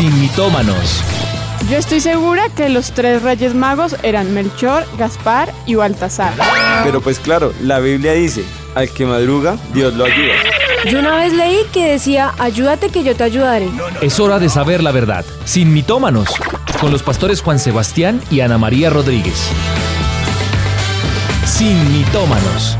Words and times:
sin 0.00 0.18
mitómanos. 0.18 1.02
Yo 1.68 1.76
estoy 1.76 2.00
segura 2.00 2.48
que 2.48 2.70
los 2.70 2.92
tres 2.92 3.20
reyes 3.20 3.54
magos 3.54 3.96
eran 4.02 4.32
Melchor, 4.32 4.86
Gaspar 4.96 5.52
y 5.66 5.74
Baltasar. 5.74 6.32
Pero 6.84 7.02
pues 7.02 7.18
claro, 7.18 7.52
la 7.60 7.80
Biblia 7.80 8.14
dice, 8.14 8.42
al 8.74 8.88
que 8.88 9.04
madruga, 9.04 9.58
Dios 9.74 9.92
lo 9.92 10.06
ayuda. 10.06 10.32
Yo 10.90 11.00
una 11.00 11.16
vez 11.16 11.34
leí 11.34 11.58
que 11.70 11.86
decía, 11.86 12.32
ayúdate 12.38 12.88
que 12.88 13.04
yo 13.04 13.14
te 13.14 13.24
ayudaré. 13.24 13.68
Es 14.00 14.18
hora 14.18 14.38
de 14.38 14.48
saber 14.48 14.82
la 14.82 14.90
verdad, 14.90 15.22
sin 15.44 15.70
mitómanos, 15.74 16.30
con 16.80 16.92
los 16.92 17.02
pastores 17.02 17.42
Juan 17.42 17.58
Sebastián 17.58 18.22
y 18.30 18.40
Ana 18.40 18.56
María 18.56 18.88
Rodríguez. 18.88 19.50
Sin 21.44 21.92
mitómanos. 21.92 22.78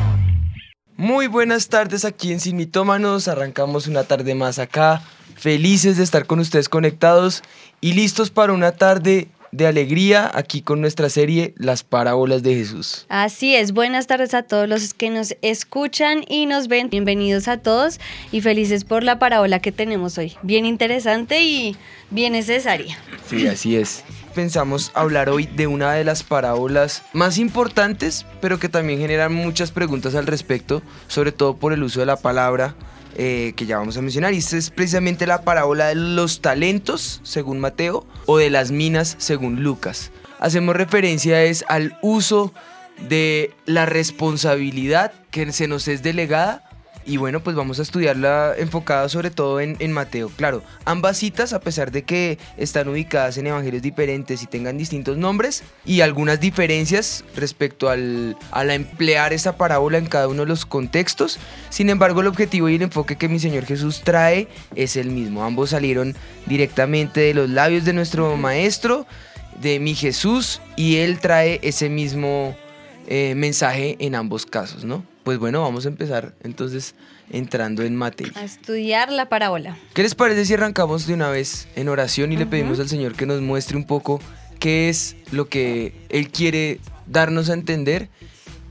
Muy 0.97 1.27
buenas 1.27 1.69
tardes 1.69 2.07
aquí 2.07 2.33
en 2.33 2.41
Sin 2.41 2.57
Mitómanos. 2.57 3.29
Arrancamos 3.29 3.87
una 3.87 4.05
tarde 4.05 4.35
más 4.35 4.59
acá. 4.59 5.03
Felices 5.41 5.97
de 5.97 6.03
estar 6.03 6.27
con 6.27 6.39
ustedes 6.39 6.69
conectados 6.69 7.43
y 7.81 7.95
listos 7.95 8.31
para 8.31 8.53
una 8.53 8.73
tarde 8.73 9.29
de 9.53 9.67
alegría 9.67 10.31
aquí 10.35 10.61
con 10.61 10.83
nuestra 10.83 11.09
serie 11.09 11.55
Las 11.57 11.83
Parábolas 11.83 12.43
de 12.43 12.57
Jesús. 12.57 13.07
Así 13.09 13.55
es, 13.57 13.73
buenas 13.73 14.07
tardes 14.07 14.35
a 14.35 14.43
todos 14.43 14.69
los 14.69 14.93
que 14.93 15.09
nos 15.09 15.35
escuchan 15.41 16.27
y 16.29 16.45
nos 16.45 16.69
ven. 16.69 16.91
Bienvenidos 16.91 17.49
a 17.49 17.57
todos 17.57 18.01
y 18.31 18.43
felices 18.43 18.85
por 18.85 19.03
la 19.03 19.19
parábola 19.19 19.61
que 19.61 19.73
tenemos 19.73 20.19
hoy. 20.19 20.37
Bien 20.43 20.67
interesante 20.67 21.43
y 21.43 21.75
bien 22.11 22.35
necesaria. 22.35 22.99
Sí, 23.27 23.47
así 23.47 23.77
es. 23.77 24.05
Pensamos 24.35 24.93
hablar 24.93 25.31
hoy 25.31 25.47
de 25.47 25.67
una 25.67 25.95
de 25.95 26.05
las 26.05 26.23
parábolas 26.23 27.03
más 27.15 27.39
importantes, 27.39 28.27
pero 28.43 28.59
que 28.59 28.69
también 28.69 28.99
generan 28.99 29.33
muchas 29.33 29.71
preguntas 29.71 30.15
al 30.15 30.27
respecto, 30.27 30.83
sobre 31.09 31.33
todo 31.33 31.57
por 31.57 31.73
el 31.73 31.83
uso 31.83 32.01
de 32.01 32.07
la 32.07 32.17
palabra 32.17 32.75
eh, 33.17 33.53
que 33.57 33.67
ya 33.67 33.79
vamos 33.79 33.97
a 33.97 34.03
mencionar. 34.03 34.35
Y 34.35 34.39
esta 34.39 34.57
es 34.57 34.71
precisamente 34.71 35.27
la 35.27 35.43
parábola 35.43 35.89
de 35.89 35.95
los 35.95 36.41
talentos, 36.41 37.21
según 37.23 37.61
Mateo, 37.61 38.07
o 38.27 38.39
de 38.39 38.51
las 38.51 38.71
minas, 38.71 39.17
según 39.19 39.63
Lucas. 39.63 40.11
Hacemos 40.39 40.77
referencia 40.77 41.43
es 41.43 41.65
al 41.69 41.99
uso 42.03 42.53
de 43.09 43.55
la 43.67 43.87
responsabilidad 43.87 45.13
que 45.31 45.53
se 45.53 45.69
nos 45.69 45.89
es 45.89 46.03
delegada. 46.03 46.70
Y 47.11 47.17
bueno, 47.17 47.41
pues 47.41 47.57
vamos 47.57 47.81
a 47.81 47.83
estudiarla 47.83 48.55
enfocada 48.57 49.09
sobre 49.09 49.33
todo 49.33 49.59
en, 49.59 49.75
en, 49.81 49.91
Mateo. 49.91 50.31
Claro, 50.37 50.63
ambas 50.85 51.17
citas, 51.17 51.53
a 51.53 51.59
pesar 51.59 51.91
de 51.91 52.05
que 52.05 52.39
están 52.57 52.87
ubicadas 52.87 53.37
en 53.37 53.49
evangelios 53.49 53.83
diferentes 53.83 54.45
y 54.45 54.47
tengan 54.47 54.79
distintos 54.79 55.19
nombres 55.19 55.65
y 55.85 56.03
algunas 56.03 56.39
diferencias 56.39 57.25
respecto 57.35 57.89
al, 57.89 58.37
a 58.53 58.63
la 58.63 58.75
emplear 58.75 59.33
esa 59.33 59.57
parábola 59.57 59.99
en 59.99 60.07
cada 60.07 60.29
uno 60.29 60.43
de 60.43 60.47
los 60.47 60.65
contextos, 60.65 61.41
sin 61.69 61.91
embargo 61.91 62.21
el 62.21 62.29
objetivo 62.29 62.69
y 62.69 62.77
el 62.77 62.83
enfoque 62.83 63.17
que 63.17 63.29
mi 63.29 63.41
Señor 63.41 63.65
Jesús 63.65 64.03
trae 64.05 64.47
es 64.77 64.95
el 64.95 65.11
mismo. 65.11 65.43
Ambos 65.43 65.71
salieron 65.71 66.15
directamente 66.47 67.19
de 67.19 67.35
los 67.35 67.51
labios 67.51 67.85
de 67.85 67.93
nuestro 67.93 68.37
Maestro, 68.37 69.05
de 69.61 69.81
mi 69.81 69.97
Jesús, 69.97 70.63
y 70.77 70.99
Él 70.99 71.19
trae 71.19 71.59
ese 71.65 71.89
mismo 71.89 72.55
eh, 73.09 73.35
mensaje 73.35 73.97
en 73.99 74.15
ambos 74.15 74.47
casos, 74.47 74.85
¿no? 74.85 75.05
Pues 75.31 75.39
bueno, 75.39 75.63
vamos 75.63 75.87
a 75.87 75.91
empezar 75.91 76.35
entonces 76.43 76.97
entrando 77.31 77.85
en 77.85 77.95
materia. 77.95 78.33
A 78.35 78.43
estudiar 78.43 79.13
la 79.13 79.29
parábola. 79.29 79.77
¿Qué 79.95 80.03
les 80.03 80.17
parece 80.17 80.45
si 80.45 80.55
arrancamos 80.55 81.07
de 81.07 81.15
una 81.15 81.31
vez 81.31 81.69
en 81.77 81.89
oración 81.89 82.33
y 82.33 82.37
le 82.37 82.47
pedimos 82.47 82.81
al 82.81 82.89
Señor 82.89 83.15
que 83.15 83.27
nos 83.27 83.41
muestre 83.41 83.77
un 83.77 83.87
poco 83.87 84.21
qué 84.59 84.89
es 84.89 85.15
lo 85.31 85.49
que 85.49 85.95
Él 86.09 86.31
quiere 86.31 86.81
darnos 87.07 87.49
a 87.49 87.53
entender 87.53 88.09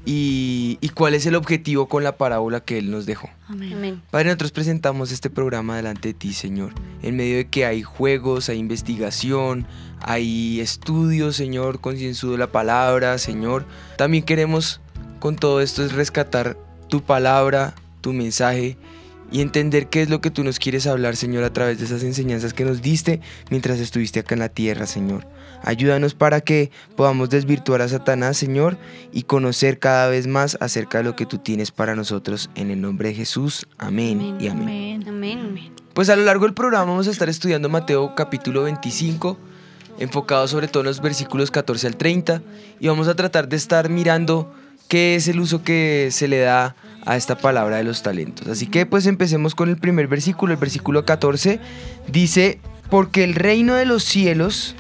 y, 0.06 0.78
y 0.82 0.90
cuál 0.90 1.14
es 1.14 1.26
el 1.26 1.36
objetivo 1.36 1.88
con 1.88 2.04
la 2.04 2.18
parábola 2.18 2.60
que 2.60 2.78
Él 2.78 2.92
nos 2.92 3.06
dejó? 3.06 3.30
Amén. 3.48 3.72
Amén. 3.72 4.02
Padre, 4.12 4.26
nosotros 4.26 4.52
presentamos 4.52 5.14
este 5.14 5.30
programa 5.30 5.78
delante 5.78 6.10
de 6.10 6.14
ti, 6.14 6.34
Señor, 6.34 6.74
en 7.02 7.16
medio 7.16 7.38
de 7.38 7.48
que 7.48 7.66
hay 7.66 7.84
juegos, 7.84 8.50
hay 8.50 8.58
investigación, 8.58 9.66
hay 10.02 10.60
estudios, 10.60 11.38
Señor, 11.38 11.80
concienzudo 11.80 12.34
de 12.34 12.40
la 12.40 12.52
palabra, 12.52 13.18
Señor. 13.18 13.66
También 13.98 14.26
queremos 14.26 14.82
con 15.20 15.36
todo 15.36 15.62
esto 15.62 15.84
es 15.84 15.94
rescatar 15.94 16.58
tu 16.88 17.02
palabra, 17.02 17.76
tu 18.02 18.14
mensaje 18.14 18.78
y 19.32 19.42
entender 19.42 19.88
qué 19.88 20.02
es 20.02 20.10
lo 20.10 20.22
que 20.22 20.32
tú 20.32 20.44
nos 20.44 20.60
quieres 20.60 20.88
hablar, 20.88 21.16
Señor, 21.16 21.44
a 21.44 21.54
través 21.54 21.80
de 21.80 21.86
esas 21.86 22.04
enseñanzas 22.04 22.54
que 22.54 22.66
nos 22.66 22.82
diste 22.82 23.22
mientras 23.50 23.80
estuviste 23.80 24.20
acá 24.20 24.36
en 24.36 24.40
la 24.40 24.50
tierra, 24.50 24.88
Señor. 24.88 25.28
Ayúdanos 25.64 26.14
para 26.14 26.42
que 26.42 26.72
podamos 26.96 27.30
desvirtuar 27.30 27.82
a 27.82 27.88
Satanás, 27.88 28.38
Señor, 28.38 28.78
y 29.12 29.24
conocer 29.24 29.78
cada 29.78 30.08
vez 30.08 30.26
más 30.26 30.58
acerca 30.62 31.00
de 31.00 31.04
lo 31.04 31.16
que 31.16 31.26
tú 31.26 31.38
tienes 31.38 31.72
para 31.72 31.96
nosotros. 31.96 32.50
En 32.56 32.72
el 32.72 32.82
nombre 32.82 33.10
de 33.10 33.16
Jesús. 33.16 33.68
Amén, 33.78 34.20
amén 34.20 34.38
y 34.40 34.48
amén. 34.48 35.04
Amén. 35.08 35.40
amén. 35.40 35.74
Pues 35.94 36.10
a 36.10 36.16
lo 36.16 36.24
largo 36.24 36.46
del 36.46 36.54
programa 36.54 36.86
vamos 36.86 37.08
a 37.08 37.12
estar 37.12 37.30
estudiando 37.30 37.68
Mateo 37.68 38.16
capítulo 38.16 38.64
25, 38.64 39.38
enfocado 40.00 40.48
sobre 40.48 40.70
todo 40.70 40.82
en 40.82 40.88
los 40.88 41.02
versículos 41.02 41.52
14 41.52 41.88
al 41.88 41.98
30, 41.98 42.42
y 42.80 42.88
vamos 42.88 43.08
a 43.10 43.16
tratar 43.16 43.50
de 43.50 43.58
estar 43.58 43.90
mirando 43.90 44.50
qué 44.90 45.16
es 45.16 45.30
el 45.30 45.40
uso 45.40 45.64
que 45.64 46.10
se 46.12 46.28
le 46.28 46.40
da 46.40 46.76
a 47.06 47.16
esta 47.16 47.38
palabra 47.38 47.78
de 47.78 47.86
los 47.86 48.04
talentos. 48.04 48.48
Así 48.48 48.68
que 48.68 48.86
pues 48.86 49.06
empecemos 49.06 49.56
con 49.56 49.70
el 49.70 49.78
primer 49.78 50.08
versículo, 50.08 50.52
el 50.52 50.60
versículo 50.60 51.06
14, 51.06 51.60
dice, 52.08 52.60
porque 52.90 53.24
el 53.24 53.36
reino 53.36 53.76
de 53.76 53.86
los 53.86 54.04
cielos 54.04 54.76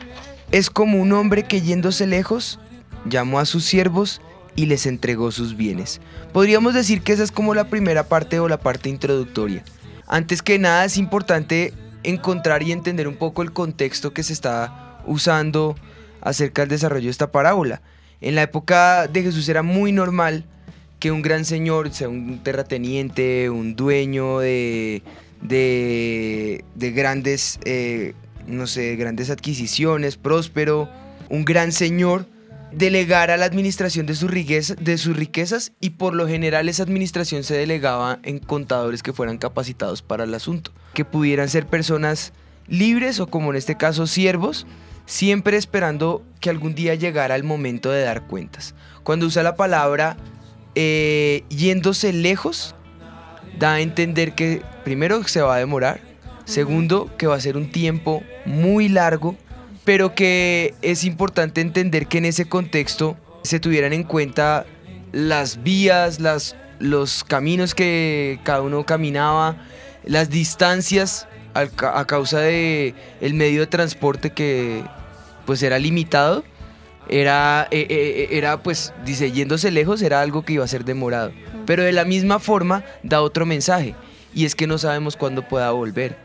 es 0.52 0.69
como 0.69 1.00
un 1.00 1.14
hombre 1.14 1.44
que 1.44 1.62
yéndose 1.62 2.08
lejos, 2.08 2.59
llamó 3.06 3.40
a 3.40 3.46
sus 3.46 3.64
siervos 3.64 4.19
y 4.56 4.66
les 4.66 4.88
entregó 4.88 5.31
sus 5.31 5.56
bienes. 5.56 6.02
Podríamos 6.34 6.74
decir 6.74 7.02
que 7.02 7.14
esa 7.14 7.24
es 7.24 7.31
como 7.31 7.53
la 7.53 7.69
primera 7.69 8.03
parte 8.03 8.40
o 8.40 8.50
la 8.50 8.59
parte 8.59 8.90
introductoria. 8.90 9.64
Antes 10.08 10.42
que 10.42 10.58
nada 10.58 10.86
es 10.86 10.98
importante 10.98 11.74
encontrar 12.03 12.64
y 12.64 12.72
entender 12.72 13.08
un 13.08 13.16
poco 13.16 13.44
el 13.44 13.53
contexto 13.53 14.12
que 14.12 14.24
se 14.24 14.34
está 14.34 15.02
usando 15.06 15.75
acerca 16.22 16.64
del 16.64 16.69
desarrollo 16.69 17.06
de 17.06 17.12
esta 17.12 17.31
parábola. 17.31 17.81
En 18.22 18.35
la 18.35 18.44
época 18.44 19.07
de 19.07 19.24
Jesús 19.24 19.47
era 19.50 19.63
muy 19.63 19.91
normal 19.91 20.46
que 21.00 21.12
un 21.12 21.22
gran 21.22 21.46
señor, 21.46 21.94
sea 21.94 22.09
un 22.09 22.40
terrateniente, 22.44 23.50
un 23.50 23.75
dueño 23.75 24.40
de, 24.40 25.02
de, 25.41 26.66
de 26.75 26.91
grandes, 26.91 27.59
eh, 27.63 28.13
no 28.47 28.68
sé, 28.68 28.96
grandes 28.97 29.30
adquisiciones, 29.30 30.18
próspero, 30.18 30.90
un 31.30 31.46
gran 31.46 31.72
señor, 31.72 32.25
delegara 32.72 33.38
la 33.38 33.46
administración 33.46 34.06
de 34.06 34.16
sus, 34.16 34.31
de 34.31 34.97
sus 34.97 35.16
riquezas 35.16 35.72
y 35.80 35.91
por 35.91 36.13
lo 36.13 36.28
general 36.28 36.69
esa 36.69 36.84
administración 36.84 37.44
se 37.44 37.56
delegaba 37.56 38.19
en 38.24 38.40
contadores 38.40 39.01
que 39.01 39.13
fueran 39.13 39.38
capacitados 39.38 40.01
para 40.01 40.25
el 40.25 40.34
asunto, 40.34 40.72
que 40.94 41.06
pudieran 41.06 41.50
ser 41.50 41.66
personas 41.66 42.34
libres 42.68 43.19
o 43.19 43.28
como 43.28 43.51
en 43.51 43.57
este 43.57 43.75
caso 43.75 44.06
siervos, 44.06 44.68
siempre 45.09 45.58
esperando 45.58 46.24
que 46.40 46.52
algún 46.52 46.75
día 46.75 46.94
llegara 46.94 47.36
el 47.36 47.44
momento 47.44 47.90
de 47.90 48.03
dar 48.03 48.28
cuentas. 48.28 48.75
Cuando 49.02 49.25
usa 49.25 49.42
la 49.42 49.56
palabra 49.56 50.18
eh, 50.75 51.44
yéndose 51.50 52.14
lejos, 52.14 52.75
da 53.58 53.74
a 53.74 53.80
entender 53.81 54.36
que 54.36 54.62
primero 54.84 55.24
se 55.24 55.42
va 55.42 55.56
a 55.56 55.58
demorar, 55.58 56.00
segundo 56.46 57.09
que 57.18 57.25
va 57.25 57.36
a 57.36 57.42
ser 57.42 57.58
un 57.58 57.72
tiempo 57.72 58.22
muy 58.46 58.88
largo, 58.88 59.36
pero 59.84 60.14
que 60.14 60.75
es 60.84 61.03
importante 61.03 61.59
entender 61.59 62.06
que 62.06 62.19
en 62.19 62.25
ese 62.25 62.48
contexto 62.48 63.18
se 63.42 63.59
tuvieran 63.59 63.94
en 63.94 64.03
cuenta 64.03 64.68
las 65.12 65.64
vías, 65.64 66.19
las, 66.19 66.56
los 66.78 67.24
caminos 67.24 67.74
que 67.74 68.40
cada 68.44 68.62
uno 68.62 68.86
caminaba, 68.86 69.58
las 70.06 70.30
distancias 70.30 71.28
a 71.56 72.06
causa 72.06 72.42
de 72.42 72.94
el 73.22 73.34
medio 73.34 73.62
de 73.62 73.68
transporte 73.68 74.30
que 74.30 74.84
pues 75.50 75.64
era 75.64 75.80
limitado, 75.80 76.44
era, 77.10 77.68
eh, 77.72 77.88
eh, 77.90 78.28
era 78.38 78.62
pues, 78.62 78.94
dice, 79.04 79.32
yéndose 79.32 79.72
lejos 79.72 80.00
era 80.04 80.22
algo 80.22 80.44
que 80.44 80.54
iba 80.54 80.64
a 80.64 80.68
ser 80.68 80.86
demorado. 80.86 81.32
Pero 81.66 81.82
de 81.82 81.92
la 81.92 82.06
misma 82.06 82.38
forma 82.38 82.84
da 83.02 83.24
otro 83.24 83.48
mensaje, 83.48 83.96
y 84.32 84.46
es 84.46 84.54
que 84.54 84.68
no 84.68 84.78
sabemos 84.78 85.16
cuándo 85.16 85.48
pueda 85.48 85.72
volver. 85.72 86.16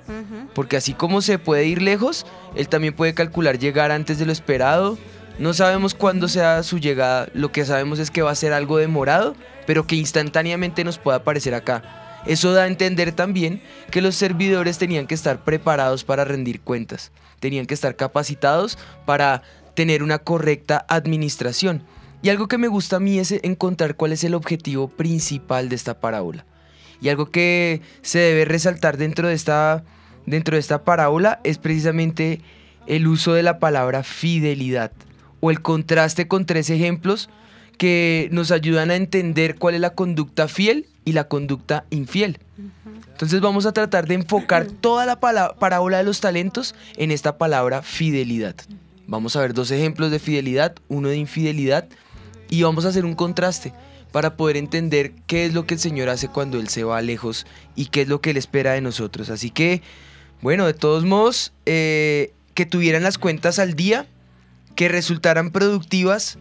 Porque 0.54 0.76
así 0.76 0.92
como 0.92 1.22
se 1.22 1.38
puede 1.38 1.64
ir 1.64 1.80
lejos, 1.80 2.26
él 2.54 2.68
también 2.68 2.92
puede 2.92 3.14
calcular 3.14 3.58
llegar 3.58 3.92
antes 3.92 4.18
de 4.18 4.26
lo 4.26 4.32
esperado. 4.32 4.98
No 5.38 5.54
sabemos 5.54 5.94
cuándo 5.94 6.28
sea 6.28 6.62
su 6.62 6.78
llegada, 6.78 7.26
lo 7.32 7.50
que 7.50 7.64
sabemos 7.64 8.00
es 8.00 8.10
que 8.10 8.20
va 8.20 8.30
a 8.30 8.34
ser 8.34 8.52
algo 8.52 8.76
demorado, 8.76 9.36
pero 9.66 9.86
que 9.86 9.96
instantáneamente 9.96 10.84
nos 10.84 10.98
pueda 10.98 11.16
aparecer 11.16 11.54
acá. 11.54 12.03
Eso 12.26 12.52
da 12.52 12.62
a 12.62 12.66
entender 12.68 13.12
también 13.12 13.60
que 13.90 14.00
los 14.00 14.14
servidores 14.14 14.78
tenían 14.78 15.06
que 15.06 15.14
estar 15.14 15.44
preparados 15.44 16.04
para 16.04 16.24
rendir 16.24 16.60
cuentas, 16.60 17.12
tenían 17.38 17.66
que 17.66 17.74
estar 17.74 17.96
capacitados 17.96 18.78
para 19.04 19.42
tener 19.74 20.02
una 20.02 20.18
correcta 20.18 20.86
administración. 20.88 21.82
Y 22.22 22.30
algo 22.30 22.48
que 22.48 22.56
me 22.56 22.68
gusta 22.68 22.96
a 22.96 23.00
mí 23.00 23.18
es 23.18 23.32
encontrar 23.32 23.96
cuál 23.96 24.12
es 24.12 24.24
el 24.24 24.32
objetivo 24.34 24.88
principal 24.88 25.68
de 25.68 25.76
esta 25.76 26.00
parábola. 26.00 26.46
Y 27.02 27.10
algo 27.10 27.30
que 27.30 27.82
se 28.00 28.20
debe 28.20 28.46
resaltar 28.46 28.96
dentro 28.96 29.28
de 29.28 29.34
esta, 29.34 29.84
dentro 30.24 30.56
de 30.56 30.60
esta 30.60 30.84
parábola 30.84 31.40
es 31.44 31.58
precisamente 31.58 32.40
el 32.86 33.06
uso 33.06 33.34
de 33.34 33.42
la 33.42 33.58
palabra 33.58 34.02
fidelidad 34.02 34.92
o 35.40 35.50
el 35.50 35.60
contraste 35.60 36.26
con 36.26 36.46
tres 36.46 36.70
ejemplos 36.70 37.28
que 37.76 38.30
nos 38.32 38.50
ayudan 38.50 38.90
a 38.90 38.96
entender 38.96 39.56
cuál 39.56 39.74
es 39.74 39.80
la 39.82 39.94
conducta 39.94 40.48
fiel 40.48 40.86
y 41.04 41.12
la 41.12 41.28
conducta 41.28 41.84
infiel. 41.90 42.38
Entonces 43.12 43.40
vamos 43.40 43.66
a 43.66 43.72
tratar 43.72 44.06
de 44.06 44.14
enfocar 44.14 44.66
toda 44.66 45.06
la 45.06 45.18
parábola 45.18 45.98
de 45.98 46.04
los 46.04 46.20
talentos 46.20 46.74
en 46.96 47.10
esta 47.10 47.38
palabra 47.38 47.82
fidelidad. 47.82 48.56
Vamos 49.06 49.36
a 49.36 49.40
ver 49.40 49.54
dos 49.54 49.70
ejemplos 49.70 50.10
de 50.10 50.18
fidelidad, 50.18 50.74
uno 50.88 51.08
de 51.08 51.16
infidelidad 51.16 51.86
y 52.48 52.62
vamos 52.62 52.84
a 52.84 52.88
hacer 52.88 53.04
un 53.04 53.14
contraste 53.14 53.72
para 54.12 54.36
poder 54.36 54.56
entender 54.56 55.12
qué 55.26 55.44
es 55.44 55.54
lo 55.54 55.66
que 55.66 55.74
el 55.74 55.80
Señor 55.80 56.08
hace 56.08 56.28
cuando 56.28 56.58
Él 56.58 56.68
se 56.68 56.84
va 56.84 57.02
lejos 57.02 57.46
y 57.74 57.86
qué 57.86 58.02
es 58.02 58.08
lo 58.08 58.20
que 58.20 58.30
Él 58.30 58.36
espera 58.36 58.72
de 58.72 58.80
nosotros. 58.80 59.28
Así 59.28 59.50
que, 59.50 59.82
bueno, 60.40 60.66
de 60.66 60.74
todos 60.74 61.04
modos, 61.04 61.52
eh, 61.66 62.32
que 62.54 62.64
tuvieran 62.64 63.02
las 63.02 63.18
cuentas 63.18 63.58
al 63.58 63.74
día, 63.74 64.06
que 64.76 64.88
resultaran 64.88 65.50
productivas 65.50 66.38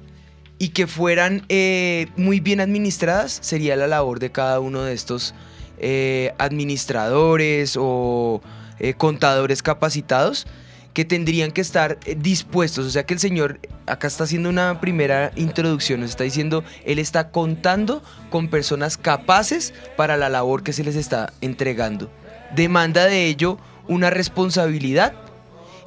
y 0.63 0.69
que 0.69 0.87
fueran 0.87 1.43
eh, 1.49 2.07
muy 2.15 2.39
bien 2.39 2.61
administradas, 2.61 3.37
sería 3.41 3.75
la 3.75 3.85
labor 3.85 4.19
de 4.19 4.31
cada 4.31 4.61
uno 4.61 4.83
de 4.83 4.93
estos 4.93 5.35
eh, 5.77 6.33
administradores 6.37 7.75
o 7.77 8.41
eh, 8.79 8.93
contadores 8.93 9.61
capacitados 9.61 10.47
que 10.93 11.03
tendrían 11.03 11.51
que 11.51 11.59
estar 11.59 11.99
dispuestos. 12.15 12.85
O 12.85 12.89
sea 12.91 13.05
que 13.05 13.13
el 13.13 13.19
Señor 13.19 13.59
acá 13.87 14.07
está 14.07 14.23
haciendo 14.23 14.47
una 14.47 14.79
primera 14.79 15.33
introducción, 15.35 15.99
nos 15.99 16.11
está 16.11 16.23
diciendo, 16.23 16.63
Él 16.85 16.97
está 16.97 17.29
contando 17.29 18.01
con 18.29 18.47
personas 18.47 18.95
capaces 18.95 19.73
para 19.97 20.15
la 20.15 20.29
labor 20.29 20.63
que 20.63 20.71
se 20.71 20.85
les 20.85 20.95
está 20.95 21.33
entregando. 21.41 22.09
Demanda 22.55 23.03
de 23.03 23.25
ello 23.25 23.57
una 23.89 24.11
responsabilidad 24.11 25.13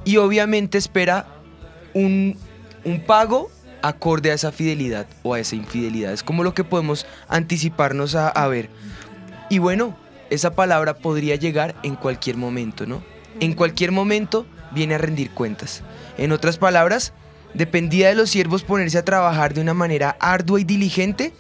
y 0.04 0.18
obviamente 0.18 0.76
espera 0.76 1.28
un, 1.94 2.36
un 2.84 3.00
pago 3.00 3.50
acorde 3.82 4.30
a 4.30 4.34
esa 4.34 4.52
fidelidad 4.52 5.06
o 5.22 5.34
a 5.34 5.40
esa 5.40 5.56
infidelidad. 5.56 6.12
Es 6.12 6.22
como 6.22 6.44
lo 6.44 6.54
que 6.54 6.64
podemos 6.64 7.06
anticiparnos 7.28 8.14
a, 8.14 8.28
a 8.28 8.48
ver. 8.48 8.70
Y 9.50 9.58
bueno, 9.58 9.96
esa 10.30 10.54
palabra 10.54 10.94
podría 10.94 11.36
llegar 11.36 11.74
en 11.82 11.96
cualquier 11.96 12.36
momento, 12.36 12.86
¿no? 12.86 13.02
En 13.40 13.52
cualquier 13.52 13.92
momento 13.92 14.46
viene 14.72 14.94
a 14.94 14.98
rendir 14.98 15.30
cuentas. 15.30 15.82
En 16.18 16.32
otras 16.32 16.58
palabras, 16.58 17.12
dependía 17.54 18.08
de 18.08 18.14
los 18.14 18.30
siervos 18.30 18.62
ponerse 18.62 18.98
a 18.98 19.04
trabajar 19.04 19.54
de 19.54 19.60
una 19.60 19.74
manera 19.74 20.16
ardua 20.20 20.60
y 20.60 20.64
diligente, 20.64 21.32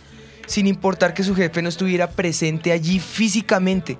sin 0.46 0.66
importar 0.66 1.14
que 1.14 1.24
su 1.24 1.34
jefe 1.34 1.62
no 1.62 1.68
estuviera 1.68 2.10
presente 2.10 2.72
allí 2.72 3.00
físicamente. 3.00 3.98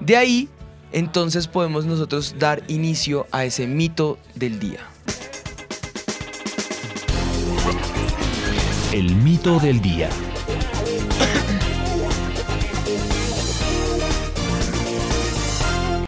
De 0.00 0.16
ahí, 0.16 0.48
entonces 0.92 1.46
podemos 1.46 1.84
nosotros 1.84 2.34
dar 2.38 2.62
inicio 2.68 3.26
a 3.30 3.44
ese 3.44 3.66
mito 3.66 4.18
del 4.34 4.58
día. 4.58 4.80
El 8.92 9.14
mito 9.14 9.60
del 9.60 9.80
día. 9.80 10.29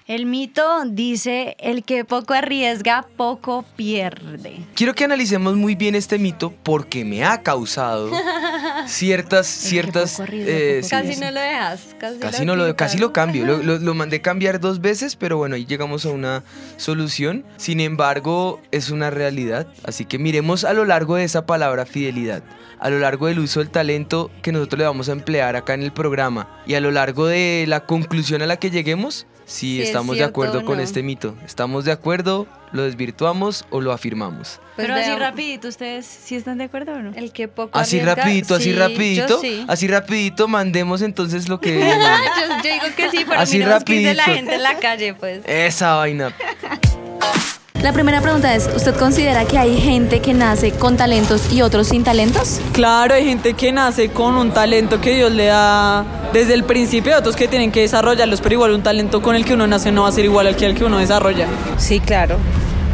El 0.06 0.26
mito 0.26 0.84
dice, 0.86 1.56
el 1.60 1.84
que 1.84 2.04
poco 2.04 2.34
arriesga, 2.34 3.06
poco 3.16 3.64
pierde. 3.76 4.56
Quiero 4.74 4.94
que 4.94 5.04
analicemos 5.04 5.54
muy 5.56 5.74
bien 5.76 5.94
este 5.94 6.18
mito 6.18 6.52
porque 6.64 7.04
me 7.04 7.24
ha 7.24 7.42
causado 7.42 8.10
ciertas, 8.86 9.46
ciertas... 9.46 10.20
eh, 10.28 10.82
Casi 10.90 11.14
sí. 11.14 11.20
no 11.20 11.30
lo 11.30 11.40
dejas. 11.40 11.94
Casi, 11.98 12.18
Casi 12.18 12.44
no 12.44 12.56
lo, 12.56 12.74
casi 12.76 12.98
lo 12.98 13.12
cambio, 13.12 13.46
lo, 13.46 13.58
lo- 13.62 13.78
lo 13.78 13.94
mandé 13.94 14.20
cambiar 14.20 14.58
dos 14.60 14.80
veces, 14.80 15.14
pero 15.16 15.36
bueno, 15.36 15.54
ahí 15.54 15.66
llegamos 15.66 16.04
a 16.04 16.10
una 16.10 16.42
solución. 16.76 17.44
Sin 17.56 17.80
embargo, 17.80 18.60
es 18.72 18.90
una 18.90 19.10
realidad, 19.10 19.68
así 19.84 20.04
que 20.04 20.18
miremos 20.18 20.64
a 20.64 20.72
lo 20.72 20.84
largo 20.84 21.14
de 21.16 21.24
esa 21.24 21.46
palabra 21.46 21.86
fidelidad, 21.86 22.42
a 22.80 22.90
lo 22.90 22.98
largo 22.98 23.28
del 23.28 23.38
uso 23.38 23.60
del 23.60 23.70
talento 23.70 24.30
que 24.42 24.50
nosotros 24.52 24.80
le 24.80 24.84
vamos 24.86 25.08
a 25.08 25.12
emplear 25.12 25.54
acá 25.54 25.74
en 25.74 25.82
el 25.82 25.92
programa 25.92 26.48
y 26.66 26.74
a 26.74 26.80
lo 26.80 26.90
largo 26.90 27.26
de 27.26 27.64
la 27.68 27.86
conclusión 27.86 28.42
a 28.42 28.46
la 28.46 28.56
que 28.56 28.70
lleguemos, 28.70 29.26
si 29.44 29.76
Si 29.76 29.82
es 29.82 29.88
estamos 29.88 30.16
de 30.16 30.24
acuerdo 30.24 30.64
con 30.64 30.80
este 30.80 31.02
mito. 31.02 31.34
¿Estamos 31.44 31.84
de 31.84 31.92
acuerdo? 31.92 32.46
¿Lo 32.72 32.84
desvirtuamos 32.84 33.64
o 33.70 33.80
lo 33.80 33.92
afirmamos? 33.92 34.58
Pues 34.76 34.86
Pero 34.86 34.94
así 34.94 35.04
veamos. 35.04 35.20
rapidito, 35.20 35.68
¿ustedes 35.68 36.06
sí 36.06 36.36
están 36.36 36.58
de 36.58 36.64
acuerdo 36.64 36.92
o 36.92 37.02
no? 37.02 37.12
El 37.14 37.30
que 37.32 37.46
poco 37.48 37.78
Así 37.78 38.00
arriesga, 38.00 38.22
rapidito, 38.22 38.54
así 38.54 38.64
sí, 38.64 38.72
rapidito, 38.72 39.40
sí. 39.40 39.64
así 39.68 39.88
rapidito 39.88 40.48
mandemos 40.48 41.02
entonces 41.02 41.48
lo 41.50 41.60
que... 41.60 41.80
yo, 41.80 42.56
yo 42.64 42.72
digo 42.72 42.86
que 42.96 43.10
sí, 43.10 43.24
pero 43.28 43.40
Así 43.40 43.58
dice 43.58 43.68
la 43.68 43.78
rapidito. 43.78 44.22
gente 44.22 44.54
en 44.54 44.62
la 44.62 44.78
calle, 44.78 45.12
pues. 45.14 45.42
Esa 45.46 45.96
vaina. 45.96 46.32
La 47.82 47.92
primera 47.92 48.20
pregunta 48.20 48.54
es, 48.54 48.70
¿usted 48.76 48.94
considera 48.94 49.44
que 49.44 49.58
hay 49.58 49.76
gente 49.76 50.20
que 50.20 50.34
nace 50.34 50.70
con 50.70 50.96
talentos 50.96 51.52
y 51.52 51.62
otros 51.62 51.88
sin 51.88 52.04
talentos? 52.04 52.60
Claro, 52.70 53.14
hay 53.14 53.24
gente 53.24 53.54
que 53.54 53.72
nace 53.72 54.10
con 54.10 54.36
un 54.36 54.52
talento 54.52 55.00
que 55.00 55.16
Dios 55.16 55.32
le 55.32 55.46
da 55.46 56.04
desde 56.32 56.54
el 56.54 56.62
principio, 56.62 57.18
otros 57.18 57.34
que 57.34 57.48
tienen 57.48 57.72
que 57.72 57.80
desarrollarlos, 57.80 58.40
pero 58.40 58.54
igual 58.54 58.70
un 58.70 58.84
talento 58.84 59.20
con 59.20 59.34
el 59.34 59.44
que 59.44 59.54
uno 59.54 59.66
nace 59.66 59.90
no 59.90 60.02
va 60.02 60.10
a 60.10 60.12
ser 60.12 60.24
igual 60.24 60.46
al 60.46 60.54
que 60.54 60.66
el 60.66 60.76
que 60.76 60.84
uno 60.84 60.98
desarrolla. 60.98 61.48
Sí, 61.76 61.98
claro. 61.98 62.36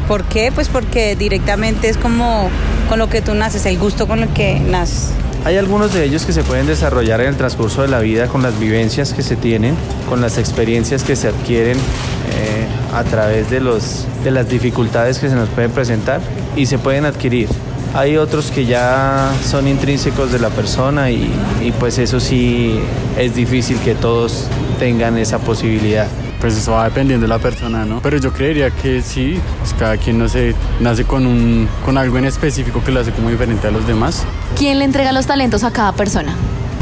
¿Por 0.08 0.25
qué? 0.25 0.52
Pues 0.55 0.70
porque 0.70 1.17
directamente 1.17 1.90
es 1.90 1.99
como 1.99 2.49
con 2.88 2.99
lo 2.99 3.11
que 3.11 3.20
tú 3.20 3.35
naces, 3.35 3.67
el 3.67 3.79
gusto 3.79 4.08
con 4.08 4.20
el 4.20 4.31
que 4.31 4.58
naces. 4.58 5.11
Hay 5.44 5.58
algunos 5.58 5.93
de 5.93 6.02
ellos 6.02 6.25
que 6.25 6.32
se 6.32 6.43
pueden 6.43 6.67
desarrollar 6.67 7.20
en 7.20 7.29
el 7.29 7.37
transcurso 7.37 7.82
de 7.82 7.88
la 7.88 8.00
vida 8.00 8.26
con 8.29 8.43
las 8.43 8.58
vivencias 8.58 9.12
que 9.12 9.23
se 9.23 9.37
tienen, 9.37 9.76
con 10.08 10.23
las 10.23 10.38
experiencias 10.38 11.02
que 11.02 11.14
se 11.14 11.29
adquieren 11.29 11.76
eh, 11.76 12.67
a 12.94 13.05
través 13.05 13.50
de, 13.50 13.61
los, 13.61 14.06
de 14.25 14.31
las 14.31 14.49
dificultades 14.49 15.19
que 15.19 15.29
se 15.29 15.35
nos 15.35 15.49
pueden 15.49 15.70
presentar 15.70 16.20
y 16.56 16.67
se 16.67 16.79
pueden 16.79 17.05
adquirir. 17.05 17.49
Hay 17.94 18.17
otros 18.17 18.50
que 18.50 18.67
ya 18.67 19.32
son 19.44 19.67
intrínsecos 19.67 20.31
de 20.31 20.38
la 20.38 20.50
persona 20.50 21.11
y, 21.11 21.31
y 21.62 21.73
pues 21.73 21.99
eso 21.99 22.20
sí 22.20 22.79
es 23.19 23.35
difícil 23.35 23.79
que 23.79 23.94
todos 23.94 24.46
tengan 24.79 25.17
esa 25.17 25.38
posibilidad. 25.38 26.06
Pues 26.40 26.56
eso 26.56 26.73
va 26.73 26.85
dependiendo 26.85 27.25
de 27.25 27.29
la 27.29 27.40
persona, 27.40 27.85
¿no? 27.85 28.00
Pero 28.00 28.19
yo 28.19 28.32
creería 28.32 28.70
que 28.70 29.02
sí, 29.02 29.40
pues 29.58 29.75
cada 29.75 29.96
quien 29.96 30.19
no 30.19 30.29
sé, 30.29 30.55
nace 30.79 31.05
con, 31.05 31.26
un, 31.26 31.69
con 31.85 31.99
algo 31.99 32.17
en 32.19 32.26
específico 32.26 32.81
que 32.85 32.93
lo 32.93 33.00
hace 33.00 33.11
como 33.11 33.31
diferente 33.31 33.67
a 33.67 33.70
los 33.73 33.87
demás. 33.88 34.25
¿Quién 34.56 34.79
le 34.79 34.85
entrega 34.85 35.11
los 35.12 35.26
talentos 35.26 35.64
a 35.64 35.73
cada 35.73 35.93
persona? 35.93 36.32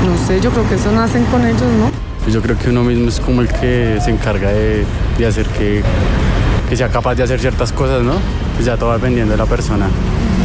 No 0.04 0.26
sé, 0.26 0.40
yo 0.40 0.50
creo 0.50 0.68
que 0.68 0.74
eso 0.74 0.92
nacen 0.92 1.24
con 1.26 1.46
ellos, 1.46 1.62
¿no? 1.62 2.05
Pues 2.26 2.34
yo 2.34 2.42
creo 2.42 2.58
que 2.58 2.70
uno 2.70 2.82
mismo 2.82 3.08
es 3.08 3.20
como 3.20 3.40
el 3.40 3.46
que 3.46 4.00
se 4.02 4.10
encarga 4.10 4.50
de, 4.50 4.84
de 5.16 5.26
hacer 5.28 5.46
que, 5.46 5.80
que 6.68 6.76
sea 6.76 6.88
capaz 6.88 7.14
de 7.14 7.22
hacer 7.22 7.38
ciertas 7.38 7.70
cosas, 7.70 8.02
¿no? 8.02 8.14
Pues 8.54 8.66
ya 8.66 8.76
todo 8.76 8.88
va 8.88 8.96
dependiendo 8.96 9.30
de 9.30 9.38
la 9.38 9.46
persona. 9.46 9.86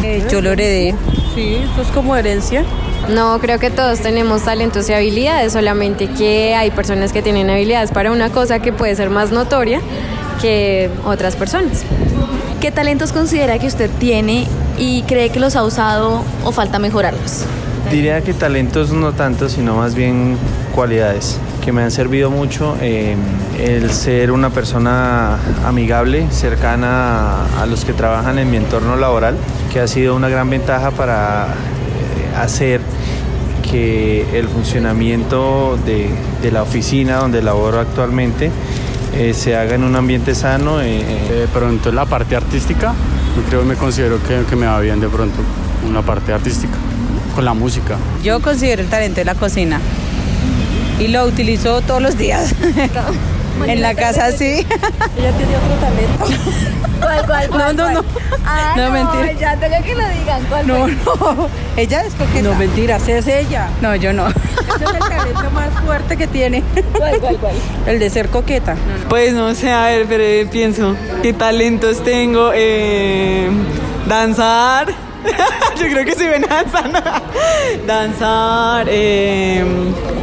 Eh, 0.03 0.23
yo 0.31 0.43
lo 0.43 0.51
heredé. 0.51 0.93
Sí, 1.33 1.55
eso 1.55 1.81
es 1.81 1.87
como 1.87 2.15
herencia. 2.15 2.65
No, 3.09 3.39
creo 3.39 3.57
que 3.57 3.71
todos 3.71 3.99
tenemos 3.99 4.43
talentos 4.43 4.87
y 4.89 4.93
habilidades, 4.93 5.53
solamente 5.53 6.07
que 6.07 6.53
hay 6.53 6.69
personas 6.69 7.11
que 7.13 7.23
tienen 7.23 7.49
habilidades 7.49 7.89
para 7.89 8.11
una 8.11 8.29
cosa 8.29 8.59
que 8.59 8.71
puede 8.71 8.95
ser 8.95 9.09
más 9.09 9.31
notoria 9.31 9.81
que 10.39 10.91
otras 11.03 11.35
personas. 11.35 11.81
¿Qué 12.59 12.69
talentos 12.69 13.11
considera 13.11 13.57
que 13.57 13.65
usted 13.65 13.89
tiene 13.97 14.45
y 14.77 15.01
cree 15.07 15.31
que 15.31 15.39
los 15.39 15.55
ha 15.55 15.63
usado 15.63 16.23
o 16.43 16.51
falta 16.51 16.77
mejorarlos? 16.77 17.45
Diría 17.89 18.21
que 18.21 18.35
talentos 18.35 18.91
no 18.91 19.13
tanto, 19.13 19.49
sino 19.49 19.77
más 19.77 19.95
bien 19.95 20.37
cualidades 20.75 21.39
que 21.63 21.71
me 21.71 21.83
han 21.83 21.91
servido 21.91 22.29
mucho. 22.31 22.75
eh, 22.81 23.15
el 23.59 23.91
ser 23.91 24.31
una 24.31 24.49
persona 24.49 25.37
amigable, 25.65 26.25
cercana 26.31 27.43
a, 27.43 27.61
a 27.61 27.65
los 27.67 27.85
que 27.85 27.93
trabajan 27.93 28.39
en 28.39 28.49
mi 28.49 28.57
entorno 28.57 28.95
laboral, 28.95 29.35
que 29.71 29.79
ha 29.79 29.87
sido 29.87 30.15
una 30.15 30.29
gran 30.29 30.49
ventaja 30.49 30.89
para 30.91 31.45
eh, 31.47 32.37
hacer 32.37 32.81
que 33.69 34.25
el 34.37 34.47
funcionamiento 34.47 35.77
de, 35.85 36.09
de 36.41 36.51
la 36.51 36.63
oficina 36.63 37.17
donde 37.17 37.41
laboro 37.41 37.79
actualmente 37.79 38.49
eh, 39.15 39.33
se 39.33 39.55
haga 39.55 39.75
en 39.75 39.83
un 39.83 39.95
ambiente 39.95 40.33
sano. 40.35 40.81
eh, 40.81 41.01
eh, 41.01 41.33
De 41.41 41.47
pronto 41.47 41.89
en 41.89 41.95
la 41.95 42.05
parte 42.05 42.35
artística, 42.35 42.93
yo 43.35 43.43
creo 43.47 43.63
me 43.63 43.75
considero 43.75 44.17
que, 44.27 44.43
que 44.49 44.55
me 44.55 44.65
va 44.65 44.79
bien 44.79 44.99
de 44.99 45.07
pronto 45.07 45.37
en 45.87 45.93
la 45.93 46.01
parte 46.01 46.33
artística, 46.33 46.73
con 47.35 47.45
la 47.45 47.53
música. 47.53 47.95
Yo 48.23 48.39
considero 48.41 48.81
el 48.81 48.87
talento 48.89 49.17
de 49.21 49.25
la 49.25 49.35
cocina. 49.35 49.79
Y 51.01 51.07
lo 51.07 51.25
utilizo 51.25 51.81
todos 51.81 51.99
los 51.99 52.15
días. 52.15 52.53
en 53.67 53.81
la 53.81 53.95
casa 53.95 54.31
sí. 54.31 54.45
Ella 55.17 55.31
tiene 55.31 55.57
otro 55.57 55.75
talento. 55.79 56.25
¿Cuál, 57.01 57.25
cuál, 57.25 57.49
No, 57.49 57.73
no, 57.73 57.91
no. 57.91 58.05
Ah, 58.45 58.75
No, 58.77 58.91
mentira. 58.91 59.31
Ya 59.31 59.57
tengo 59.57 59.83
que 59.83 59.95
lo 59.95 60.07
digan. 60.09 60.43
¿Cuál 60.47 60.67
No, 60.67 60.87
no. 60.87 61.49
Ella 61.75 62.01
es 62.01 62.13
coqueta. 62.13 62.43
No, 62.43 62.53
mentiras, 62.53 63.07
es 63.07 63.25
ella. 63.25 63.67
No, 63.81 63.95
yo 63.95 64.13
no. 64.13 64.27
Ese 64.27 64.35
es 64.83 64.93
el 64.93 64.99
talento 64.99 65.51
más 65.51 65.69
fuerte 65.83 66.17
que 66.17 66.27
tiene. 66.27 66.63
¿Cuál, 66.95 67.19
cuál, 67.19 67.37
cuál? 67.37 67.53
El 67.87 67.97
de 67.97 68.09
ser 68.11 68.29
coqueta. 68.29 68.75
Pues 69.09 69.33
no 69.33 69.55
sé, 69.55 69.71
a 69.71 69.85
ver, 69.85 70.05
pero 70.07 70.51
pienso, 70.51 70.95
¿qué 71.23 71.33
talentos 71.33 72.03
tengo? 72.03 72.51
Eh, 72.53 73.49
danzar, 74.07 74.93
Yo 75.79 75.85
creo 75.87 76.05
que 76.05 76.15
sí 76.15 76.25
ven 76.25 76.45
danzando. 76.47 76.99
Danzar, 77.87 78.87
eh, 78.89 79.63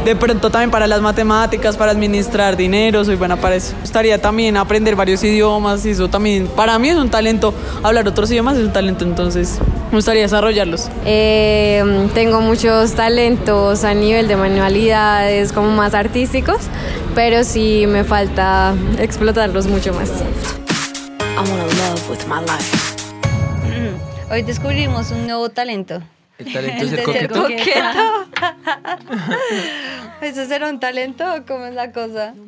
de 0.05 0.15
pronto 0.15 0.49
también 0.49 0.71
para 0.71 0.87
las 0.87 1.01
matemáticas, 1.01 1.77
para 1.77 1.91
administrar 1.91 2.55
dinero, 2.55 3.03
soy 3.03 3.15
buena 3.15 3.35
para 3.35 3.55
eso. 3.55 3.73
Me 3.75 3.81
gustaría 3.81 4.21
también 4.21 4.57
aprender 4.57 4.95
varios 4.95 5.23
idiomas 5.23 5.85
y 5.85 5.91
eso 5.91 6.09
también, 6.09 6.47
para 6.47 6.77
mí 6.79 6.89
es 6.89 6.97
un 6.97 7.09
talento. 7.09 7.53
Hablar 7.83 8.07
otros 8.07 8.29
idiomas 8.31 8.57
es 8.57 8.65
un 8.65 8.73
talento, 8.73 9.03
entonces 9.05 9.59
me 9.91 9.97
gustaría 9.97 10.23
desarrollarlos. 10.23 10.89
Eh, 11.05 11.83
tengo 12.13 12.41
muchos 12.41 12.93
talentos 12.93 13.83
a 13.83 13.93
nivel 13.93 14.27
de 14.27 14.35
manualidades, 14.35 15.51
como 15.51 15.69
más 15.71 15.93
artísticos, 15.93 16.57
pero 17.15 17.43
sí 17.43 17.85
me 17.87 18.03
falta 18.03 18.73
explotarlos 18.99 19.67
mucho 19.67 19.93
más. 19.93 20.09
Hoy 24.31 24.43
descubrimos 24.43 25.11
un 25.11 25.25
nuevo 25.25 25.49
talento. 25.49 26.01
El 26.37 26.53
talento 26.53 26.85
es 26.85 26.91
El 26.93 26.99
el 26.99 27.05
coqueto. 27.05 27.41
coqueto. 27.41 28.29
¿Eso 30.21 30.45
será 30.45 30.69
un 30.69 30.79
talento 30.79 31.25
o 31.35 31.45
cómo 31.45 31.65
es 31.65 31.73
la 31.73 31.91
cosa? 31.91 32.33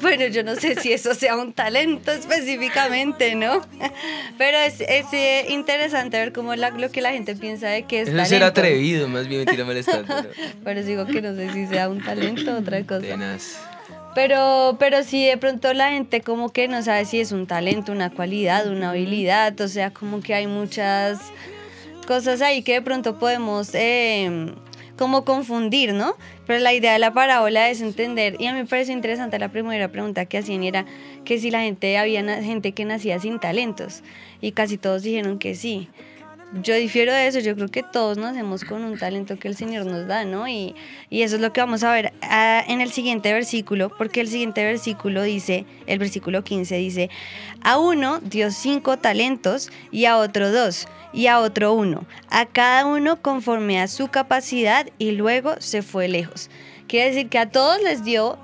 Bueno, 0.00 0.26
yo 0.28 0.44
no 0.44 0.54
sé 0.54 0.76
si 0.76 0.92
eso 0.92 1.12
sea 1.14 1.34
un 1.36 1.52
talento 1.52 2.12
específicamente, 2.12 3.34
¿no? 3.34 3.60
Pero 4.38 4.58
es, 4.58 4.80
es, 4.80 5.06
eh, 5.12 5.46
interesante 5.48 6.16
ver 6.18 6.32
cómo 6.32 6.54
la- 6.54 6.70
lo 6.70 6.88
que 6.92 7.00
la 7.02 7.10
gente 7.10 7.34
piensa 7.34 7.66
de 7.68 7.82
que 7.82 8.02
es 8.02 8.08
Eso 8.08 8.16
es 8.16 8.28
talento. 8.28 8.28
ser 8.28 8.44
atrevido, 8.44 9.08
más 9.08 9.26
bien 9.26 9.40
mentira 9.44 9.64
molestando. 9.64 10.14
Por 10.62 10.76
eso 10.76 10.86
digo 10.86 11.04
que 11.06 11.20
no 11.20 11.34
sé 11.34 11.52
si 11.52 11.66
sea 11.66 11.88
un 11.88 12.00
talento 12.00 12.52
o 12.54 12.58
otra 12.60 12.80
cosa. 12.84 13.00
Tenaz. 13.00 13.56
Pero, 14.16 14.76
pero 14.78 15.02
sí, 15.02 15.26
de 15.26 15.36
pronto 15.36 15.74
la 15.74 15.90
gente 15.90 16.22
como 16.22 16.48
que 16.48 16.68
no 16.68 16.82
sabe 16.82 17.04
si 17.04 17.20
es 17.20 17.32
un 17.32 17.46
talento, 17.46 17.92
una 17.92 18.08
cualidad, 18.08 18.66
una 18.66 18.88
habilidad, 18.88 19.60
o 19.60 19.68
sea, 19.68 19.90
como 19.90 20.22
que 20.22 20.32
hay 20.32 20.46
muchas 20.46 21.20
cosas 22.06 22.40
ahí 22.40 22.62
que 22.62 22.72
de 22.72 22.80
pronto 22.80 23.18
podemos 23.18 23.74
eh, 23.74 24.54
como 24.96 25.26
confundir, 25.26 25.92
¿no? 25.92 26.14
Pero 26.46 26.60
la 26.60 26.72
idea 26.72 26.94
de 26.94 26.98
la 26.98 27.12
parábola 27.12 27.68
es 27.68 27.82
entender, 27.82 28.36
y 28.38 28.46
a 28.46 28.54
mí 28.54 28.60
me 28.60 28.66
parece 28.66 28.92
interesante 28.92 29.38
la 29.38 29.50
primera 29.50 29.88
pregunta 29.88 30.24
que 30.24 30.38
hacían 30.38 30.64
era 30.64 30.86
que 31.26 31.38
si 31.38 31.50
la 31.50 31.60
gente, 31.60 31.98
había 31.98 32.24
gente 32.42 32.72
que 32.72 32.86
nacía 32.86 33.20
sin 33.20 33.38
talentos, 33.38 34.02
y 34.40 34.52
casi 34.52 34.78
todos 34.78 35.02
dijeron 35.02 35.38
que 35.38 35.54
sí. 35.54 35.90
Yo 36.62 36.74
difiero 36.74 37.12
de 37.12 37.26
eso, 37.26 37.40
yo 37.40 37.54
creo 37.54 37.68
que 37.68 37.82
todos 37.82 38.18
nacemos 38.18 38.64
con 38.64 38.82
un 38.84 38.98
talento 38.98 39.38
que 39.38 39.48
el 39.48 39.56
Señor 39.56 39.84
nos 39.86 40.06
da, 40.06 40.24
¿no? 40.24 40.48
Y, 40.48 40.74
y 41.10 41.22
eso 41.22 41.36
es 41.36 41.42
lo 41.42 41.52
que 41.52 41.60
vamos 41.60 41.82
a 41.84 41.92
ver 41.92 42.12
ah, 42.22 42.62
en 42.66 42.80
el 42.80 42.90
siguiente 42.92 43.32
versículo, 43.32 43.90
porque 43.96 44.20
el 44.20 44.28
siguiente 44.28 44.64
versículo 44.64 45.22
dice, 45.22 45.66
el 45.86 45.98
versículo 45.98 46.44
15 46.44 46.76
dice, 46.76 47.10
a 47.62 47.78
uno 47.78 48.20
dio 48.20 48.50
cinco 48.50 48.96
talentos 48.96 49.70
y 49.90 50.06
a 50.06 50.18
otro 50.18 50.50
dos 50.50 50.88
y 51.12 51.26
a 51.26 51.40
otro 51.40 51.72
uno, 51.72 52.06
a 52.30 52.46
cada 52.46 52.86
uno 52.86 53.20
conforme 53.20 53.80
a 53.80 53.88
su 53.88 54.08
capacidad 54.08 54.86
y 54.98 55.12
luego 55.12 55.56
se 55.58 55.82
fue 55.82 56.08
lejos. 56.08 56.50
Quiere 56.88 57.10
decir 57.10 57.28
que 57.28 57.38
a 57.38 57.50
todos 57.50 57.82
les 57.82 58.04
dio 58.04 58.38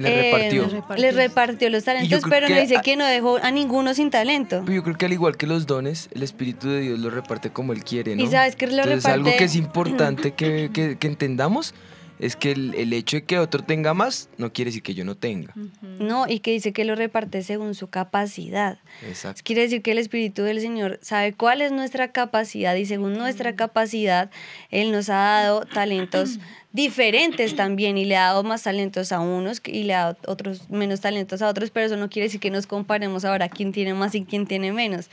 Le 0.00 0.08
eh, 0.08 0.32
repartió. 0.32 0.96
les 0.96 1.14
repartió 1.14 1.70
los 1.70 1.84
talentos, 1.84 2.22
pero 2.28 2.48
no 2.48 2.60
dice 2.60 2.76
a- 2.78 2.82
que 2.82 2.96
no 2.96 3.06
dejó 3.06 3.38
a 3.42 3.50
ninguno 3.50 3.92
sin 3.94 4.10
talento. 4.10 4.62
Pero 4.64 4.74
yo 4.76 4.82
creo 4.82 4.96
que 4.96 5.06
al 5.06 5.12
igual 5.12 5.36
que 5.36 5.46
los 5.46 5.66
dones, 5.66 6.08
el 6.14 6.22
Espíritu 6.22 6.68
de 6.68 6.80
Dios 6.80 6.98
lo 6.98 7.10
reparte 7.10 7.50
como 7.50 7.72
Él 7.72 7.84
quiere, 7.84 8.16
¿no? 8.16 8.22
Y 8.22 8.26
sabes 8.28 8.56
que 8.56 8.66
lo 8.66 8.82
Entonces, 8.82 9.04
algo 9.06 9.26
reparte- 9.26 9.36
que 9.38 9.44
es 9.44 9.54
importante 9.56 10.32
que, 10.32 10.70
que- 10.72 10.96
que 10.98 11.06
entendamos 11.06 11.74
es 12.20 12.36
que 12.36 12.52
el, 12.52 12.74
el 12.74 12.92
hecho 12.92 13.16
de 13.16 13.24
que 13.24 13.38
otro 13.38 13.64
tenga 13.64 13.94
más 13.94 14.28
no 14.36 14.52
quiere 14.52 14.68
decir 14.68 14.82
que 14.82 14.94
yo 14.94 15.04
no 15.04 15.16
tenga. 15.16 15.54
No, 15.98 16.28
y 16.28 16.40
que 16.40 16.52
dice 16.52 16.72
que 16.72 16.84
lo 16.84 16.94
reparte 16.94 17.42
según 17.42 17.74
su 17.74 17.88
capacidad. 17.88 18.78
Exacto. 19.06 19.40
Quiere 19.44 19.62
decir 19.62 19.80
que 19.82 19.92
el 19.92 19.98
Espíritu 19.98 20.42
del 20.42 20.60
Señor 20.60 20.98
sabe 21.02 21.32
cuál 21.32 21.62
es 21.62 21.72
nuestra 21.72 22.12
capacidad 22.12 22.74
y 22.74 22.84
según 22.84 23.14
nuestra 23.14 23.56
capacidad, 23.56 24.30
Él 24.70 24.92
nos 24.92 25.08
ha 25.08 25.14
dado 25.14 25.64
talentos 25.74 26.38
diferentes 26.72 27.56
también 27.56 27.96
y 27.96 28.04
le 28.04 28.16
ha 28.16 28.26
dado 28.26 28.44
más 28.44 28.62
talentos 28.62 29.12
a 29.12 29.20
unos 29.20 29.60
y 29.64 29.84
le 29.84 29.94
ha 29.94 30.04
dado 30.04 30.18
otros 30.26 30.70
menos 30.70 31.00
talentos 31.00 31.42
a 31.42 31.48
otros, 31.48 31.70
pero 31.70 31.86
eso 31.86 31.96
no 31.96 32.10
quiere 32.10 32.26
decir 32.26 32.38
que 32.38 32.50
nos 32.50 32.66
comparemos 32.66 33.24
ahora 33.24 33.48
quién 33.48 33.72
tiene 33.72 33.94
más 33.94 34.14
y 34.14 34.24
quién 34.24 34.46
tiene 34.46 34.72
menos. 34.72 35.08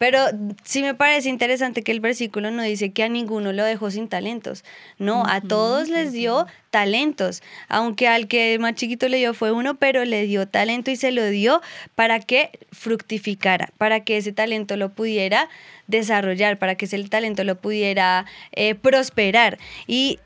Pero 0.00 0.24
sí 0.64 0.80
me 0.80 0.94
parece 0.94 1.28
interesante 1.28 1.82
que 1.82 1.92
el 1.92 2.00
versículo 2.00 2.50
no 2.50 2.62
dice 2.62 2.90
que 2.90 3.02
a 3.02 3.10
ninguno 3.10 3.52
lo 3.52 3.62
dejó 3.64 3.90
sin 3.90 4.08
talentos. 4.08 4.64
No, 4.96 5.26
a 5.26 5.42
todos 5.42 5.90
les 5.90 6.12
dio 6.12 6.46
talentos. 6.70 7.42
Aunque 7.68 8.08
al 8.08 8.28
que 8.28 8.58
más 8.58 8.74
chiquito 8.74 9.08
le 9.08 9.18
dio 9.18 9.34
fue 9.34 9.52
uno, 9.52 9.74
pero 9.74 10.04
le 10.04 10.26
dio 10.26 10.46
talento 10.48 10.90
y 10.90 10.96
se 10.96 11.12
lo 11.12 11.26
dio 11.28 11.60
para 11.94 12.20
que 12.20 12.50
fructificara, 12.72 13.70
para 13.78 14.00
que 14.00 14.16
ese 14.16 14.32
talento 14.32 14.76
lo 14.76 14.92
pudiera 14.92 15.48
desarrollar, 15.90 16.58
para 16.58 16.76
que 16.76 16.84
ese 16.86 17.02
talento 17.04 17.44
lo 17.44 17.56
pudiera 17.56 18.24
eh, 18.52 18.74
prosperar. 18.76 19.58
Y 19.86 20.20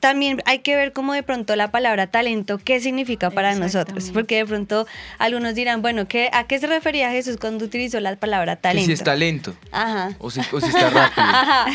también 0.00 0.42
hay 0.44 0.58
que 0.60 0.76
ver 0.76 0.92
cómo 0.92 1.14
de 1.14 1.22
pronto 1.22 1.56
la 1.56 1.70
palabra 1.70 2.06
talento, 2.06 2.58
qué 2.58 2.80
significa 2.80 3.30
para 3.30 3.54
nosotros. 3.54 4.10
Porque 4.12 4.36
de 4.36 4.46
pronto 4.46 4.86
algunos 5.18 5.54
dirán, 5.54 5.82
bueno, 5.82 6.06
¿qué, 6.06 6.28
¿a 6.32 6.46
qué 6.46 6.58
se 6.58 6.66
refería 6.66 7.10
Jesús 7.10 7.38
cuando 7.38 7.64
utilizó 7.64 7.98
la 8.00 8.14
palabra 8.16 8.56
Que 8.56 8.62
talento? 8.62 8.86
si 8.86 8.92
es 8.92 9.02
talento. 9.02 9.56
Ajá. 9.72 10.10
O 10.18 10.30
si, 10.30 10.40
o 10.52 10.60
si 10.60 10.68
está 10.68 10.90
rápido. 10.90 11.12
Ajá. 11.16 11.66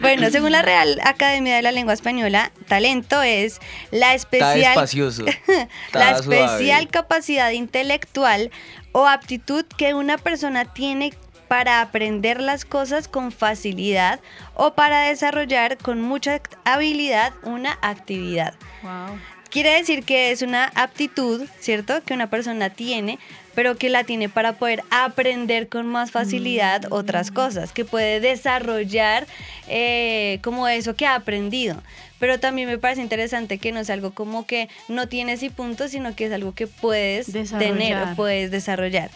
Bueno, 0.00 0.30
según 0.30 0.52
la 0.52 0.62
Real 0.62 0.98
Academia 1.02 1.56
de 1.56 1.62
la 1.62 1.72
Lengua 1.72 1.87
Española, 1.92 2.52
talento 2.66 3.22
es 3.22 3.60
la 5.92 6.18
suave. 6.18 6.44
especial 6.44 6.88
capacidad 6.88 7.50
intelectual 7.50 8.50
o 8.92 9.06
aptitud 9.06 9.64
que 9.76 9.94
una 9.94 10.18
persona 10.18 10.72
tiene 10.72 11.12
para 11.48 11.80
aprender 11.80 12.40
las 12.40 12.64
cosas 12.64 13.08
con 13.08 13.32
facilidad 13.32 14.20
o 14.54 14.74
para 14.74 15.08
desarrollar 15.08 15.78
con 15.78 16.02
mucha 16.02 16.40
habilidad 16.64 17.32
una 17.42 17.78
actividad. 17.80 18.54
Quiere 19.50 19.70
decir 19.70 20.04
que 20.04 20.30
es 20.30 20.42
una 20.42 20.66
aptitud, 20.74 21.46
¿cierto? 21.58 22.04
Que 22.04 22.12
una 22.12 22.28
persona 22.28 22.68
tiene, 22.68 23.18
pero 23.58 23.76
que 23.76 23.88
la 23.88 24.04
tiene 24.04 24.28
para 24.28 24.52
poder 24.52 24.84
aprender 24.88 25.68
con 25.68 25.84
más 25.84 26.12
facilidad 26.12 26.84
otras 26.90 27.32
cosas, 27.32 27.72
que 27.72 27.84
puede 27.84 28.20
desarrollar 28.20 29.26
eh, 29.66 30.38
como 30.44 30.68
eso 30.68 30.94
que 30.94 31.06
ha 31.06 31.16
aprendido. 31.16 31.82
Pero 32.20 32.38
también 32.38 32.68
me 32.68 32.78
parece 32.78 33.02
interesante 33.02 33.58
que 33.58 33.72
no 33.72 33.80
es 33.80 33.90
algo 33.90 34.12
como 34.12 34.46
que 34.46 34.68
no 34.86 35.08
tienes 35.08 35.42
y 35.42 35.50
punto, 35.50 35.88
sino 35.88 36.14
que 36.14 36.26
es 36.26 36.32
algo 36.32 36.54
que 36.54 36.68
puedes 36.68 37.32
tener 37.32 37.96
o 38.00 38.14
puedes 38.14 38.52
desarrollar. 38.52 39.10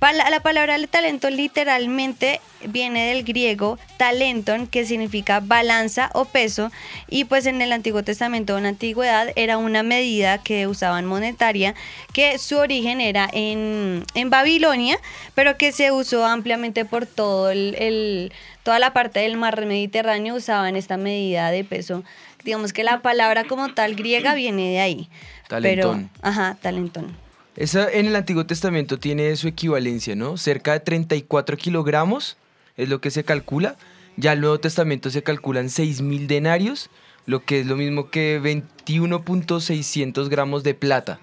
La 0.00 0.40
palabra 0.40 0.76
talento 0.86 1.28
literalmente 1.28 2.40
viene 2.64 3.08
del 3.08 3.24
griego 3.24 3.78
talenton, 3.96 4.68
que 4.68 4.84
significa 4.86 5.40
balanza 5.40 6.10
o 6.14 6.24
peso, 6.24 6.70
y 7.08 7.24
pues 7.24 7.46
en 7.46 7.60
el 7.62 7.72
Antiguo 7.72 8.04
Testamento 8.04 8.54
o 8.54 8.58
en 8.58 8.62
la 8.62 8.68
Antigüedad 8.70 9.32
era 9.34 9.58
una 9.58 9.82
medida 9.82 10.38
que 10.38 10.68
usaban 10.68 11.04
monetaria, 11.04 11.74
que 12.12 12.38
su 12.38 12.58
origen 12.58 13.00
era 13.00 13.28
en, 13.32 14.04
en 14.14 14.30
Babilonia, 14.30 14.98
pero 15.34 15.56
que 15.56 15.72
se 15.72 15.90
usó 15.90 16.24
ampliamente 16.24 16.84
por 16.84 17.04
todo 17.06 17.50
el, 17.50 17.74
el- 17.78 18.32
toda 18.62 18.78
la 18.78 18.92
parte 18.92 19.20
del 19.20 19.36
mar 19.36 19.64
Mediterráneo, 19.66 20.34
usaban 20.36 20.76
esta 20.76 20.96
medida 20.96 21.50
de 21.50 21.64
peso. 21.64 22.04
Digamos 22.44 22.72
que 22.72 22.84
la 22.84 23.00
palabra 23.00 23.44
como 23.44 23.74
tal 23.74 23.94
griega 23.96 24.34
viene 24.34 24.70
de 24.70 24.80
ahí. 24.80 25.08
Talentón. 25.48 26.10
Pero, 26.12 26.28
ajá, 26.28 26.56
talentón. 26.62 27.16
Esa 27.58 27.90
en 27.90 28.06
el 28.06 28.14
Antiguo 28.14 28.46
Testamento 28.46 29.00
tiene 29.00 29.34
su 29.34 29.48
equivalencia, 29.48 30.14
¿no? 30.14 30.36
Cerca 30.36 30.74
de 30.74 30.80
34 30.80 31.56
kilogramos 31.56 32.36
es 32.76 32.88
lo 32.88 33.00
que 33.00 33.10
se 33.10 33.24
calcula. 33.24 33.74
Ya 34.16 34.32
el 34.32 34.40
Nuevo 34.40 34.60
Testamento 34.60 35.10
se 35.10 35.24
calculan 35.24 35.66
6.000 35.66 36.28
denarios, 36.28 36.88
lo 37.26 37.44
que 37.44 37.58
es 37.58 37.66
lo 37.66 37.74
mismo 37.74 38.10
que 38.10 38.40
21.600 38.40 40.28
gramos 40.28 40.62
de 40.62 40.74
plata. 40.74 41.18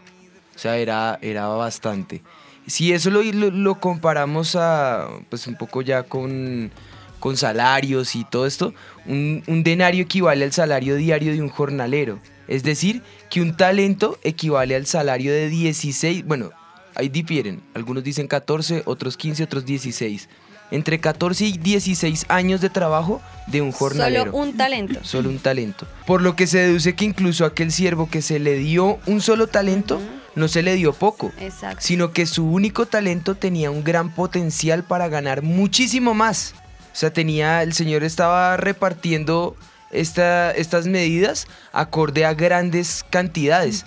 O 0.53 0.59
sea, 0.59 0.75
era, 0.75 1.19
era 1.21 1.47
bastante. 1.47 2.21
Si 2.67 2.91
eso 2.91 3.11
lo, 3.11 3.23
lo, 3.23 3.49
lo 3.49 3.79
comparamos 3.79 4.57
a, 4.57 5.07
pues 5.29 5.47
un 5.47 5.55
poco 5.55 5.83
ya 5.83 6.03
con, 6.03 6.69
con 7.21 7.37
salarios 7.37 8.13
y 8.13 8.25
todo 8.25 8.45
esto, 8.45 8.73
un, 9.05 9.41
un 9.47 9.63
denario 9.63 10.03
equivale 10.03 10.43
al 10.43 10.51
salario 10.51 10.97
diario 10.97 11.31
de 11.31 11.41
un 11.41 11.49
jornalero. 11.49 12.19
Es 12.49 12.63
decir, 12.63 13.01
que 13.35 13.41
un 13.41 13.57
talento 13.57 14.17
equivale 14.23 14.77
al 14.77 14.85
salario 14.85 15.33
de 15.33 15.49
16, 15.49 16.23
bueno, 16.23 16.51
ahí 16.95 17.09
difieren, 17.09 17.61
algunos 17.73 18.01
dicen 18.01 18.29
14, 18.29 18.83
otros 18.85 19.17
15, 19.17 19.43
otros 19.43 19.65
16. 19.65 20.29
Entre 20.71 21.01
14 21.01 21.43
y 21.43 21.57
16 21.57 22.27
años 22.29 22.61
de 22.61 22.69
trabajo 22.69 23.21
de 23.47 23.61
un 23.61 23.73
jornalero. 23.73 24.31
Solo 24.31 24.37
un 24.37 24.55
talento. 24.55 24.99
Solo 25.03 25.29
un 25.29 25.39
talento. 25.39 25.85
Por 26.07 26.21
lo 26.21 26.37
que 26.37 26.47
se 26.47 26.59
deduce 26.59 26.95
que 26.95 27.03
incluso 27.03 27.43
aquel 27.43 27.73
siervo 27.73 28.09
que 28.09 28.21
se 28.21 28.39
le 28.39 28.55
dio 28.55 28.99
un 29.05 29.19
solo 29.19 29.47
talento, 29.47 29.99
no 30.35 30.47
se 30.47 30.63
le 30.63 30.75
dio 30.75 30.93
poco, 30.93 31.33
Exacto. 31.37 31.79
sino 31.81 32.13
que 32.13 32.27
su 32.27 32.49
único 32.49 32.85
talento 32.85 33.35
tenía 33.35 33.69
un 33.69 33.83
gran 33.83 34.15
potencial 34.15 34.85
para 34.85 35.09
ganar 35.09 35.41
muchísimo 35.41 36.13
más. 36.13 36.55
O 36.93 36.95
sea, 36.95 37.11
tenía, 37.11 37.63
el 37.63 37.73
Señor 37.73 38.05
estaba 38.05 38.55
repartiendo 38.55 39.57
esta- 39.91 40.51
estas 40.51 40.87
medidas 40.87 41.47
acorde 41.71 42.25
a 42.25 42.33
grandes 42.33 43.05
cantidades. 43.09 43.85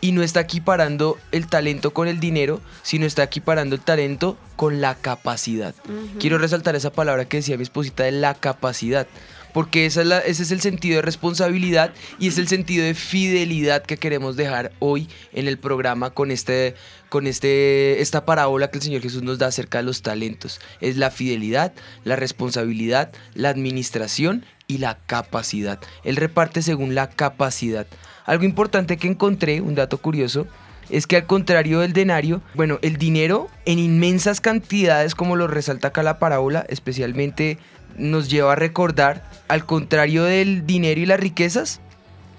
Y 0.00 0.12
no 0.12 0.22
está 0.22 0.40
equiparando 0.40 1.18
el 1.32 1.46
talento 1.46 1.92
con 1.92 2.08
el 2.08 2.20
dinero, 2.20 2.60
sino 2.82 3.06
está 3.06 3.22
equiparando 3.22 3.74
el 3.74 3.80
talento 3.80 4.36
con 4.56 4.80
la 4.80 4.94
capacidad. 4.94 5.74
Quiero 6.18 6.38
resaltar 6.38 6.76
esa 6.76 6.92
palabra 6.92 7.24
que 7.26 7.38
decía 7.38 7.56
mi 7.56 7.62
esposita 7.62 8.04
de 8.04 8.12
la 8.12 8.34
capacidad. 8.34 9.06
Porque 9.52 9.86
esa 9.86 10.02
es 10.02 10.06
la- 10.06 10.18
ese 10.18 10.42
es 10.42 10.50
el 10.50 10.60
sentido 10.60 10.96
de 10.96 11.02
responsabilidad 11.02 11.90
y 12.18 12.28
es 12.28 12.36
el 12.36 12.46
sentido 12.46 12.84
de 12.84 12.92
fidelidad 12.92 13.82
que 13.82 13.96
queremos 13.96 14.36
dejar 14.36 14.72
hoy 14.80 15.08
en 15.32 15.48
el 15.48 15.56
programa 15.58 16.10
con, 16.10 16.30
este, 16.30 16.74
con 17.08 17.26
este, 17.26 18.02
esta 18.02 18.26
parábola 18.26 18.70
que 18.70 18.76
el 18.76 18.84
Señor 18.84 19.00
Jesús 19.00 19.22
nos 19.22 19.38
da 19.38 19.46
acerca 19.46 19.78
de 19.78 19.84
los 19.84 20.02
talentos. 20.02 20.60
Es 20.82 20.98
la 20.98 21.10
fidelidad, 21.10 21.72
la 22.04 22.16
responsabilidad, 22.16 23.12
la 23.32 23.48
administración 23.48 24.44
y 24.68 24.78
la 24.78 24.98
capacidad. 25.06 25.78
Él 26.04 26.16
reparte 26.16 26.62
según 26.62 26.94
la 26.94 27.08
capacidad. 27.08 27.86
Algo 28.24 28.44
importante 28.44 28.96
que 28.96 29.08
encontré, 29.08 29.60
un 29.60 29.74
dato 29.74 29.98
curioso, 29.98 30.46
es 30.90 31.06
que 31.06 31.16
al 31.16 31.26
contrario 31.26 31.80
del 31.80 31.92
denario, 31.92 32.42
bueno, 32.54 32.78
el 32.82 32.96
dinero 32.96 33.48
en 33.64 33.78
inmensas 33.78 34.40
cantidades, 34.40 35.14
como 35.14 35.36
lo 35.36 35.46
resalta 35.46 35.88
acá 35.88 36.02
la 36.02 36.18
parábola, 36.18 36.64
especialmente 36.68 37.58
nos 37.96 38.28
lleva 38.28 38.52
a 38.52 38.56
recordar, 38.56 39.24
al 39.48 39.64
contrario 39.64 40.24
del 40.24 40.66
dinero 40.66 41.00
y 41.00 41.06
las 41.06 41.20
riquezas, 41.20 41.80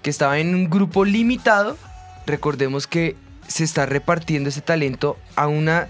que 0.02 0.10
estaba 0.10 0.40
en 0.40 0.56
un 0.56 0.70
grupo 0.70 1.04
limitado, 1.04 1.78
recordemos 2.26 2.88
que 2.88 3.16
se 3.48 3.64
está 3.64 3.86
repartiendo 3.86 4.50
ese 4.50 4.62
talento 4.62 5.18
a, 5.36 5.48
una, 5.48 5.88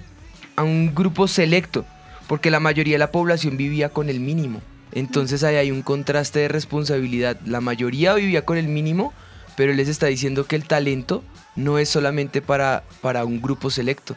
a 0.55 0.63
un 0.63 0.93
grupo 0.95 1.27
selecto, 1.27 1.85
porque 2.27 2.51
la 2.51 2.59
mayoría 2.59 2.95
de 2.95 2.99
la 2.99 3.11
población 3.11 3.57
vivía 3.57 3.89
con 3.89 4.09
el 4.09 4.19
mínimo. 4.19 4.61
Entonces 4.91 5.43
ahí 5.43 5.55
hay 5.55 5.71
un 5.71 5.81
contraste 5.81 6.39
de 6.39 6.47
responsabilidad. 6.47 7.39
La 7.45 7.61
mayoría 7.61 8.13
vivía 8.13 8.45
con 8.45 8.57
el 8.57 8.67
mínimo, 8.67 9.13
pero 9.55 9.71
él 9.71 9.77
les 9.77 9.87
está 9.87 10.07
diciendo 10.07 10.45
que 10.45 10.55
el 10.55 10.65
talento 10.65 11.23
no 11.55 11.79
es 11.79 11.89
solamente 11.89 12.41
para, 12.41 12.83
para 13.01 13.25
un 13.25 13.41
grupo 13.41 13.69
selecto. 13.69 14.15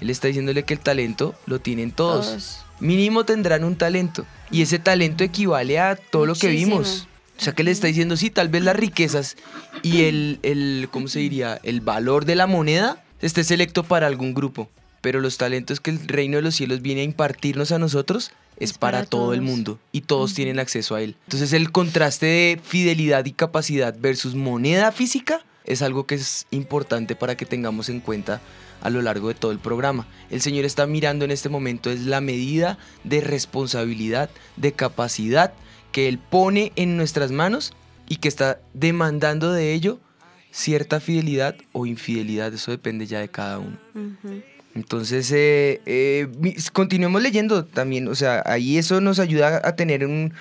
Él 0.00 0.10
está 0.10 0.28
diciéndole 0.28 0.64
que 0.64 0.74
el 0.74 0.80
talento 0.80 1.34
lo 1.46 1.60
tienen 1.60 1.92
todos. 1.92 2.26
Todos. 2.26 2.64
Mínimo 2.80 3.24
tendrán 3.24 3.64
un 3.64 3.76
talento. 3.76 4.26
Y 4.50 4.62
ese 4.62 4.78
talento 4.78 5.22
equivale 5.22 5.78
a 5.78 5.96
todo 5.96 6.26
lo 6.26 6.34
que 6.34 6.48
vimos. 6.48 7.06
O 7.38 7.44
sea 7.44 7.54
que 7.54 7.64
le 7.64 7.70
está 7.70 7.86
diciendo, 7.86 8.16
sí, 8.16 8.30
tal 8.30 8.48
vez 8.48 8.62
las 8.62 8.76
riquezas 8.76 9.36
y 9.82 10.04
el, 10.04 10.38
el, 10.42 10.88
¿cómo 10.90 11.08
se 11.08 11.20
diría? 11.20 11.58
El 11.62 11.80
valor 11.80 12.24
de 12.24 12.36
la 12.36 12.46
moneda 12.46 13.02
esté 13.20 13.44
selecto 13.44 13.82
para 13.82 14.06
algún 14.06 14.34
grupo. 14.34 14.68
Pero 15.00 15.20
los 15.20 15.38
talentos 15.38 15.80
que 15.80 15.90
el 15.90 16.06
reino 16.06 16.36
de 16.36 16.42
los 16.42 16.54
cielos 16.54 16.82
viene 16.82 17.00
a 17.00 17.04
impartirnos 17.04 17.72
a 17.72 17.78
nosotros 17.78 18.30
es, 18.62 18.72
para, 18.78 18.98
para 18.98 19.06
todo 19.06 19.34
el 19.34 19.42
mundo. 19.42 19.78
Y 19.92 20.02
todos 20.02 20.34
tienen 20.34 20.58
acceso 20.58 20.94
a 20.94 21.02
él. 21.02 21.16
Entonces 21.24 21.52
el 21.52 21.72
contraste 21.72 22.26
de 22.26 22.60
fidelidad 22.62 23.24
y 23.24 23.32
capacidad 23.32 23.94
versus 23.98 24.34
moneda 24.34 24.92
física 24.92 25.44
es 25.64 25.82
algo 25.82 26.06
que 26.06 26.16
es 26.16 26.46
importante 26.50 27.16
para 27.16 27.36
que 27.36 27.46
tengamos 27.46 27.88
en 27.88 28.00
cuenta 28.00 28.40
a 28.80 28.90
lo 28.90 29.00
largo 29.00 29.28
de 29.28 29.34
todo 29.34 29.52
el 29.52 29.58
programa. 29.58 30.06
El 30.30 30.40
Señor 30.40 30.64
está 30.64 30.86
mirando 30.86 31.24
en 31.24 31.30
este 31.30 31.48
momento 31.48 31.90
es 31.90 32.00
la 32.00 32.20
medida 32.20 32.78
de 33.04 33.20
responsabilidad, 33.20 34.30
de 34.56 34.72
capacidad 34.72 35.52
que 35.92 36.08
Él 36.08 36.18
pone 36.18 36.72
en 36.76 36.96
nuestras 36.96 37.30
manos 37.30 37.72
y 38.08 38.16
que 38.16 38.28
está 38.28 38.60
demandando 38.74 39.52
de 39.52 39.72
ello 39.72 40.00
cierta 40.50 41.00
fidelidad 41.00 41.56
o 41.72 41.86
infidelidad. 41.86 42.52
Eso 42.52 42.70
depende 42.70 43.06
ya 43.06 43.20
de 43.20 43.28
cada 43.28 43.58
uno. 43.58 43.78
Entonces, 44.74 45.30
eh, 45.32 45.80
eh, 45.86 46.28
continuemos 46.72 47.20
leyendo 47.22 47.64
también, 47.64 48.08
o 48.08 48.14
sea, 48.14 48.42
ahí 48.46 48.78
eso 48.78 49.00
nos 49.00 49.18
ayuda 49.18 49.60
a 49.64 49.76
tener 49.76 50.06
un, 50.06 50.32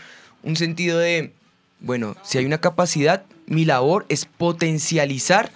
un 0.43 0.55
sentido 0.55 0.99
de, 0.99 1.33
bueno, 1.81 2.15
si 2.23 2.37
hay 2.37 2.45
una 2.45 2.59
capacidad, 2.59 3.23
mi 3.47 3.65
labor 3.65 4.05
es 4.07 4.25
potencializar 4.25 5.51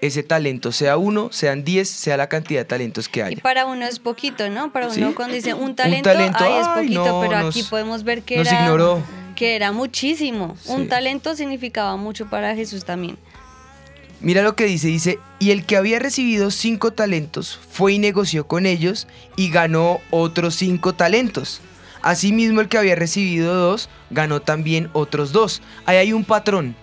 ese 0.00 0.22
talento, 0.22 0.72
sea 0.72 0.96
uno, 0.96 1.28
sean 1.32 1.64
diez, 1.64 1.88
sea 1.88 2.16
la 2.16 2.28
cantidad 2.28 2.60
de 2.60 2.64
talentos 2.64 3.08
que 3.08 3.20
Y 3.20 3.22
haya. 3.22 3.42
para 3.42 3.64
uno 3.64 3.86
es 3.86 3.98
poquito, 3.98 4.48
¿no? 4.50 4.72
Para 4.72 4.90
Sí. 4.90 5.00
uno 5.00 5.14
cuando 5.14 5.34
dice 5.34 5.54
un 5.54 5.74
talento, 5.76 6.10
talento, 6.10 6.38
ay, 6.40 6.60
es 6.60 6.68
poquito, 6.68 7.04
no, 7.06 7.20
pero 7.20 7.38
nos- 7.40 7.56
aquí 7.56 7.62
podemos 7.62 8.02
ver 8.04 8.22
que 8.22 8.38
nos 8.38 8.48
era, 8.48 8.60
ignoró. 8.62 9.02
que 9.36 9.54
era 9.56 9.72
muchísimo. 9.72 10.56
Sí. 10.62 10.72
Un 10.72 10.88
talento 10.88 11.34
significaba 11.36 11.96
mucho 11.96 12.26
para 12.28 12.54
Jesús 12.56 12.84
también. 12.84 13.16
Mira 14.20 14.42
lo 14.42 14.56
que 14.56 14.64
dice, 14.64 14.88
dice, 14.88 15.18
y 15.38 15.50
el 15.50 15.66
que 15.66 15.76
había 15.76 15.98
recibido 15.98 16.50
cinco 16.50 16.92
talentos 16.92 17.58
fue 17.70 17.92
y 17.92 17.98
negoció 17.98 18.46
con 18.46 18.64
ellos 18.64 19.06
y 19.36 19.50
ganó 19.50 20.00
otros 20.10 20.54
cinco 20.54 20.94
talentos. 20.94 21.60
Asimismo 22.00 22.60
el 22.60 22.68
que 22.68 22.78
había 22.78 22.94
recibido 22.94 23.54
dos 23.54 23.90
ganó 24.10 24.40
también 24.40 24.88
otros 24.94 25.32
dos. 25.32 25.60
Ahí 25.84 25.98
hay 25.98 26.12
un 26.12 26.24
patrón, 26.24 26.76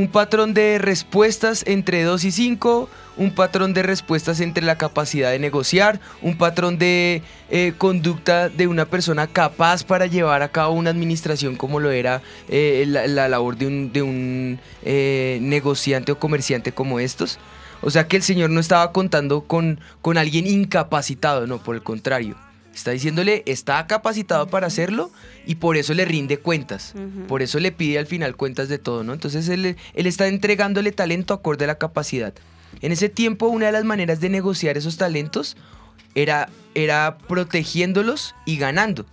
un 0.00 0.08
patrón 0.08 0.54
de 0.54 0.78
respuestas 0.78 1.62
entre 1.66 2.04
dos 2.04 2.24
y 2.24 2.30
cinco, 2.30 2.88
un 3.18 3.34
patrón 3.34 3.74
de 3.74 3.82
respuestas 3.82 4.40
entre 4.40 4.64
la 4.64 4.78
capacidad 4.78 5.30
de 5.30 5.38
negociar, 5.38 6.00
un 6.22 6.38
patrón 6.38 6.78
de 6.78 7.22
eh, 7.50 7.74
conducta 7.76 8.48
de 8.48 8.66
una 8.66 8.86
persona 8.86 9.26
capaz 9.26 9.84
para 9.84 10.06
llevar 10.06 10.40
a 10.40 10.48
cabo 10.48 10.72
una 10.72 10.88
administración 10.88 11.56
como 11.56 11.80
lo 11.80 11.90
era 11.90 12.22
eh, 12.48 12.84
la, 12.88 13.06
la 13.08 13.28
labor 13.28 13.58
de 13.58 13.66
un, 13.66 13.92
de 13.92 14.00
un 14.00 14.58
eh, 14.84 15.38
negociante 15.42 16.12
o 16.12 16.18
comerciante 16.18 16.72
como 16.72 16.98
estos. 16.98 17.38
O 17.82 17.90
sea 17.90 18.08
que 18.08 18.16
el 18.16 18.22
Señor 18.22 18.48
no 18.48 18.60
estaba 18.60 18.92
contando 18.92 19.42
con, 19.42 19.80
con 20.00 20.16
alguien 20.16 20.46
incapacitado, 20.46 21.46
no, 21.46 21.62
por 21.62 21.74
el 21.74 21.82
contrario. 21.82 22.36
Está 22.74 22.92
diciéndole, 22.92 23.42
está 23.46 23.86
capacitado 23.86 24.46
para 24.48 24.68
hacerlo 24.68 25.10
y 25.46 25.56
por 25.56 25.76
eso 25.76 25.92
le 25.92 26.04
rinde 26.04 26.38
cuentas. 26.38 26.94
Por 27.28 27.42
eso 27.42 27.58
le 27.58 27.72
pide 27.72 27.98
al 27.98 28.06
final 28.06 28.36
cuentas 28.36 28.68
de 28.68 28.78
todo, 28.78 29.02
¿no? 29.02 29.12
Entonces 29.12 29.48
él, 29.48 29.76
él 29.94 30.06
está 30.06 30.28
entregándole 30.28 30.92
talento 30.92 31.34
acorde 31.34 31.64
a 31.64 31.68
la 31.68 31.78
capacidad. 31.78 32.32
En 32.80 32.92
ese 32.92 33.08
tiempo, 33.08 33.48
una 33.48 33.66
de 33.66 33.72
las 33.72 33.84
maneras 33.84 34.20
de 34.20 34.28
negociar 34.28 34.78
esos 34.78 34.96
talentos 34.96 35.56
era, 36.14 36.48
era 36.74 37.18
protegiéndolos 37.18 38.34
y 38.46 38.56
ganando. 38.56 39.04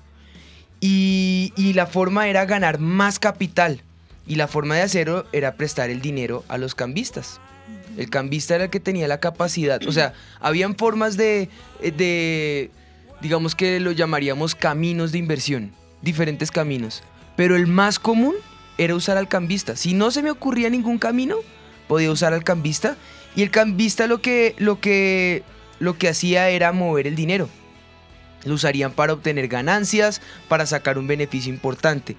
Y, 0.80 1.54
y 1.56 1.74
la 1.74 1.88
forma 1.88 2.28
era 2.28 2.46
ganar 2.46 2.80
más 2.80 3.18
capital. 3.20 3.82
Y 4.28 4.36
la 4.36 4.48
forma 4.48 4.76
de 4.76 4.82
hacerlo 4.82 5.26
era 5.32 5.56
prestar 5.56 5.90
el 5.90 6.02
dinero 6.02 6.44
a 6.48 6.58
los 6.58 6.76
cambistas. 6.76 7.40
El 7.98 8.10
cambista 8.10 8.56
era 8.56 8.66
el 8.66 8.70
que 8.70 8.80
tenía 8.80 9.08
la 9.08 9.20
capacidad. 9.20 9.82
O 9.88 9.92
sea, 9.92 10.14
habían 10.40 10.76
formas 10.76 11.18
de, 11.18 11.50
de, 11.82 12.70
digamos 13.22 13.56
que 13.56 13.80
lo 13.80 13.92
llamaríamos 13.92 14.56
caminos 14.56 15.12
de 15.12 15.18
inversión. 15.18 15.74
Diferentes 16.02 16.52
caminos. 16.52 17.04
Pero 17.36 17.56
el 17.56 17.68
más 17.68 18.00
común 18.00 18.36
era 18.78 18.96
usar 18.96 19.18
al 19.18 19.28
cambista. 19.28 19.76
Si 19.76 19.94
no 19.94 20.12
se 20.12 20.22
me 20.22 20.32
ocurría 20.32 20.70
ningún 20.70 20.98
camino, 20.98 21.38
podía 21.88 22.12
usar 22.12 22.34
al 22.34 22.44
cambista. 22.44 22.96
Y 23.36 23.44
el 23.44 23.52
cambista 23.52 24.08
lo 24.08 24.22
que, 24.22 24.56
lo 24.58 24.80
que, 24.80 25.44
lo 25.80 25.98
que 25.98 26.10
hacía 26.10 26.50
era 26.50 26.72
mover 26.72 27.08
el 27.08 27.16
dinero. 27.16 27.50
Lo 28.46 28.54
usarían 28.54 28.92
para 28.92 29.14
obtener 29.14 29.48
ganancias, 29.48 30.22
para 30.48 30.66
sacar 30.66 30.98
un 30.98 31.08
beneficio 31.08 31.52
importante. 31.52 32.16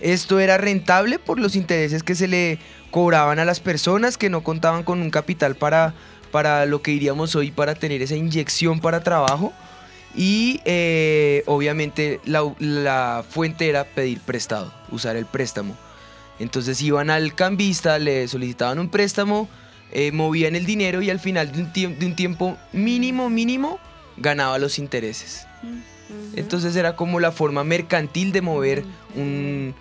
Esto 0.00 0.40
era 0.40 0.58
rentable 0.58 1.18
por 1.18 1.38
los 1.38 1.54
intereses 1.54 2.02
que 2.02 2.16
se 2.16 2.26
le 2.26 2.58
cobraban 2.90 3.38
a 3.38 3.44
las 3.44 3.60
personas 3.60 4.18
que 4.18 4.30
no 4.30 4.42
contaban 4.42 4.82
con 4.82 5.00
un 5.00 5.10
capital 5.10 5.54
para, 5.54 5.94
para 6.32 6.66
lo 6.66 6.82
que 6.82 6.90
diríamos 6.90 7.36
hoy, 7.36 7.52
para 7.52 7.76
tener 7.76 8.02
esa 8.02 8.16
inyección 8.16 8.80
para 8.80 9.04
trabajo. 9.04 9.52
Y 10.14 10.60
eh, 10.64 11.42
obviamente 11.46 12.20
la, 12.24 12.42
la 12.58 13.24
fuente 13.28 13.68
era 13.68 13.84
pedir 13.84 14.20
prestado, 14.20 14.72
usar 14.90 15.16
el 15.16 15.26
préstamo. 15.26 15.76
Entonces 16.38 16.80
iban 16.82 17.08
al 17.10 17.34
cambista, 17.34 17.98
le 17.98 18.26
solicitaban 18.28 18.78
un 18.78 18.88
préstamo, 18.90 19.48
eh, 19.92 20.12
movían 20.12 20.54
el 20.56 20.66
dinero 20.66 21.00
y 21.02 21.10
al 21.10 21.20
final 21.20 21.52
de 21.52 21.62
un, 21.62 21.72
tiemp- 21.72 21.98
de 21.98 22.06
un 22.06 22.16
tiempo 22.16 22.58
mínimo, 22.72 23.30
mínimo, 23.30 23.78
ganaba 24.16 24.58
los 24.58 24.78
intereses. 24.78 25.46
Entonces 26.36 26.76
era 26.76 26.94
como 26.96 27.20
la 27.20 27.32
forma 27.32 27.64
mercantil 27.64 28.32
de 28.32 28.42
mover 28.42 28.84
un- 29.14 29.74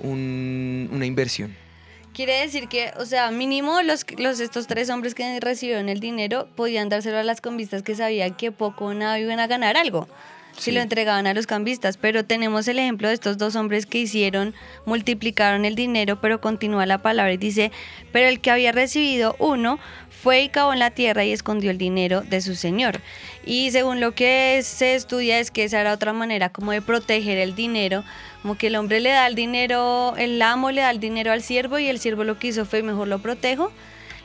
un- 0.00 0.88
una 0.92 1.06
inversión. 1.06 1.54
Quiere 2.18 2.40
decir 2.40 2.66
que, 2.66 2.92
o 2.96 3.06
sea, 3.06 3.30
mínimo 3.30 3.80
los, 3.82 4.04
los 4.18 4.40
estos 4.40 4.66
tres 4.66 4.90
hombres 4.90 5.14
que 5.14 5.38
recibieron 5.38 5.88
el 5.88 6.00
dinero 6.00 6.48
podían 6.56 6.88
dárselo 6.88 7.18
a 7.18 7.22
las 7.22 7.40
cambistas 7.40 7.84
que 7.84 7.94
sabían 7.94 8.34
que 8.34 8.50
poco 8.50 8.86
o 8.86 8.92
nada 8.92 9.20
iban 9.20 9.38
a 9.38 9.46
ganar 9.46 9.76
algo 9.76 10.08
si 10.58 10.72
lo 10.72 10.80
entregaban 10.80 11.26
a 11.26 11.34
los 11.34 11.46
cambistas. 11.46 11.96
Pero 11.96 12.24
tenemos 12.24 12.68
el 12.68 12.78
ejemplo 12.78 13.08
de 13.08 13.14
estos 13.14 13.38
dos 13.38 13.56
hombres 13.56 13.86
que 13.86 13.98
hicieron, 13.98 14.54
multiplicaron 14.84 15.64
el 15.64 15.74
dinero, 15.74 16.20
pero 16.20 16.40
continúa 16.40 16.86
la 16.86 16.98
palabra 16.98 17.32
y 17.32 17.38
dice, 17.38 17.72
pero 18.12 18.28
el 18.28 18.40
que 18.40 18.50
había 18.50 18.72
recibido 18.72 19.36
uno 19.38 19.78
fue 20.10 20.42
y 20.42 20.48
cavó 20.48 20.72
en 20.72 20.80
la 20.80 20.90
tierra 20.90 21.24
y 21.24 21.32
escondió 21.32 21.70
el 21.70 21.78
dinero 21.78 22.22
de 22.22 22.40
su 22.40 22.54
señor. 22.54 23.00
Y 23.46 23.70
según 23.70 24.00
lo 24.00 24.14
que 24.14 24.60
se 24.64 24.94
estudia 24.94 25.38
es 25.38 25.50
que 25.50 25.64
esa 25.64 25.80
era 25.80 25.92
otra 25.92 26.12
manera 26.12 26.50
como 26.50 26.72
de 26.72 26.82
proteger 26.82 27.38
el 27.38 27.54
dinero, 27.54 28.04
como 28.42 28.58
que 28.58 28.66
el 28.66 28.76
hombre 28.76 29.00
le 29.00 29.10
da 29.10 29.26
el 29.26 29.36
dinero, 29.36 30.14
el 30.16 30.42
amo 30.42 30.72
le 30.72 30.80
da 30.80 30.90
el 30.90 31.00
dinero 31.00 31.32
al 31.32 31.42
siervo 31.42 31.78
y 31.78 31.86
el 31.86 32.00
siervo 32.00 32.24
lo 32.24 32.38
que 32.38 32.48
hizo 32.48 32.66
fue 32.66 32.82
mejor 32.82 33.08
lo 33.08 33.20
protejo 33.20 33.72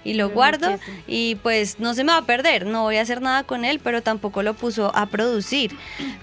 y 0.03 0.13
lo 0.13 0.29
guardo 0.29 0.79
y 1.07 1.35
pues 1.35 1.79
no 1.79 1.93
se 1.93 2.03
me 2.03 2.11
va 2.11 2.19
a 2.19 2.25
perder, 2.25 2.65
no 2.65 2.83
voy 2.83 2.97
a 2.97 3.01
hacer 3.01 3.21
nada 3.21 3.43
con 3.43 3.65
él, 3.65 3.79
pero 3.83 4.01
tampoco 4.01 4.43
lo 4.43 4.53
puso 4.53 4.91
a 4.95 5.05
producir. 5.07 5.75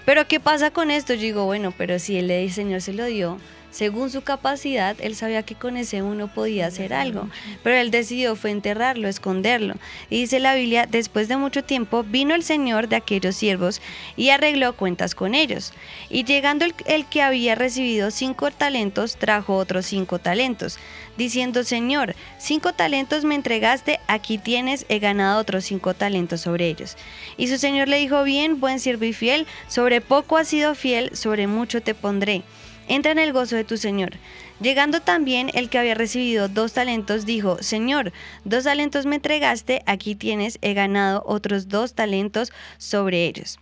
Pero 0.05 0.27
¿qué 0.27 0.39
pasa 0.39 0.71
con 0.71 0.91
esto? 0.91 1.13
Yo 1.13 1.21
digo, 1.21 1.45
bueno, 1.45 1.73
pero 1.77 1.99
si 1.99 2.17
el 2.17 2.51
Señor 2.51 2.81
se 2.81 2.93
lo 2.93 3.05
dio, 3.05 3.37
según 3.71 4.11
su 4.11 4.21
capacidad, 4.21 4.95
él 4.99 5.15
sabía 5.15 5.43
que 5.43 5.55
con 5.55 5.77
ese 5.77 6.01
uno 6.01 6.27
podía 6.27 6.67
hacer 6.67 6.93
algo, 6.93 7.29
pero 7.63 7.77
él 7.77 7.89
decidió 7.89 8.35
fue 8.35 8.51
enterrarlo, 8.51 9.07
esconderlo. 9.07 9.75
Y 10.09 10.19
dice 10.21 10.39
la 10.39 10.55
Biblia, 10.55 10.87
después 10.89 11.29
de 11.29 11.37
mucho 11.37 11.63
tiempo 11.63 12.03
vino 12.03 12.35
el 12.35 12.43
Señor 12.43 12.89
de 12.89 12.97
aquellos 12.97 13.35
siervos 13.35 13.81
y 14.17 14.29
arregló 14.29 14.73
cuentas 14.73 15.15
con 15.15 15.33
ellos. 15.33 15.73
Y 16.09 16.25
llegando 16.25 16.65
el, 16.65 16.75
el 16.85 17.05
que 17.05 17.21
había 17.21 17.55
recibido 17.55 18.11
cinco 18.11 18.51
talentos, 18.51 19.15
trajo 19.15 19.55
otros 19.55 19.85
cinco 19.85 20.19
talentos, 20.19 20.77
diciendo, 21.17 21.63
Señor, 21.63 22.15
cinco 22.37 22.73
talentos 22.73 23.23
me 23.23 23.35
entregaste, 23.35 23.99
aquí 24.07 24.37
tienes, 24.37 24.85
he 24.89 24.99
ganado 24.99 25.39
otros 25.39 25.63
cinco 25.63 25.93
talentos 25.93 26.41
sobre 26.41 26.67
ellos. 26.67 26.97
Y 27.37 27.47
su 27.47 27.57
Señor 27.57 27.87
le 27.87 27.99
dijo, 27.99 28.23
bien, 28.23 28.59
buen 28.59 28.79
siervo 28.79 29.05
y 29.05 29.13
fiel, 29.13 29.47
sobre 29.67 30.01
poco 30.01 30.35
has 30.37 30.49
sido 30.49 30.75
fiel, 30.75 31.15
sobre 31.15 31.47
mucho 31.47 31.81
te 31.81 31.95
pondré. 31.95 32.43
Entra 32.91 33.13
en 33.13 33.19
el 33.19 33.31
gozo 33.31 33.55
de 33.55 33.63
tu 33.63 33.77
Señor. 33.77 34.11
Llegando 34.59 34.99
también 34.99 35.49
el 35.53 35.69
que 35.69 35.77
había 35.77 35.95
recibido 35.95 36.49
dos 36.49 36.73
talentos, 36.73 37.25
dijo, 37.25 37.63
Señor, 37.63 38.11
dos 38.43 38.65
talentos 38.65 39.05
me 39.05 39.15
entregaste, 39.15 39.81
aquí 39.85 40.13
tienes, 40.13 40.59
he 40.61 40.73
ganado 40.73 41.23
otros 41.25 41.69
dos 41.69 41.93
talentos 41.93 42.51
sobre 42.77 43.27
ellos. 43.27 43.59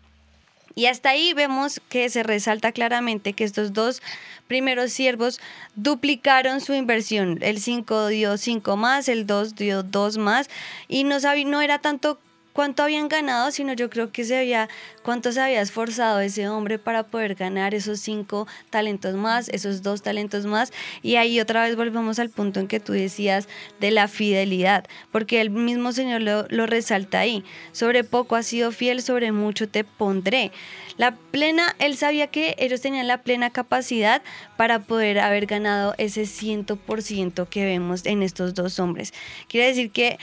Y 0.74 0.88
hasta 0.88 1.12
ahí 1.12 1.34
vemos 1.34 1.80
que 1.90 2.10
se 2.10 2.24
resalta 2.24 2.72
claramente 2.72 3.34
que 3.34 3.44
estos 3.44 3.72
dos 3.74 4.02
primeros 4.48 4.92
siervos 4.92 5.40
duplicaron 5.76 6.60
su 6.60 6.74
inversión. 6.74 7.38
El 7.42 7.60
5 7.60 8.08
dio 8.08 8.36
5 8.36 8.78
más, 8.78 9.08
el 9.10 9.28
2 9.28 9.54
dio 9.54 9.84
2 9.84 10.18
más 10.18 10.50
y 10.88 11.04
no, 11.04 11.20
sabía, 11.20 11.46
no 11.46 11.62
era 11.62 11.78
tanto 11.78 12.20
cuánto 12.60 12.84
habían 12.84 13.08
ganado, 13.08 13.52
sino 13.52 13.72
yo 13.72 13.90
creo 13.90 14.12
que 14.12 14.26
se 14.26 14.38
había, 14.38 14.68
cuánto 15.02 15.32
se 15.32 15.40
había 15.40 15.62
esforzado 15.62 16.20
ese 16.20 16.50
hombre 16.50 16.78
para 16.78 17.04
poder 17.04 17.36
ganar 17.36 17.74
esos 17.74 18.02
cinco 18.02 18.50
talentos 18.70 19.16
más, 19.16 19.48
esos 19.48 19.82
dos 19.82 20.02
talentos 20.02 20.46
más. 20.46 20.74
Y 21.02 21.16
ahí 21.16 21.40
otra 21.40 21.64
vez 21.64 21.78
volvemos 21.78 22.20
al 22.20 22.30
punto 22.30 22.60
en 22.60 22.68
que 22.68 22.82
tú 22.82 22.92
decías 22.92 23.48
de 23.80 23.92
la 23.92 24.10
fidelidad, 24.10 24.84
porque 25.10 25.40
el 25.40 25.52
mismo 25.52 25.94
Señor 25.94 26.20
lo, 26.20 26.48
lo 26.50 26.66
resalta 26.66 27.20
ahí. 27.20 27.46
Sobre 27.72 28.04
poco 28.04 28.36
has 28.36 28.48
sido 28.48 28.74
fiel, 28.74 29.02
sobre 29.02 29.32
mucho 29.32 29.70
te 29.70 29.86
pondré. 29.86 30.52
La 30.98 31.16
plena, 31.16 31.78
él 31.80 31.96
sabía 31.96 32.28
que 32.28 32.58
ellos 32.60 32.82
tenían 32.82 33.08
la 33.08 33.22
plena 33.22 33.52
capacidad 33.52 34.22
para 34.58 34.80
poder 34.80 35.20
haber 35.20 35.46
ganado 35.46 35.96
ese 35.98 36.26
ciento 36.26 36.76
por 36.76 37.04
ciento 37.04 37.48
que 37.50 37.64
vemos 37.64 38.06
en 38.06 38.22
estos 38.22 38.54
dos 38.54 38.80
hombres. 38.80 39.14
Quiere 39.48 39.68
decir 39.68 39.92
que 39.92 40.20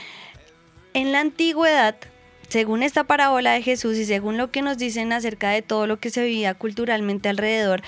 en 0.93 1.11
la 1.11 1.19
antigüedad, 1.19 1.95
según 2.49 2.83
esta 2.83 3.03
parábola 3.03 3.53
de 3.53 3.61
Jesús 3.61 3.97
y 3.97 4.05
según 4.05 4.37
lo 4.37 4.51
que 4.51 4.61
nos 4.61 4.77
dicen 4.77 5.11
acerca 5.13 5.49
de 5.49 5.61
todo 5.61 5.87
lo 5.87 5.99
que 5.99 6.09
se 6.09 6.23
vivía 6.23 6.53
culturalmente 6.53 7.29
alrededor, 7.29 7.81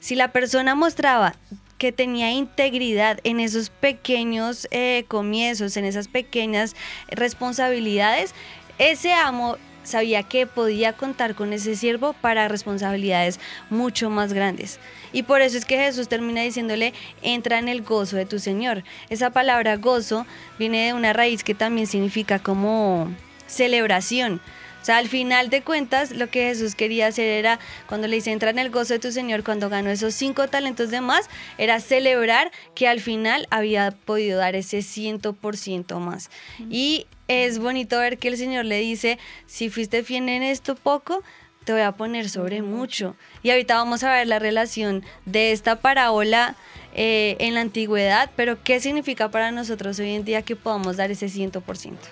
si 0.00 0.14
la 0.14 0.32
persona 0.32 0.74
mostraba 0.74 1.34
que 1.78 1.92
tenía 1.92 2.30
integridad 2.30 3.18
en 3.24 3.40
esos 3.40 3.70
pequeños 3.70 4.68
eh, 4.70 5.04
comienzos, 5.08 5.76
en 5.76 5.84
esas 5.84 6.08
pequeñas 6.08 6.74
responsabilidades, 7.08 8.34
ese 8.78 9.12
amo 9.12 9.56
sabía 9.82 10.22
que 10.22 10.46
podía 10.46 10.94
contar 10.94 11.34
con 11.34 11.52
ese 11.52 11.76
siervo 11.76 12.14
para 12.14 12.48
responsabilidades 12.48 13.38
mucho 13.70 14.10
más 14.10 14.32
grandes. 14.32 14.80
Y 15.12 15.22
por 15.22 15.42
eso 15.42 15.58
es 15.58 15.64
que 15.64 15.76
Jesús 15.76 16.08
termina 16.08 16.42
diciéndole, 16.42 16.94
entra 17.22 17.58
en 17.58 17.68
el 17.68 17.82
gozo 17.82 18.16
de 18.16 18.26
tu 18.26 18.38
Señor. 18.38 18.82
Esa 19.10 19.30
palabra 19.30 19.76
gozo 19.76 20.26
viene 20.58 20.86
de 20.86 20.94
una 20.94 21.12
raíz 21.12 21.44
que 21.44 21.54
también 21.54 21.86
significa 21.86 22.38
como 22.38 23.10
celebración. 23.46 24.40
O 24.84 24.86
sea, 24.86 24.98
al 24.98 25.08
final 25.08 25.48
de 25.48 25.62
cuentas, 25.62 26.10
lo 26.10 26.28
que 26.28 26.48
Jesús 26.48 26.74
quería 26.74 27.06
hacer 27.06 27.24
era, 27.24 27.58
cuando 27.86 28.06
le 28.06 28.16
dice, 28.16 28.32
entra 28.32 28.50
en 28.50 28.58
el 28.58 28.68
gozo 28.68 28.92
de 28.92 28.98
tu 28.98 29.12
Señor, 29.12 29.42
cuando 29.42 29.70
ganó 29.70 29.88
esos 29.88 30.14
cinco 30.14 30.46
talentos 30.48 30.90
de 30.90 31.00
más, 31.00 31.30
era 31.56 31.80
celebrar 31.80 32.52
que 32.74 32.86
al 32.86 33.00
final 33.00 33.46
había 33.48 33.92
podido 33.92 34.38
dar 34.38 34.54
ese 34.54 34.82
ciento 34.82 35.32
por 35.32 35.56
ciento 35.56 36.00
más. 36.00 36.28
Y 36.68 37.06
es 37.28 37.60
bonito 37.60 37.98
ver 37.98 38.18
que 38.18 38.28
el 38.28 38.36
Señor 38.36 38.66
le 38.66 38.78
dice, 38.78 39.18
si 39.46 39.70
fuiste 39.70 40.02
fiel 40.02 40.28
en 40.28 40.42
esto 40.42 40.74
poco, 40.74 41.22
te 41.64 41.72
voy 41.72 41.80
a 41.80 41.92
poner 41.92 42.28
sobre 42.28 42.60
mucho. 42.60 43.16
Y 43.42 43.52
ahorita 43.52 43.76
vamos 43.76 44.04
a 44.04 44.12
ver 44.12 44.26
la 44.26 44.38
relación 44.38 45.02
de 45.24 45.52
esta 45.52 45.76
parábola 45.76 46.56
eh, 46.94 47.36
en 47.38 47.54
la 47.54 47.62
antigüedad, 47.62 48.30
pero 48.36 48.62
qué 48.62 48.80
significa 48.80 49.30
para 49.30 49.50
nosotros 49.50 49.98
hoy 49.98 50.14
en 50.14 50.26
día 50.26 50.42
que 50.42 50.56
podamos 50.56 50.98
dar 50.98 51.10
ese 51.10 51.30
ciento 51.30 51.62
por 51.62 51.78
ciento. 51.78 52.06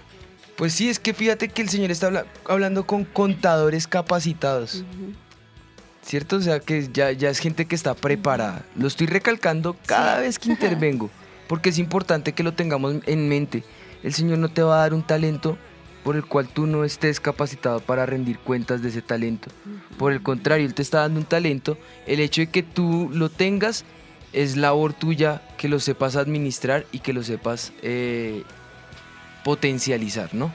Pues 0.56 0.74
sí, 0.74 0.88
es 0.88 0.98
que 0.98 1.14
fíjate 1.14 1.48
que 1.48 1.62
el 1.62 1.68
Señor 1.68 1.90
está 1.90 2.06
habla- 2.08 2.26
hablando 2.44 2.86
con 2.86 3.04
contadores 3.04 3.86
capacitados. 3.86 4.84
¿Cierto? 6.04 6.36
O 6.36 6.40
sea, 6.40 6.58
que 6.60 6.88
ya, 6.92 7.12
ya 7.12 7.30
es 7.30 7.38
gente 7.38 7.66
que 7.66 7.74
está 7.76 7.94
preparada. 7.94 8.64
Lo 8.76 8.88
estoy 8.88 9.06
recalcando 9.06 9.76
cada 9.86 10.18
vez 10.20 10.38
que 10.38 10.50
intervengo, 10.50 11.10
porque 11.48 11.68
es 11.70 11.78
importante 11.78 12.32
que 12.32 12.42
lo 12.42 12.52
tengamos 12.54 12.96
en 13.06 13.28
mente. 13.28 13.62
El 14.02 14.12
Señor 14.12 14.38
no 14.38 14.48
te 14.48 14.62
va 14.62 14.76
a 14.76 14.80
dar 14.80 14.94
un 14.94 15.06
talento 15.06 15.56
por 16.02 16.16
el 16.16 16.24
cual 16.26 16.48
tú 16.48 16.66
no 16.66 16.82
estés 16.84 17.20
capacitado 17.20 17.78
para 17.78 18.04
rendir 18.04 18.36
cuentas 18.40 18.82
de 18.82 18.88
ese 18.88 19.00
talento. 19.02 19.48
Por 19.96 20.10
el 20.12 20.20
contrario, 20.22 20.66
Él 20.66 20.74
te 20.74 20.82
está 20.82 20.98
dando 21.02 21.20
un 21.20 21.26
talento. 21.26 21.78
El 22.06 22.18
hecho 22.18 22.40
de 22.40 22.48
que 22.48 22.64
tú 22.64 23.08
lo 23.12 23.28
tengas 23.28 23.84
es 24.32 24.56
labor 24.56 24.94
tuya 24.94 25.40
que 25.56 25.68
lo 25.68 25.78
sepas 25.78 26.16
administrar 26.16 26.84
y 26.90 26.98
que 26.98 27.12
lo 27.12 27.22
sepas 27.22 27.72
eh, 27.82 28.42
potencializar, 29.44 30.34
¿no? 30.34 30.52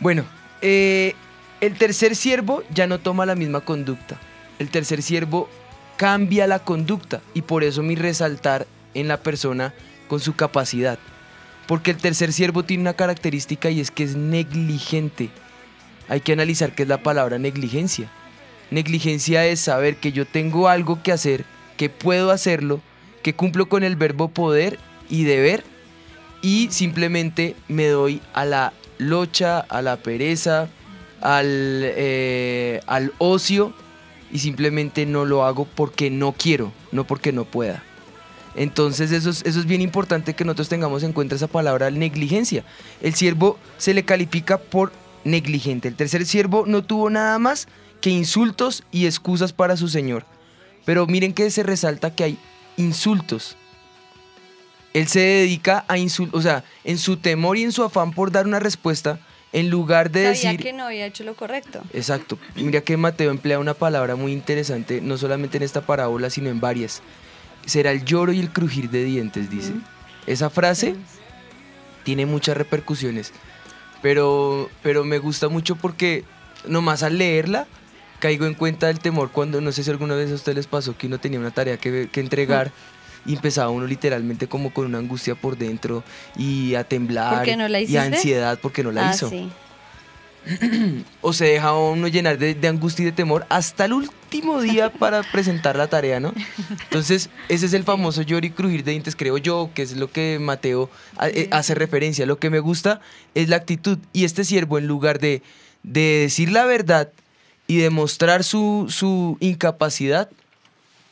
Bueno, 0.00 0.24
eh, 0.62 1.14
el 1.60 1.74
tercer 1.74 2.16
siervo 2.16 2.62
ya 2.72 2.86
no 2.86 2.98
toma 2.98 3.26
la 3.26 3.34
misma 3.34 3.60
conducta. 3.60 4.18
El 4.58 4.68
tercer 4.68 5.02
siervo 5.02 5.48
cambia 5.96 6.46
la 6.46 6.58
conducta 6.58 7.22
y 7.34 7.42
por 7.42 7.64
eso 7.64 7.82
mi 7.82 7.94
resaltar 7.94 8.66
en 8.94 9.08
la 9.08 9.18
persona 9.18 9.74
con 10.08 10.20
su 10.20 10.34
capacidad. 10.34 10.98
Porque 11.66 11.90
el 11.90 11.96
tercer 11.96 12.32
siervo 12.32 12.62
tiene 12.62 12.82
una 12.82 12.94
característica 12.94 13.70
y 13.70 13.80
es 13.80 13.90
que 13.90 14.04
es 14.04 14.16
negligente. 14.16 15.30
Hay 16.08 16.20
que 16.20 16.32
analizar 16.32 16.74
qué 16.74 16.84
es 16.84 16.88
la 16.88 17.02
palabra 17.02 17.38
negligencia. 17.38 18.10
Negligencia 18.70 19.46
es 19.46 19.60
saber 19.60 19.96
que 19.96 20.12
yo 20.12 20.26
tengo 20.26 20.68
algo 20.68 21.02
que 21.02 21.12
hacer, 21.12 21.44
que 21.76 21.88
puedo 21.88 22.30
hacerlo, 22.30 22.80
que 23.22 23.34
cumplo 23.34 23.68
con 23.68 23.82
el 23.82 23.96
verbo 23.96 24.28
poder 24.28 24.78
y 25.08 25.24
deber 25.24 25.64
y 26.42 26.68
simplemente 26.70 27.56
me 27.68 27.86
doy 27.88 28.20
a 28.32 28.44
la 28.44 28.72
locha, 28.98 29.60
a 29.60 29.82
la 29.82 29.96
pereza, 29.96 30.68
al, 31.20 31.46
eh, 31.48 32.80
al 32.86 33.12
ocio 33.18 33.72
y 34.32 34.38
simplemente 34.38 35.06
no 35.06 35.24
lo 35.24 35.44
hago 35.44 35.64
porque 35.64 36.10
no 36.10 36.32
quiero, 36.32 36.72
no 36.92 37.04
porque 37.04 37.32
no 37.32 37.44
pueda. 37.44 37.82
Entonces 38.54 39.12
eso 39.12 39.30
es, 39.30 39.42
eso 39.44 39.60
es 39.60 39.66
bien 39.66 39.82
importante 39.82 40.34
que 40.34 40.44
nosotros 40.44 40.68
tengamos 40.68 41.02
en 41.02 41.12
cuenta 41.12 41.34
esa 41.34 41.46
palabra 41.46 41.90
negligencia. 41.90 42.64
El 43.02 43.14
siervo 43.14 43.58
se 43.76 43.92
le 43.92 44.04
califica 44.04 44.58
por 44.58 44.92
negligente. 45.24 45.88
El 45.88 45.94
tercer 45.94 46.24
siervo 46.24 46.64
no 46.66 46.82
tuvo 46.82 47.10
nada 47.10 47.38
más 47.38 47.68
que 48.00 48.10
insultos 48.10 48.82
y 48.90 49.06
excusas 49.06 49.52
para 49.52 49.76
su 49.76 49.88
señor. 49.88 50.24
Pero 50.84 51.06
miren 51.06 51.34
que 51.34 51.50
se 51.50 51.62
resalta 51.62 52.14
que 52.14 52.24
hay 52.24 52.38
insultos. 52.76 53.56
Él 54.96 55.08
se 55.08 55.20
dedica 55.20 55.84
a 55.88 55.98
insultar, 55.98 56.38
o 56.38 56.40
sea, 56.40 56.64
en 56.82 56.96
su 56.96 57.18
temor 57.18 57.58
y 57.58 57.64
en 57.64 57.72
su 57.72 57.84
afán 57.84 58.12
por 58.12 58.32
dar 58.32 58.46
una 58.46 58.60
respuesta, 58.60 59.20
en 59.52 59.68
lugar 59.68 60.10
de 60.10 60.34
Sabía 60.34 60.52
decir... 60.52 60.62
que 60.62 60.72
no 60.72 60.84
había 60.84 61.04
hecho 61.04 61.22
lo 61.22 61.36
correcto. 61.36 61.82
Exacto. 61.92 62.38
Mira 62.54 62.80
que 62.80 62.96
Mateo 62.96 63.30
emplea 63.30 63.58
una 63.58 63.74
palabra 63.74 64.16
muy 64.16 64.32
interesante, 64.32 65.02
no 65.02 65.18
solamente 65.18 65.58
en 65.58 65.64
esta 65.64 65.82
parábola, 65.82 66.30
sino 66.30 66.48
en 66.48 66.60
varias. 66.60 67.02
Será 67.66 67.90
el 67.90 68.06
lloro 68.06 68.32
y 68.32 68.40
el 68.40 68.50
crujir 68.50 68.88
de 68.88 69.04
dientes, 69.04 69.50
dice. 69.50 69.74
Esa 70.26 70.48
frase 70.48 70.96
tiene 72.02 72.24
muchas 72.24 72.56
repercusiones, 72.56 73.34
pero, 74.00 74.70
pero 74.82 75.04
me 75.04 75.18
gusta 75.18 75.50
mucho 75.50 75.76
porque 75.76 76.24
nomás 76.66 77.02
al 77.02 77.18
leerla 77.18 77.66
caigo 78.18 78.46
en 78.46 78.54
cuenta 78.54 78.86
del 78.86 79.00
temor 79.00 79.30
cuando, 79.30 79.60
no 79.60 79.72
sé 79.72 79.84
si 79.84 79.90
alguna 79.90 80.14
vez 80.14 80.32
a 80.32 80.36
ustedes 80.36 80.56
les 80.56 80.66
pasó 80.66 80.96
que 80.96 81.06
uno 81.06 81.18
tenía 81.18 81.38
una 81.38 81.50
tarea 81.50 81.76
que, 81.76 82.08
que 82.10 82.20
entregar 82.20 82.72
y 83.26 83.34
empezaba 83.34 83.70
uno 83.70 83.86
literalmente 83.86 84.46
como 84.48 84.72
con 84.72 84.86
una 84.86 84.98
angustia 84.98 85.34
por 85.34 85.56
dentro 85.58 86.02
y 86.36 86.74
a 86.74 86.84
temblar 86.84 87.36
¿Por 87.36 87.44
qué 87.44 87.56
no 87.56 87.68
la 87.68 87.80
y 87.80 87.96
a 87.96 88.02
ansiedad 88.04 88.58
porque 88.60 88.82
no 88.82 88.92
la 88.92 89.08
ah, 89.08 89.14
hizo 89.14 89.28
sí. 89.30 89.48
o 91.22 91.32
se 91.32 91.46
deja 91.46 91.74
uno 91.76 92.06
llenar 92.08 92.38
de, 92.38 92.54
de 92.54 92.68
angustia 92.68 93.02
y 93.02 93.06
de 93.06 93.12
temor 93.12 93.44
hasta 93.48 93.84
el 93.86 93.92
último 93.92 94.60
día 94.60 94.90
para 94.98 95.22
presentar 95.24 95.76
la 95.76 95.88
tarea, 95.88 96.20
¿no? 96.20 96.32
Entonces, 96.84 97.30
ese 97.48 97.66
es 97.66 97.72
el 97.72 97.82
famoso 97.82 98.22
llorar 98.22 98.44
y 98.44 98.50
crujir 98.50 98.84
de 98.84 98.92
dientes, 98.92 99.16
creo 99.16 99.38
yo, 99.38 99.70
que 99.74 99.82
es 99.82 99.96
lo 99.96 100.10
que 100.10 100.38
Mateo 100.40 100.88
a- 101.16 101.28
eh, 101.28 101.48
hace 101.50 101.74
referencia. 101.74 102.26
Lo 102.26 102.38
que 102.38 102.50
me 102.50 102.60
gusta 102.60 103.00
es 103.34 103.48
la 103.48 103.56
actitud. 103.56 103.98
Y 104.12 104.24
este 104.24 104.44
siervo, 104.44 104.78
en 104.78 104.86
lugar 104.86 105.18
de, 105.18 105.42
de 105.82 106.20
decir 106.22 106.52
la 106.52 106.64
verdad 106.64 107.10
y 107.66 107.78
demostrar 107.78 108.44
su, 108.44 108.86
su 108.88 109.36
incapacidad, 109.40 110.30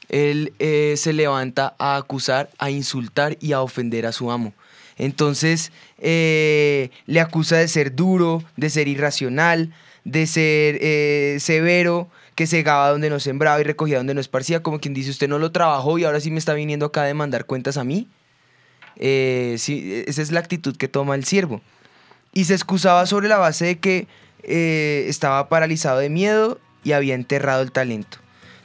él 0.08 0.52
eh, 0.58 0.94
se 0.96 1.12
levanta 1.12 1.74
a 1.78 1.96
acusar, 1.96 2.50
a 2.58 2.70
insultar 2.70 3.36
y 3.40 3.52
a 3.52 3.62
ofender 3.62 4.06
a 4.06 4.12
su 4.12 4.30
amo. 4.30 4.52
Entonces 4.96 5.72
eh, 5.98 6.90
le 7.06 7.20
acusa 7.20 7.56
de 7.56 7.68
ser 7.68 7.94
duro, 7.94 8.44
de 8.56 8.70
ser 8.70 8.88
irracional, 8.88 9.72
de 10.04 10.26
ser 10.26 10.78
eh, 10.80 11.38
severo, 11.40 12.08
que 12.34 12.46
segaba 12.46 12.90
donde 12.90 13.10
no 13.10 13.20
sembraba 13.20 13.60
y 13.60 13.64
recogía 13.64 13.96
donde 13.98 14.14
no 14.14 14.20
esparcía, 14.20 14.62
como 14.62 14.80
quien 14.80 14.92
dice, 14.92 15.10
usted 15.10 15.28
no 15.28 15.38
lo 15.38 15.52
trabajó 15.52 15.98
y 15.98 16.04
ahora 16.04 16.20
sí 16.20 16.30
me 16.30 16.38
está 16.38 16.52
viniendo 16.54 16.86
acá 16.86 17.02
a 17.02 17.06
demandar 17.06 17.46
cuentas 17.46 17.76
a 17.76 17.84
mí. 17.84 18.08
Sí, 18.96 20.04
esa 20.06 20.22
es 20.22 20.30
la 20.32 20.40
actitud 20.40 20.76
que 20.76 20.88
toma 20.88 21.14
el 21.14 21.24
siervo. 21.24 21.60
Y 22.32 22.44
se 22.44 22.54
excusaba 22.54 23.06
sobre 23.06 23.28
la 23.28 23.38
base 23.38 23.66
de 23.66 23.78
que 23.78 24.08
estaba 25.08 25.48
paralizado 25.48 26.00
de 26.00 26.10
miedo 26.10 26.58
y 26.82 26.92
había 26.92 27.14
enterrado 27.14 27.62
el 27.62 27.70
talento. 27.70 28.23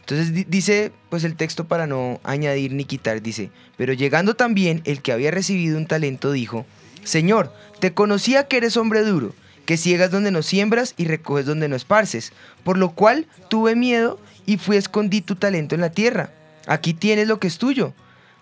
Entonces 0.10 0.34
di- 0.34 0.43
dice, 0.43 0.91
pues 1.12 1.24
el 1.24 1.36
texto 1.36 1.67
para 1.67 1.86
no 1.86 2.19
añadir 2.24 2.72
ni 2.74 2.84
quitar, 2.84 3.22
dice, 3.22 3.52
pero 3.78 3.93
llegando 3.93 4.36
también 4.36 4.82
el 4.86 5.04
que 5.04 5.12
había 5.12 5.30
recibido 5.30 5.78
un 5.78 5.86
talento 5.86 6.32
dijo, 6.32 6.65
Señor, 7.04 7.54
te 7.80 7.93
conocía 7.93 8.48
que 8.48 8.58
eres 8.58 8.76
hombre 8.76 9.04
duro, 9.04 9.36
que 9.67 9.78
ciegas 9.78 10.10
donde 10.10 10.32
no 10.32 10.41
siembras 10.41 10.95
y 10.98 11.06
recoges 11.06 11.45
donde 11.45 11.67
no 11.69 11.76
esparces, 11.76 12.34
por 12.63 12.76
lo 12.80 12.89
cual 12.95 13.28
tuve 13.52 13.76
miedo 13.76 14.19
y 14.48 14.58
fui 14.58 14.78
escondí 14.78 15.22
tu 15.22 15.36
talento 15.36 15.76
en 15.76 15.82
la 15.82 15.91
tierra. 15.91 16.32
Aquí 16.65 16.95
tienes 16.95 17.28
lo 17.28 17.39
que 17.39 17.45
es 17.45 17.60
tuyo. 17.60 17.93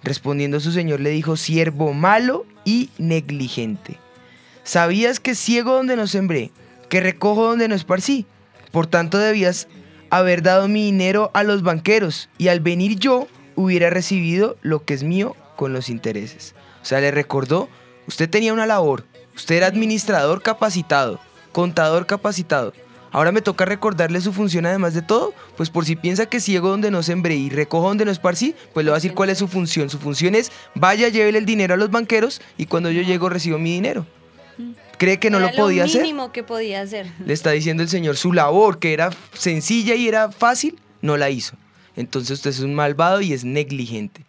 Respondiendo 0.03 0.61
su 0.61 0.71
señor 0.71 1.01
le 1.01 1.09
dijo, 1.09 1.35
siervo 1.35 1.91
malo 1.91 2.45
y 2.63 2.91
negligente. 2.97 3.97
Sabías 4.63 5.19
que 5.19 5.35
ciego 5.35 5.73
donde 5.73 5.97
no 5.97 6.07
sembré, 6.07 6.51
que 6.87 7.01
recojo 7.01 7.45
donde 7.45 7.67
no 7.67 7.75
esparcí. 7.75 8.25
Por 8.71 8.87
tanto 8.87 9.17
debías 9.17 9.67
haber 10.09 10.41
dado 10.41 10.67
mi 10.67 10.85
dinero 10.85 11.31
a 11.33 11.43
los 11.43 11.63
banqueros 11.63 12.29
y 12.37 12.47
al 12.47 12.59
venir 12.59 12.97
yo 12.99 13.27
hubiera 13.55 13.89
recibido 13.89 14.57
lo 14.61 14.83
que 14.85 14.93
es 14.93 15.03
mío 15.03 15.35
con 15.55 15.73
los 15.73 15.89
intereses. 15.89 16.55
O 16.81 16.85
sea, 16.85 17.01
le 17.01 17.11
recordó, 17.11 17.69
usted 18.07 18.29
tenía 18.29 18.53
una 18.53 18.65
labor, 18.65 19.05
usted 19.35 19.55
era 19.55 19.67
administrador 19.67 20.41
capacitado, 20.41 21.19
contador 21.51 22.05
capacitado. 22.05 22.73
Ahora 23.11 23.31
me 23.31 23.41
toca 23.41 23.65
recordarle 23.65 24.21
su 24.21 24.33
función 24.33 24.65
además 24.65 24.93
de 24.93 25.01
todo, 25.01 25.33
pues 25.55 25.69
por 25.69 25.85
si 25.85 25.95
piensa 25.95 26.27
que 26.27 26.39
ciego 26.39 26.69
donde 26.69 26.91
no 26.91 27.03
sembré 27.03 27.35
y 27.35 27.49
recojo 27.49 27.87
donde 27.87 28.05
no 28.05 28.11
esparcí, 28.11 28.53
pues 28.73 28.85
le 28.85 28.91
voy 28.91 28.95
a 28.95 29.01
decir 29.01 29.13
cuál 29.13 29.29
es 29.29 29.37
su 29.37 29.47
función. 29.47 29.89
Su 29.89 29.97
función 29.97 30.35
es, 30.35 30.51
vaya, 30.75 31.09
llévele 31.09 31.39
el 31.39 31.45
dinero 31.45 31.73
a 31.73 31.77
los 31.77 31.89
banqueros 31.89 32.41
y 32.57 32.65
cuando 32.65 32.91
yo 32.91 33.01
llego 33.01 33.29
recibo 33.29 33.57
mi 33.57 33.71
dinero. 33.73 34.05
¿Cree 34.97 35.19
que 35.19 35.29
no 35.29 35.37
Era 35.37 35.51
lo 35.51 35.55
podía 35.55 35.83
lo 35.83 35.89
hacer? 35.89 36.01
mínimo 36.01 36.31
que 36.31 36.43
podía 36.43 36.81
hacer. 36.81 37.07
Le 37.25 37.33
está 37.33 37.51
diciendo 37.51 37.83
el 37.83 37.89
Señor, 37.89 38.17
su 38.17 38.33
labor, 38.33 38.79
que 38.79 38.93
era 38.93 39.11
sencilla 39.33 39.95
y 39.95 40.07
era 40.07 40.31
fácil, 40.31 40.79
no 41.01 41.17
la 41.17 41.29
hizo. 41.29 41.55
Entonces 41.95 42.31
usted 42.39 42.49
es 42.51 42.59
un 42.59 42.73
malvado 42.75 43.21
y 43.21 43.33
es 43.33 43.43
negligente. 43.43 44.25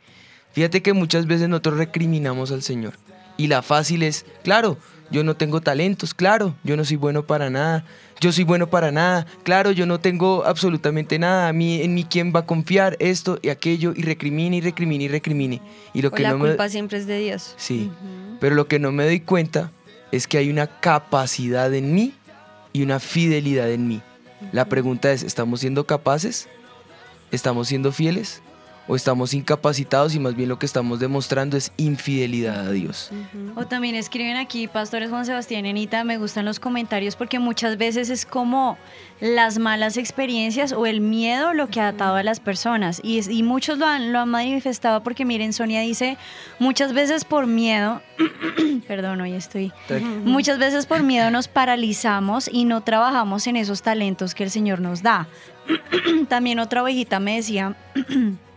Fíjate 0.53 0.83
que 0.83 0.93
muchas 0.93 1.27
veces 1.27 1.49
nosotros 1.49 1.79
recriminamos 1.79 2.51
al 2.51 2.63
Señor. 2.63 2.95
Y 3.37 3.47
la 3.47 3.63
fácil 3.63 4.03
es, 4.03 4.27
claro, 4.43 4.79
yo 5.11 5.23
no 5.25 5.37
tengo 5.37 5.61
talentos, 5.61 6.13
claro, 6.13 6.55
yo 6.65 6.77
no 6.77 6.85
soy 6.85 6.97
bueno 6.97 7.27
para 7.27 7.49
nada, 7.51 7.85
yo 8.21 8.33
soy 8.33 8.45
bueno 8.45 8.69
para 8.69 8.91
nada, 8.91 9.27
claro, 9.45 9.71
yo 9.71 9.87
no 9.87 10.01
tengo 10.01 10.45
absolutamente 10.45 11.19
nada, 11.19 11.49
a 11.49 11.53
mí, 11.53 11.81
en 11.81 11.95
mí 11.95 12.05
quién 12.05 12.33
va 12.35 12.41
a 12.41 12.47
confiar, 12.47 12.97
esto 12.99 13.39
y 13.41 13.49
aquello, 13.51 13.93
y 13.97 14.03
recrimine 14.03 14.57
y 14.57 14.61
recrimine 14.61 15.05
y 15.05 15.09
recrimine. 15.09 15.63
Y 15.95 16.03
lo 16.03 16.09
O 16.09 16.13
que 16.13 16.25
la 16.25 16.33
no 16.33 16.39
me... 16.39 16.49
culpa 16.49 16.69
siempre 16.69 16.99
es 16.99 17.07
de 17.07 17.21
Dios. 17.21 17.55
Sí, 17.57 17.91
pero 18.41 18.55
lo 18.57 18.67
que 18.67 18.79
no 18.79 18.91
me 18.93 19.05
doy 19.05 19.21
cuenta 19.21 19.71
es 20.13 20.27
que 20.27 20.39
hay 20.39 20.51
una 20.51 20.67
capacidad 20.67 21.73
en 21.75 21.95
mí 21.95 22.15
y 22.73 22.83
una 22.83 23.01
fidelidad 23.01 23.71
en 23.71 23.89
mí. 23.89 24.03
La 24.53 24.67
pregunta 24.67 25.13
es, 25.13 25.23
¿estamos 25.23 25.61
siendo 25.61 25.87
capaces? 25.87 26.49
¿Estamos 27.31 27.69
siendo 27.69 27.93
fieles? 27.93 28.43
¿O 28.91 28.97
estamos 28.97 29.35
incapacitados 29.35 30.15
y 30.15 30.19
más 30.19 30.35
bien 30.35 30.49
lo 30.49 30.59
que 30.59 30.65
estamos 30.65 30.99
demostrando 30.99 31.59
es 31.59 31.73
infidelidad 31.77 32.69
a 32.69 32.71
Dios? 32.71 33.11
O 33.55 33.67
también 33.67 33.95
escriben 33.95 34.39
aquí, 34.39 34.67
pastores 34.67 35.11
Juan 35.11 35.27
Sebastián 35.27 35.67
y 35.67 35.71
Anita, 35.71 36.05
me 36.05 36.17
gustan 36.17 36.47
los 36.47 36.59
comentarios 36.59 37.15
porque 37.15 37.39
muchas 37.39 37.77
veces 37.77 38.09
es 38.09 38.25
como 38.25 38.79
las 39.21 39.59
malas 39.59 39.99
experiencias 39.99 40.73
o 40.73 40.87
el 40.87 41.03
miedo 41.03 41.53
lo 41.53 41.67
que 41.69 41.83
ha 41.83 41.89
atado 41.89 42.17
a 42.17 42.23
las 42.23 42.41
personas. 42.41 43.01
Y, 43.05 43.19
es- 43.19 43.29
y 43.29 43.43
muchos 43.43 43.77
lo 43.77 43.85
han, 43.87 44.11
lo 44.11 44.21
han 44.21 44.31
manifestado 44.31 45.03
porque 45.03 45.27
miren, 45.27 45.53
Sonia 45.53 45.83
dice, 45.83 46.17
muchas 46.59 46.95
veces 46.95 47.27
por 47.27 47.47
miedo, 47.47 48.01
perdón, 48.89 49.21
hoy 49.21 49.35
estoy, 49.35 49.71
muchas 50.25 50.59
veces 50.59 50.87
por 50.87 51.03
miedo 51.03 51.31
nos 51.31 51.47
paralizamos 51.47 52.49
y 52.51 52.65
no 52.65 52.81
trabajamos 52.81 53.47
en 53.49 53.57
esos 53.57 53.83
talentos 53.83 54.35
que 54.35 54.45
el 54.45 54.51
Señor 54.51 54.81
nos 54.81 55.03
da. 55.03 55.29
también 56.31 56.59
otra 56.59 56.83
ovejita 56.83 57.21
me 57.21 57.37
decía... 57.37 57.77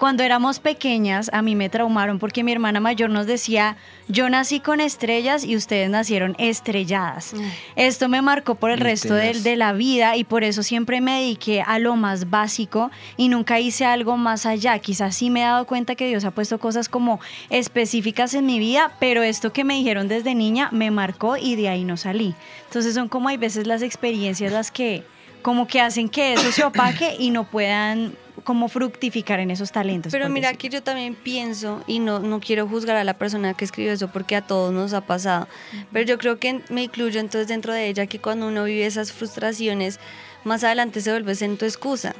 Cuando 0.00 0.22
éramos 0.22 0.60
pequeñas, 0.60 1.28
a 1.30 1.42
mí 1.42 1.54
me 1.54 1.68
traumaron 1.68 2.18
porque 2.18 2.42
mi 2.42 2.52
hermana 2.52 2.80
mayor 2.80 3.10
nos 3.10 3.26
decía, 3.26 3.76
yo 4.08 4.30
nací 4.30 4.58
con 4.58 4.80
estrellas 4.80 5.44
y 5.44 5.56
ustedes 5.56 5.90
nacieron 5.90 6.34
estrelladas. 6.38 7.34
Esto 7.76 8.08
me 8.08 8.22
marcó 8.22 8.54
por 8.54 8.70
el 8.70 8.80
resto 8.80 9.12
de, 9.12 9.34
de 9.34 9.56
la 9.56 9.74
vida 9.74 10.16
y 10.16 10.24
por 10.24 10.42
eso 10.42 10.62
siempre 10.62 11.02
me 11.02 11.20
dediqué 11.20 11.60
a 11.60 11.78
lo 11.78 11.96
más 11.96 12.30
básico 12.30 12.90
y 13.18 13.28
nunca 13.28 13.60
hice 13.60 13.84
algo 13.84 14.16
más 14.16 14.46
allá. 14.46 14.78
Quizás 14.78 15.14
sí 15.16 15.28
me 15.28 15.42
he 15.42 15.44
dado 15.44 15.66
cuenta 15.66 15.94
que 15.96 16.08
Dios 16.08 16.24
ha 16.24 16.30
puesto 16.30 16.58
cosas 16.58 16.88
como 16.88 17.20
específicas 17.50 18.32
en 18.32 18.46
mi 18.46 18.58
vida, 18.58 18.92
pero 19.00 19.22
esto 19.22 19.52
que 19.52 19.64
me 19.64 19.74
dijeron 19.74 20.08
desde 20.08 20.34
niña 20.34 20.70
me 20.72 20.90
marcó 20.90 21.36
y 21.36 21.56
de 21.56 21.68
ahí 21.68 21.84
no 21.84 21.98
salí. 21.98 22.34
Entonces 22.64 22.94
son 22.94 23.10
como 23.10 23.28
hay 23.28 23.36
veces 23.36 23.66
las 23.66 23.82
experiencias 23.82 24.50
las 24.50 24.70
que 24.70 25.04
como 25.42 25.66
que 25.66 25.82
hacen 25.82 26.08
que 26.08 26.32
eso 26.32 26.52
se 26.52 26.64
opaque 26.64 27.16
y 27.18 27.30
no 27.30 27.44
puedan 27.44 28.14
como 28.44 28.68
fructificar 28.68 29.40
en 29.40 29.50
esos 29.50 29.72
talentos. 29.72 30.12
Pero 30.12 30.28
mira 30.28 30.48
decirlo. 30.48 30.60
que 30.60 30.68
yo 30.68 30.82
también 30.82 31.14
pienso, 31.14 31.82
y 31.86 31.98
no, 31.98 32.18
no 32.20 32.40
quiero 32.40 32.66
juzgar 32.66 32.96
a 32.96 33.04
la 33.04 33.14
persona 33.14 33.54
que 33.54 33.64
escribió 33.64 33.92
eso 33.92 34.08
porque 34.08 34.36
a 34.36 34.42
todos 34.42 34.72
nos 34.72 34.92
ha 34.92 35.00
pasado, 35.02 35.48
pero 35.92 36.06
yo 36.06 36.18
creo 36.18 36.38
que 36.38 36.60
me 36.68 36.84
incluyo 36.84 37.20
entonces 37.20 37.48
dentro 37.48 37.72
de 37.72 37.88
ella 37.88 38.06
que 38.06 38.18
cuando 38.18 38.48
uno 38.48 38.64
vive 38.64 38.86
esas 38.86 39.12
frustraciones, 39.12 40.00
más 40.44 40.64
adelante 40.64 41.00
se 41.00 41.10
vuelve 41.10 41.34
en 41.40 41.56
tu 41.56 41.64
excusa. 41.64 42.14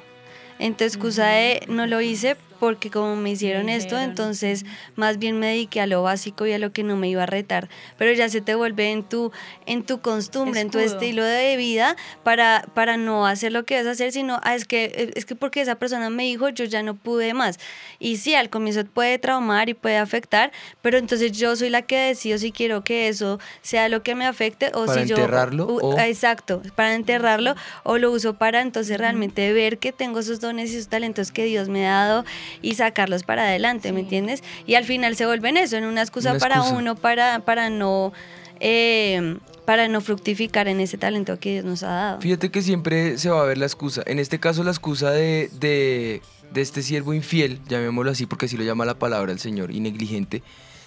En 0.59 0.75
tu 0.75 0.85
excusa 0.85 1.27
de 1.27 1.65
no 1.69 1.87
lo 1.87 2.01
hice 2.01 2.37
porque 2.61 2.91
como 2.91 3.17
me 3.17 3.31
hicieron 3.31 3.69
esto, 3.71 3.99
entonces 3.99 4.65
más 4.95 5.19
bien 5.19 5.39
me 5.39 5.49
dediqué 5.49 5.81
a 5.81 5.87
lo 5.87 6.03
básico 6.03 6.47
y 6.47 6.53
a 6.53 6.59
lo 6.59 6.73
que 6.73 6.83
no 6.85 6.97
me 6.97 7.09
iba 7.09 7.23
a 7.25 7.27
retar. 7.27 7.69
Pero 7.99 8.13
ya 8.13 8.29
se 8.29 8.41
te 8.43 8.55
vuelve 8.55 8.93
en 8.93 9.03
tu, 9.03 9.33
en 9.67 9.83
tu 9.83 10.01
costumbre, 10.01 10.61
en 10.61 10.71
tu 10.71 10.79
Escudo. 10.79 10.99
estilo 10.99 11.25
de 11.25 11.57
vida 11.57 11.97
para, 12.23 12.65
para 12.75 12.97
no 12.99 13.27
hacer 13.27 13.51
lo 13.51 13.65
que 13.65 13.77
vas 13.79 13.87
a 13.87 13.93
hacer, 13.93 14.13
sino 14.13 14.39
ah, 14.43 14.55
es 14.55 14.67
que 14.67 15.11
es 15.17 15.25
que 15.25 15.35
porque 15.35 15.61
esa 15.63 15.77
persona 15.77 16.11
me 16.11 16.25
dijo 16.25 16.49
yo 16.51 16.65
ya 16.67 16.83
no 16.83 16.95
pude 16.95 17.33
más. 17.35 17.59
Y 17.99 18.19
sí, 18.19 18.35
al 18.35 18.51
comienzo 18.51 18.85
puede 18.85 19.19
traumar 19.19 19.69
y 19.71 19.75
puede 19.75 19.97
afectar, 19.97 20.53
pero 20.83 20.99
entonces 20.99 21.33
yo 21.33 21.57
soy 21.57 21.71
la 21.71 21.83
que 21.83 21.97
decido 21.99 22.37
si 22.39 22.53
quiero 22.53 22.85
que 22.85 23.09
eso 23.09 23.41
sea 23.63 23.89
lo 23.89 24.03
que 24.03 24.15
me 24.15 24.27
afecte 24.27 24.71
o 24.75 24.85
Para 24.87 25.03
si 25.03 25.09
yo 25.09 25.17
enterrarlo 25.17 25.67
u- 25.67 25.81
o- 25.81 25.99
exacto, 25.99 26.61
para 26.77 26.95
enterrarlo 26.95 27.55
o 27.85 27.97
lo 27.99 28.11
uso 28.13 28.35
para 28.35 28.61
entonces 28.61 28.99
realmente 28.99 29.53
ver 29.55 29.79
que 29.79 29.93
tengo 29.93 30.21
esos 30.21 30.41
dones 30.41 30.71
y 30.73 30.77
esos 30.77 30.89
talentos 30.89 31.33
que 31.33 31.45
Dios 31.45 31.69
me 31.69 31.87
ha 31.89 31.93
dado 32.05 32.25
y 32.63 32.75
sacarlos 32.75 33.23
para 33.23 33.43
adelante, 33.43 33.93
¿me 33.93 34.01
entiendes? 34.01 34.43
Y 34.67 34.75
al 34.75 34.85
final 34.85 35.17
se 35.17 35.27
vuelven 35.27 35.57
eso, 35.57 35.77
en 35.77 35.85
una 35.85 36.03
excusa, 36.03 36.31
Una 36.31 36.39
para 36.39 36.63
uno 36.63 36.95
para 36.95 37.41
para 37.41 37.71
no 37.71 38.13
eh, 38.61 39.37
para 39.65 39.89
no 39.89 40.01
fructificar 40.01 40.69
en 40.69 40.81
ese 40.81 40.99
talento 40.99 41.39
que 41.39 41.53
Dios 41.53 41.65
nos 41.65 41.83
ha 41.83 41.89
dado. 41.89 42.21
Fíjate 42.21 42.51
que 42.51 42.61
siempre 42.63 43.19
se 43.19 43.31
va 43.31 43.43
a 43.43 43.45
ver 43.45 43.59
la 43.59 43.67
excusa. 43.67 44.03
En 44.05 44.19
este 44.19 44.41
caso, 44.41 44.65
la 44.65 44.71
excusa 44.71 45.11
de, 45.11 45.49
de, 45.61 46.23
de 46.53 46.61
este 46.61 46.83
siervo 46.83 47.15
infiel, 47.15 47.61
llamémoslo 47.69 48.11
así 48.11 48.27
porque 48.27 48.47
así 48.47 48.57
lo 48.57 48.65
llama 48.65 48.85
la 48.85 48.99
palabra 48.99 49.33
el 49.33 49.39
Señor, 49.39 49.71
y 49.71 49.81
negligente, 49.81 50.43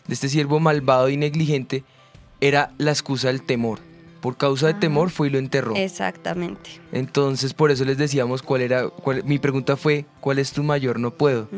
de 0.07 0.13
este 0.13 0.27
siervo 0.27 0.59
malvado 0.59 1.09
y 1.09 1.17
negligente, 1.17 1.83
era 2.41 2.73
la 2.77 2.91
excusa 2.91 3.29
del 3.29 3.41
temor. 3.41 3.79
Por 4.23 4.37
causa 4.37 4.67
de 4.67 4.73
temor 4.73 5.09
fue 5.09 5.27
y 5.27 5.29
lo 5.31 5.37
enterró. 5.37 5.75
Exactamente. 5.75 6.69
Entonces, 6.93 7.53
por 7.53 7.71
eso 7.71 7.83
les 7.83 7.97
decíamos 7.97 8.41
cuál 8.41 8.61
era. 8.61 8.87
cuál- 8.87 9.21
mi 9.25 9.37
pregunta 9.37 9.75
fue: 9.75 10.05
¿cuál 10.21 10.39
es 10.39 10.53
tu 10.53 10.63
mayor 10.63 10.97
no 10.97 11.11
puedo? 11.11 11.49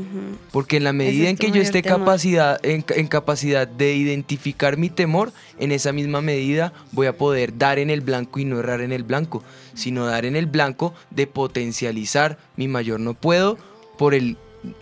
Porque 0.51 0.77
en 0.77 0.83
la 0.83 0.91
medida 0.91 1.25
es 1.25 1.29
en 1.29 1.37
que 1.37 1.51
yo 1.51 1.61
esté 1.61 1.83
temor. 1.83 1.99
capacidad, 1.99 2.59
en, 2.65 2.83
en 2.89 3.07
capacidad 3.07 3.67
de 3.67 3.93
identificar 3.95 4.77
mi 4.77 4.89
temor, 4.89 5.31
en 5.59 5.71
esa 5.71 5.91
misma 5.93 6.21
medida 6.21 6.73
voy 6.91 7.05
a 7.05 7.15
poder 7.15 7.55
dar 7.55 7.77
en 7.77 7.91
el 7.91 8.01
blanco 8.01 8.39
y 8.39 8.45
no 8.45 8.57
errar 8.59 8.81
en 8.81 8.91
el 8.91 9.03
blanco, 9.03 9.43
sino 9.75 10.07
dar 10.07 10.25
en 10.25 10.35
el 10.35 10.47
blanco 10.47 10.95
de 11.11 11.27
potencializar 11.27 12.39
mi 12.57 12.67
mayor 12.67 12.99
no 12.99 13.13
puedo 13.13 13.57
por 13.97 14.15
el 14.15 14.37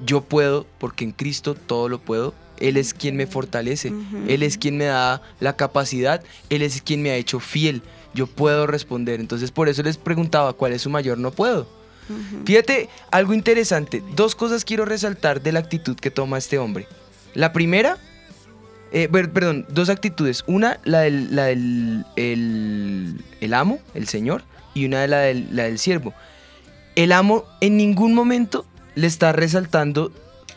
yo 0.06 0.22
puedo, 0.22 0.66
porque 0.78 1.04
en 1.04 1.12
Cristo 1.12 1.54
todo 1.56 1.90
lo 1.90 2.00
puedo. 2.00 2.34
Él 2.60 2.78
es 2.78 2.94
quien 2.94 3.16
me 3.16 3.28
fortalece. 3.28 3.92
Él 4.28 4.44
es 4.44 4.58
quien 4.58 4.78
me 4.78 4.86
da 4.86 5.22
la 5.40 5.56
capacidad, 5.56 6.24
Él 6.50 6.62
es 6.62 6.82
quien 6.82 7.02
me 7.02 7.12
ha 7.12 7.16
hecho 7.16 7.40
fiel. 7.40 7.82
Yo 8.14 8.28
puedo 8.28 8.68
responder. 8.68 9.20
Entonces 9.20 9.52
por 9.52 9.70
eso 9.70 9.82
les 9.84 9.98
preguntaba 9.98 10.54
cuál 10.54 10.74
es 10.74 10.82
su 10.84 10.90
mayor 10.90 11.18
no 11.18 11.32
puedo. 11.32 11.68
Fíjate, 12.46 12.90
algo 13.12 13.34
interesante. 13.34 14.04
Dos 14.16 14.36
cosas 14.36 14.66
quiero 14.66 14.86
resaltar 14.86 15.42
de 15.42 15.52
la 15.54 15.60
actitud 15.60 15.96
que 15.96 16.12
toma 16.12 16.38
este 16.38 16.58
hombre. 16.60 16.86
La 17.34 17.54
primera, 17.54 17.98
eh, 18.92 19.08
per- 19.10 19.32
perdón, 19.32 19.66
dos 19.70 19.90
actitudes. 19.90 20.44
Una, 20.46 20.80
la 20.84 21.00
del, 21.02 21.34
la 21.36 21.46
del 21.46 22.06
el, 22.18 23.24
el 23.40 23.54
amo, 23.54 23.80
el 23.94 24.08
señor, 24.08 24.44
y 24.74 24.86
una 24.86 25.02
de 25.02 25.08
la 25.08 25.20
del, 25.20 25.48
la 25.56 25.64
del 25.64 25.80
siervo. 25.80 26.14
El 26.96 27.12
amo 27.14 27.46
en 27.62 27.78
ningún 27.78 28.14
momento 28.14 28.66
le 28.96 29.08
está 29.08 29.32
resaltando 29.32 30.12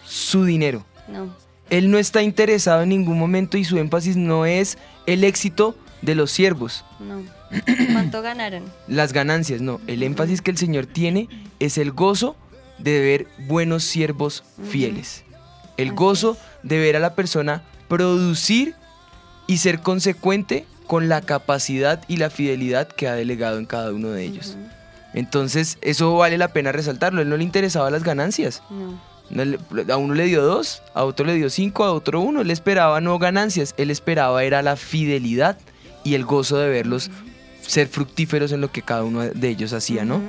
su 0.05 0.45
dinero. 0.45 0.85
No. 1.09 1.33
Él 1.71 1.91
no 1.91 1.99
está 1.99 2.23
interesado 2.23 2.83
en 2.83 2.91
ningún 2.91 3.19
momento 3.19 3.57
y 3.59 3.65
su 3.65 3.79
énfasis 3.79 4.17
no 4.17 4.47
es 4.47 4.79
el 5.07 5.25
éxito 5.25 5.77
de 6.03 6.15
los 6.15 6.31
siervos, 6.31 6.85
No. 7.01 7.23
¿Cuánto 7.93 8.23
ganaron? 8.23 8.65
las 8.89 9.13
ganancias, 9.13 9.61
no. 9.61 9.81
El 9.87 10.03
énfasis 10.03 10.43
que 10.43 10.51
el 10.51 10.57
Señor 10.59 10.87
tiene 10.87 11.29
es 11.61 11.79
el 11.79 11.93
gozo 11.93 12.37
de 12.79 13.01
ver 13.01 13.27
buenos 13.47 13.85
siervos 13.85 14.43
fieles. 14.69 15.25
El 15.77 15.93
gozo 15.93 16.37
de 16.63 16.79
ver 16.79 16.97
a 16.97 17.01
la 17.01 17.15
persona 17.15 17.63
producir 17.89 18.75
y 19.47 19.59
ser 19.59 19.81
consecuente 19.81 20.67
con 20.87 21.09
la 21.09 21.21
capacidad 21.21 22.03
y 22.09 22.17
la 22.17 22.31
fidelidad 22.31 22.89
que 22.89 23.07
ha 23.09 23.15
delegado 23.15 23.59
en 23.59 23.67
cada 23.67 23.93
uno 23.93 24.11
de 24.11 24.25
ellos. 24.25 24.57
Entonces, 25.15 25.79
eso 25.83 26.17
vale 26.17 26.37
la 26.39 26.49
pena 26.49 26.73
resaltarlo. 26.73 27.23
Él 27.23 27.29
no 27.29 27.37
le 27.37 27.45
interesaba 27.45 27.91
las 27.91 28.03
ganancias. 28.03 28.63
No. 28.71 29.01
A 29.91 29.97
uno 29.97 30.15
le 30.15 30.25
dio 30.25 30.43
dos, 30.43 30.83
a 30.95 31.05
otro 31.05 31.27
le 31.27 31.35
dio 31.35 31.51
cinco, 31.51 31.85
a 31.85 31.93
otro 31.93 32.21
uno. 32.21 32.41
Él 32.41 32.51
esperaba 32.51 33.01
no 33.01 33.19
ganancias, 33.19 33.75
él 33.77 33.91
esperaba 33.91 34.45
era 34.45 34.63
la 34.63 34.77
fidelidad 34.77 35.59
y 36.05 36.15
el 36.15 36.25
gozo 36.25 36.59
de 36.59 36.69
verlos 36.69 37.11
ser 37.61 37.89
fructíferos 37.89 38.53
en 38.53 38.61
lo 38.61 38.71
que 38.71 38.83
cada 38.83 39.03
uno 39.03 39.23
de 39.23 39.49
ellos 39.49 39.73
hacía, 39.73 40.05
¿no? 40.05 40.21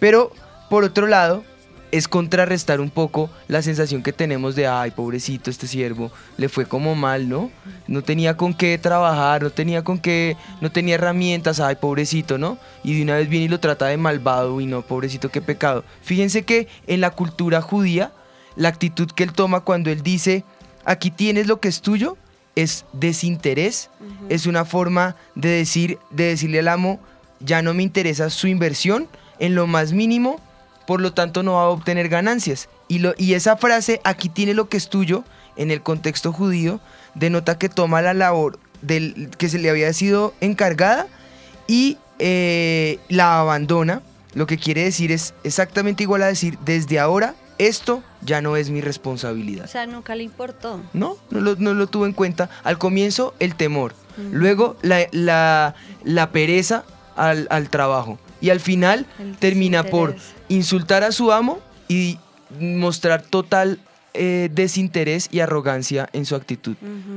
Pero, 0.00 0.32
por 0.68 0.84
otro 0.84 1.06
lado, 1.06 1.44
es 1.90 2.08
contrarrestar 2.08 2.80
un 2.80 2.90
poco 2.90 3.30
la 3.46 3.62
sensación 3.62 4.02
que 4.02 4.12
tenemos 4.12 4.54
de, 4.54 4.66
ay, 4.66 4.90
pobrecito, 4.90 5.50
este 5.50 5.66
siervo, 5.66 6.10
le 6.36 6.48
fue 6.48 6.66
como 6.66 6.94
mal, 6.94 7.28
¿no? 7.28 7.50
No 7.86 8.02
tenía 8.02 8.36
con 8.36 8.54
qué 8.54 8.76
trabajar, 8.78 9.42
no 9.42 9.50
tenía 9.50 9.82
con 9.84 9.98
qué, 9.98 10.36
no 10.60 10.70
tenía 10.70 10.96
herramientas, 10.96 11.60
ay, 11.60 11.76
pobrecito, 11.76 12.38
¿no? 12.38 12.58
Y 12.84 12.96
de 12.96 13.02
una 13.02 13.16
vez 13.16 13.28
viene 13.28 13.46
y 13.46 13.48
lo 13.48 13.60
trata 13.60 13.86
de 13.86 13.96
malvado, 13.96 14.60
y 14.60 14.66
no, 14.66 14.82
pobrecito, 14.82 15.30
qué 15.30 15.40
pecado. 15.40 15.84
Fíjense 16.02 16.42
que 16.42 16.68
en 16.86 17.00
la 17.00 17.10
cultura 17.10 17.62
judía, 17.62 18.12
la 18.56 18.68
actitud 18.68 19.10
que 19.10 19.24
él 19.24 19.32
toma 19.32 19.60
cuando 19.60 19.90
él 19.90 20.02
dice, 20.02 20.44
aquí 20.84 21.10
tienes 21.10 21.46
lo 21.46 21.60
que 21.60 21.68
es 21.68 21.80
tuyo, 21.80 22.16
es 22.54 22.84
desinterés, 22.92 23.88
es 24.28 24.46
una 24.46 24.64
forma 24.64 25.14
de 25.36 25.48
decir, 25.48 25.98
de 26.10 26.24
decirle 26.24 26.58
al 26.58 26.68
amo, 26.68 27.00
ya 27.40 27.62
no 27.62 27.72
me 27.72 27.84
interesa 27.84 28.30
su 28.30 28.48
inversión 28.48 29.06
en 29.38 29.54
lo 29.54 29.68
más 29.68 29.92
mínimo, 29.92 30.40
por 30.88 31.02
lo 31.02 31.12
tanto 31.12 31.42
no 31.42 31.52
va 31.52 31.64
a 31.64 31.68
obtener 31.68 32.08
ganancias. 32.08 32.70
Y, 32.88 33.00
lo, 33.00 33.12
y 33.18 33.34
esa 33.34 33.58
frase, 33.58 34.00
aquí 34.04 34.30
tiene 34.30 34.54
lo 34.54 34.70
que 34.70 34.78
es 34.78 34.88
tuyo, 34.88 35.22
en 35.56 35.70
el 35.70 35.82
contexto 35.82 36.32
judío, 36.32 36.80
denota 37.14 37.58
que 37.58 37.68
toma 37.68 38.00
la 38.00 38.14
labor 38.14 38.58
del, 38.80 39.28
que 39.36 39.50
se 39.50 39.58
le 39.58 39.68
había 39.68 39.92
sido 39.92 40.32
encargada 40.40 41.06
y 41.66 41.98
eh, 42.20 42.98
la 43.10 43.38
abandona. 43.38 44.00
Lo 44.32 44.46
que 44.46 44.56
quiere 44.56 44.82
decir 44.84 45.12
es 45.12 45.34
exactamente 45.44 46.04
igual 46.04 46.22
a 46.22 46.26
decir, 46.28 46.58
desde 46.64 46.98
ahora, 46.98 47.34
esto 47.58 48.02
ya 48.22 48.40
no 48.40 48.56
es 48.56 48.70
mi 48.70 48.80
responsabilidad. 48.80 49.66
O 49.66 49.68
sea, 49.68 49.84
nunca 49.86 50.14
le 50.14 50.22
importó. 50.22 50.80
No, 50.94 51.18
no 51.28 51.40
lo, 51.40 51.56
no 51.56 51.74
lo 51.74 51.86
tuvo 51.88 52.06
en 52.06 52.14
cuenta. 52.14 52.48
Al 52.64 52.78
comienzo 52.78 53.34
el 53.40 53.56
temor, 53.56 53.94
luego 54.32 54.76
la, 54.80 55.06
la- 55.12 55.74
la 56.04 56.30
pereza 56.30 56.84
al, 57.14 57.46
al 57.50 57.68
trabajo 57.68 58.18
y 58.40 58.48
al 58.48 58.60
final 58.60 59.04
El 59.18 59.36
termina 59.36 59.82
por. 59.82 60.16
Insultar 60.48 61.04
a 61.04 61.12
su 61.12 61.32
amo 61.32 61.60
y 61.88 62.18
mostrar 62.60 63.22
total 63.22 63.78
eh, 64.14 64.48
desinterés 64.52 65.28
y 65.30 65.40
arrogancia 65.40 66.08
en 66.12 66.24
su 66.24 66.34
actitud. 66.34 66.76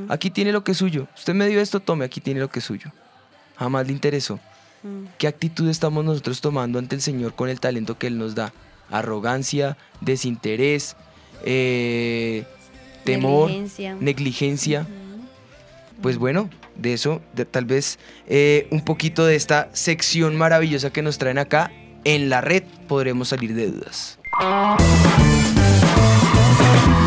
Aquí 0.10 0.30
tiene 0.30 0.52
lo 0.52 0.63
que 0.63 0.74
es 0.74 0.78
suyo. 0.78 1.08
Usted 1.17 1.34
me 1.34 1.48
dio 1.48 1.60
esto, 1.62 1.80
tome, 1.80 2.06
aquí 2.06 2.20
tiene 2.22 2.39
lo 2.39 2.50
que 2.50 2.60
es 2.60 2.65
suyo. 2.65 2.91
Jamás 3.58 3.88
le 3.88 3.94
interesó. 3.94 4.39
Mm. 4.84 5.06
¿Qué 5.17 5.28
actitud 5.28 5.70
estamos 5.70 6.04
nosotros 6.04 6.41
tomando 6.41 6.80
ante 6.80 6.96
el 6.96 7.02
Señor 7.02 7.34
con 7.36 7.50
el 7.50 7.60
talento 7.60 7.98
que 7.98 8.08
Él 8.08 8.17
nos 8.17 8.36
da? 8.36 8.52
Arrogancia, 8.89 9.78
desinterés, 10.02 10.96
eh, 11.46 12.44
temor, 13.06 13.50
Negligencia. 13.50 13.96
negligencia. 14.00 14.88
Pues 16.02 16.17
bueno, 16.17 16.50
de 16.76 16.94
eso, 16.94 17.22
de- 17.34 17.46
tal 17.46 17.65
vez 17.65 18.00
eh, 18.28 18.67
un 18.72 18.82
poquito 18.84 19.26
de 19.26 19.36
esta 19.36 19.70
sección 19.74 20.36
maravillosa 20.36 20.91
que 20.91 21.02
nos 21.04 21.17
traen 21.20 21.38
acá 21.38 21.72
en 22.03 22.29
la 22.29 22.41
red 22.41 22.63
podremos 22.87 23.29
salir 23.29 23.53
de 23.53 23.71
dudas. 23.71 24.19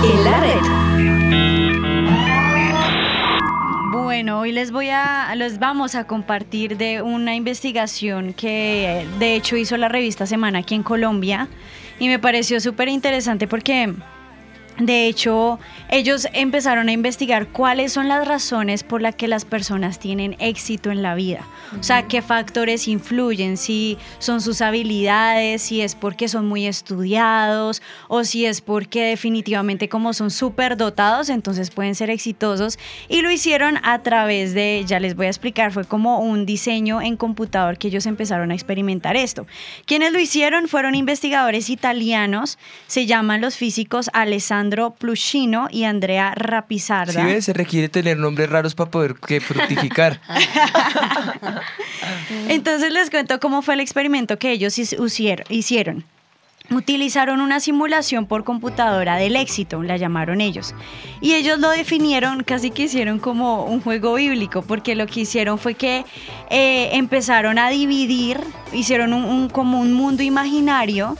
En 0.02 0.24
la 0.24 0.40
red. 0.40 0.60
Bueno, 3.92 4.40
hoy 4.40 4.52
les 4.52 4.70
voy 4.70 4.90
a, 4.90 5.34
los 5.34 5.58
vamos 5.58 5.94
a 5.94 6.06
compartir 6.06 6.76
de 6.76 7.02
una 7.02 7.34
investigación 7.34 8.32
que 8.32 9.00
eh, 9.00 9.06
de 9.18 9.34
hecho 9.34 9.56
hizo 9.56 9.76
la 9.76 9.88
revista 9.88 10.26
Semana 10.26 10.60
aquí 10.60 10.74
en 10.74 10.82
Colombia 10.82 11.48
y 11.98 12.08
me 12.08 12.18
pareció 12.18 12.60
súper 12.60 12.88
interesante 12.88 13.48
porque 13.48 13.92
de 14.78 15.06
hecho 15.06 15.60
ellos 15.88 16.26
empezaron 16.32 16.88
a 16.88 16.92
investigar 16.92 17.48
cuáles 17.48 17.92
son 17.92 18.08
las 18.08 18.26
razones 18.26 18.82
por 18.82 19.00
las 19.00 19.14
que 19.14 19.28
las 19.28 19.44
personas 19.44 20.00
tienen 20.00 20.36
éxito 20.40 20.90
en 20.90 21.02
la 21.02 21.14
vida. 21.14 21.46
O 21.78 21.82
sea, 21.82 22.08
qué 22.08 22.22
factores 22.22 22.88
influyen, 22.88 23.56
si 23.56 23.98
son 24.18 24.40
sus 24.40 24.60
habilidades, 24.60 25.62
si 25.62 25.80
es 25.80 25.94
porque 25.94 26.28
son 26.28 26.48
muy 26.48 26.66
estudiados 26.66 27.82
o 28.08 28.24
si 28.24 28.46
es 28.46 28.60
porque 28.60 29.04
definitivamente 29.04 29.88
como 29.88 30.12
son 30.12 30.30
súper 30.30 30.76
dotados, 30.76 31.28
entonces 31.28 31.70
pueden 31.70 31.94
ser 31.94 32.10
exitosos. 32.10 32.78
Y 33.08 33.22
lo 33.22 33.30
hicieron 33.30 33.78
a 33.84 34.02
través 34.02 34.54
de, 34.54 34.82
ya 34.86 34.98
les 34.98 35.14
voy 35.14 35.26
a 35.26 35.30
explicar, 35.30 35.72
fue 35.72 35.84
como 35.84 36.18
un 36.18 36.46
diseño 36.46 37.00
en 37.00 37.16
computador 37.16 37.78
que 37.78 37.88
ellos 37.88 38.06
empezaron 38.06 38.50
a 38.50 38.54
experimentar 38.54 39.16
esto. 39.16 39.46
Quienes 39.86 40.12
lo 40.12 40.18
hicieron 40.18 40.66
fueron 40.66 40.94
investigadores 40.94 41.70
italianos, 41.70 42.58
se 42.88 43.06
llaman 43.06 43.40
los 43.40 43.56
físicos 43.56 44.10
Alessandro 44.12 44.63
Pluschino 44.98 45.68
y 45.70 45.84
Andrea 45.84 46.32
Rapizarda. 46.36 47.12
Si 47.12 47.22
ves, 47.22 47.44
se 47.44 47.52
requiere 47.52 47.88
tener 47.88 48.16
nombres 48.16 48.48
raros 48.50 48.74
para 48.74 48.90
poder 48.90 49.14
que 49.16 49.40
fructificar. 49.40 50.20
Entonces 52.48 52.92
les 52.92 53.10
cuento 53.10 53.38
cómo 53.40 53.62
fue 53.62 53.74
el 53.74 53.80
experimento 53.80 54.38
que 54.38 54.52
ellos 54.52 54.78
hicieron. 54.78 56.04
Utilizaron 56.70 57.42
una 57.42 57.60
simulación 57.60 58.24
por 58.24 58.42
computadora 58.42 59.16
del 59.16 59.36
éxito, 59.36 59.82
la 59.82 59.98
llamaron 59.98 60.40
ellos. 60.40 60.74
Y 61.20 61.34
ellos 61.34 61.58
lo 61.58 61.68
definieron, 61.68 62.42
casi 62.42 62.70
que 62.70 62.84
hicieron 62.84 63.18
como 63.18 63.64
un 63.66 63.82
juego 63.82 64.14
bíblico, 64.14 64.62
porque 64.62 64.94
lo 64.94 65.06
que 65.06 65.20
hicieron 65.20 65.58
fue 65.58 65.74
que 65.74 66.06
eh, 66.48 66.88
empezaron 66.92 67.58
a 67.58 67.68
dividir, 67.68 68.40
hicieron 68.72 69.12
un, 69.12 69.24
un- 69.24 69.48
como 69.50 69.78
un 69.78 69.92
mundo 69.92 70.22
imaginario 70.22 71.18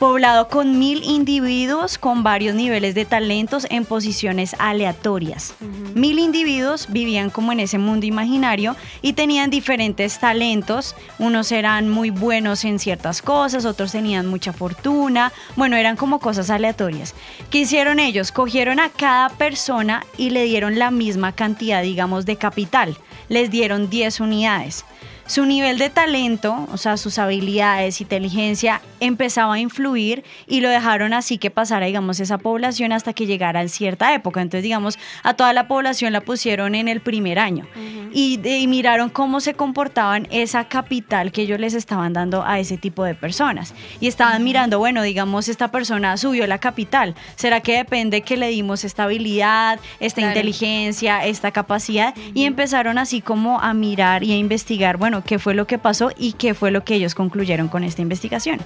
poblado 0.00 0.48
con 0.48 0.78
mil 0.78 1.04
individuos 1.04 1.98
con 1.98 2.22
varios 2.22 2.54
niveles 2.54 2.94
de 2.94 3.04
talentos 3.04 3.66
en 3.68 3.84
posiciones 3.84 4.56
aleatorias. 4.58 5.54
Mil 5.94 6.18
individuos 6.18 6.86
vivían 6.88 7.28
como 7.28 7.52
en 7.52 7.60
ese 7.60 7.76
mundo 7.76 8.06
imaginario 8.06 8.76
y 9.02 9.12
tenían 9.12 9.50
diferentes 9.50 10.18
talentos. 10.18 10.96
Unos 11.18 11.52
eran 11.52 11.90
muy 11.90 12.08
buenos 12.08 12.64
en 12.64 12.78
ciertas 12.78 13.20
cosas, 13.20 13.66
otros 13.66 13.92
tenían 13.92 14.26
mucha 14.26 14.54
fortuna. 14.54 15.34
Bueno, 15.54 15.76
eran 15.76 15.96
como 15.96 16.18
cosas 16.18 16.48
aleatorias. 16.48 17.14
¿Qué 17.50 17.58
hicieron 17.58 18.00
ellos? 18.00 18.32
Cogieron 18.32 18.80
a 18.80 18.88
cada 18.88 19.28
persona 19.28 20.06
y 20.16 20.30
le 20.30 20.44
dieron 20.44 20.78
la 20.78 20.90
misma 20.90 21.32
cantidad, 21.32 21.82
digamos, 21.82 22.24
de 22.24 22.36
capital. 22.36 22.96
Les 23.28 23.50
dieron 23.50 23.90
10 23.90 24.20
unidades. 24.20 24.86
Su 25.30 25.46
nivel 25.46 25.78
de 25.78 25.90
talento, 25.90 26.66
o 26.72 26.76
sea, 26.76 26.96
sus 26.96 27.16
habilidades, 27.20 28.00
inteligencia, 28.00 28.82
empezaba 28.98 29.54
a 29.54 29.60
influir 29.60 30.24
y 30.48 30.60
lo 30.60 30.68
dejaron 30.68 31.12
así 31.12 31.38
que 31.38 31.52
pasara, 31.52 31.86
digamos, 31.86 32.18
esa 32.18 32.36
población 32.36 32.90
hasta 32.90 33.12
que 33.12 33.26
llegara 33.26 33.60
a 33.60 33.68
cierta 33.68 34.12
época. 34.12 34.42
Entonces, 34.42 34.64
digamos, 34.64 34.98
a 35.22 35.34
toda 35.34 35.52
la 35.52 35.68
población 35.68 36.12
la 36.12 36.20
pusieron 36.20 36.74
en 36.74 36.88
el 36.88 37.00
primer 37.00 37.38
año 37.38 37.68
y, 38.12 38.40
miraron 38.66 39.08
cómo 39.08 39.40
se 39.40 39.54
comportaban 39.54 40.26
esa 40.32 40.64
capital 40.64 41.30
que 41.30 41.42
ellos 41.42 41.60
les 41.60 41.74
estaban 41.74 42.12
dando 42.12 42.44
a 42.44 42.58
ese 42.58 42.76
tipo 42.76 43.04
de 43.04 43.14
personas. 43.14 43.72
Y 44.00 44.08
estaban 44.08 44.42
mirando, 44.42 44.80
bueno, 44.80 45.02
digamos, 45.02 45.48
esta 45.48 45.70
persona 45.70 46.16
subió 46.16 46.48
la 46.48 46.58
capital. 46.58 47.14
¿Será 47.36 47.60
que 47.60 47.76
depende 47.76 48.22
que 48.22 48.36
le 48.36 48.48
dimos 48.48 48.82
esta 48.82 49.04
habilidad, 49.04 49.78
esta 50.00 50.22
Claro. 50.22 50.32
inteligencia? 50.32 51.24
esta 51.24 51.52
capacidad 51.52 52.14
y 52.34 52.44
empezaron 52.44 52.98
así 52.98 53.20
como 53.20 53.60
a 53.60 53.74
mirar 53.74 54.24
y 54.24 54.32
a 54.32 54.36
investigar, 54.36 54.96
bueno, 54.96 55.19
qué 55.22 55.38
fue 55.38 55.54
lo 55.54 55.66
que 55.66 55.78
pasó 55.78 56.10
y 56.16 56.32
qué 56.32 56.54
fue 56.54 56.70
lo 56.70 56.84
que 56.84 56.94
ellos 56.94 57.14
concluyeron 57.14 57.68
con 57.68 57.84
esta 57.84 58.02
investigación. 58.02 58.58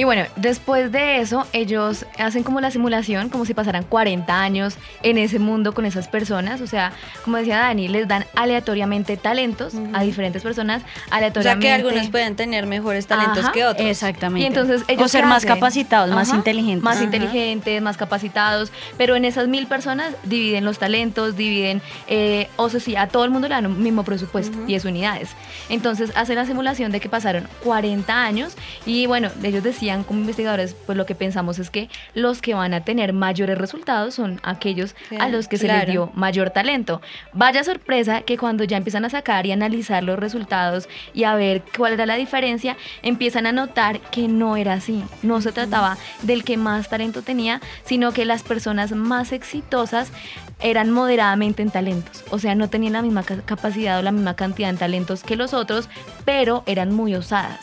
Y 0.00 0.04
bueno, 0.04 0.22
después 0.36 0.90
de 0.92 1.18
eso, 1.18 1.46
ellos 1.52 2.06
hacen 2.18 2.42
como 2.42 2.58
la 2.62 2.70
simulación, 2.70 3.28
como 3.28 3.44
si 3.44 3.52
pasaran 3.52 3.84
40 3.84 4.40
años 4.40 4.76
en 5.02 5.18
ese 5.18 5.38
mundo 5.38 5.74
con 5.74 5.84
esas 5.84 6.08
personas. 6.08 6.62
O 6.62 6.66
sea, 6.66 6.92
como 7.22 7.36
decía 7.36 7.58
Dani, 7.58 7.86
les 7.86 8.08
dan 8.08 8.24
aleatoriamente 8.34 9.18
talentos 9.18 9.74
a 9.92 10.00
diferentes 10.02 10.42
personas, 10.42 10.80
O 10.80 10.84
sea 11.08 11.16
aleatoriamente. 11.18 11.66
que 11.66 11.72
algunos 11.74 12.08
pueden 12.08 12.34
tener 12.34 12.64
mejores 12.64 13.06
talentos 13.08 13.44
Ajá, 13.44 13.52
que 13.52 13.66
otros. 13.66 13.86
Exactamente. 13.86 14.42
Y 14.42 14.46
entonces 14.46 14.84
ellos 14.88 15.04
o 15.04 15.08
ser 15.08 15.20
¿qué 15.20 15.26
más 15.26 15.36
hacen? 15.44 15.48
capacitados, 15.50 16.14
más 16.14 16.28
Ajá, 16.28 16.38
inteligentes. 16.38 16.82
Más 16.82 16.96
Ajá. 16.96 17.04
inteligentes, 17.04 17.82
más 17.82 17.98
capacitados. 17.98 18.72
Pero 18.96 19.16
en 19.16 19.26
esas 19.26 19.48
mil 19.48 19.66
personas 19.66 20.14
dividen 20.22 20.64
los 20.64 20.78
talentos, 20.78 21.36
dividen, 21.36 21.82
eh, 22.06 22.48
o 22.56 22.70
sea, 22.70 22.80
sí, 22.80 22.96
a 22.96 23.06
todo 23.08 23.26
el 23.26 23.30
mundo 23.30 23.48
le 23.48 23.54
dan 23.54 23.66
un 23.66 23.82
mismo 23.82 24.02
presupuesto 24.02 24.56
y 24.66 24.76
es 24.76 24.86
unidades. 24.86 25.28
Entonces 25.68 26.10
hacen 26.16 26.36
la 26.36 26.46
simulación 26.46 26.90
de 26.90 27.00
que 27.00 27.10
pasaron 27.10 27.46
40 27.64 28.24
años 28.24 28.56
y 28.86 29.04
bueno, 29.04 29.28
ellos 29.42 29.62
decían 29.62 29.89
decían 29.90 30.04
como 30.04 30.20
investigadores, 30.20 30.74
pues 30.86 30.96
lo 30.96 31.04
que 31.06 31.14
pensamos 31.16 31.58
es 31.58 31.68
que 31.70 31.88
los 32.14 32.40
que 32.40 32.54
van 32.54 32.74
a 32.74 32.84
tener 32.84 33.12
mayores 33.12 33.58
resultados 33.58 34.14
son 34.14 34.40
aquellos 34.44 34.94
a 35.18 35.28
los 35.28 35.48
que 35.48 35.56
se 35.58 35.66
les 35.66 35.74
Claro. 35.76 35.90
dio 35.90 36.10
mayor 36.14 36.50
talento. 36.50 37.00
Vaya 37.32 37.64
sorpresa 37.64 38.22
que 38.22 38.38
cuando 38.38 38.62
ya 38.64 38.76
empiezan 38.76 39.04
a 39.04 39.10
sacar 39.10 39.46
y 39.46 39.52
analizar 39.52 40.02
los 40.04 40.18
resultados 40.18 40.88
y 41.12 41.24
a 41.24 41.34
ver 41.34 41.62
cuál 41.76 41.94
era 41.94 42.06
la 42.06 42.14
diferencia, 42.14 42.76
empiezan 43.02 43.46
a 43.46 43.52
notar 43.52 44.00
que 44.00 44.28
no 44.28 44.56
era 44.56 44.74
así. 44.74 45.02
No 45.22 45.40
se 45.40 45.50
trataba 45.52 45.96
del 46.22 46.44
que 46.44 46.56
más 46.56 46.88
talento 46.88 47.22
tenía, 47.22 47.60
sino 47.84 48.12
que 48.12 48.24
las 48.24 48.42
personas 48.44 48.92
más 48.92 49.32
exitosas 49.32 50.12
eran 50.60 50.90
moderadamente 50.90 51.62
en 51.62 51.70
talentos. 51.70 52.22
O 52.30 52.38
sea, 52.38 52.54
no 52.54 52.68
tenían 52.68 52.92
la 52.92 53.02
misma 53.02 53.22
ca- 53.22 53.40
capacidad 53.44 53.98
o 53.98 54.02
la 54.02 54.12
misma 54.12 54.34
cantidad 54.36 54.70
en 54.70 54.76
talentos 54.76 55.22
que 55.24 55.34
los 55.36 55.54
otros, 55.54 55.88
pero 56.24 56.62
eran 56.66 56.92
muy 56.94 57.14
osadas. 57.14 57.58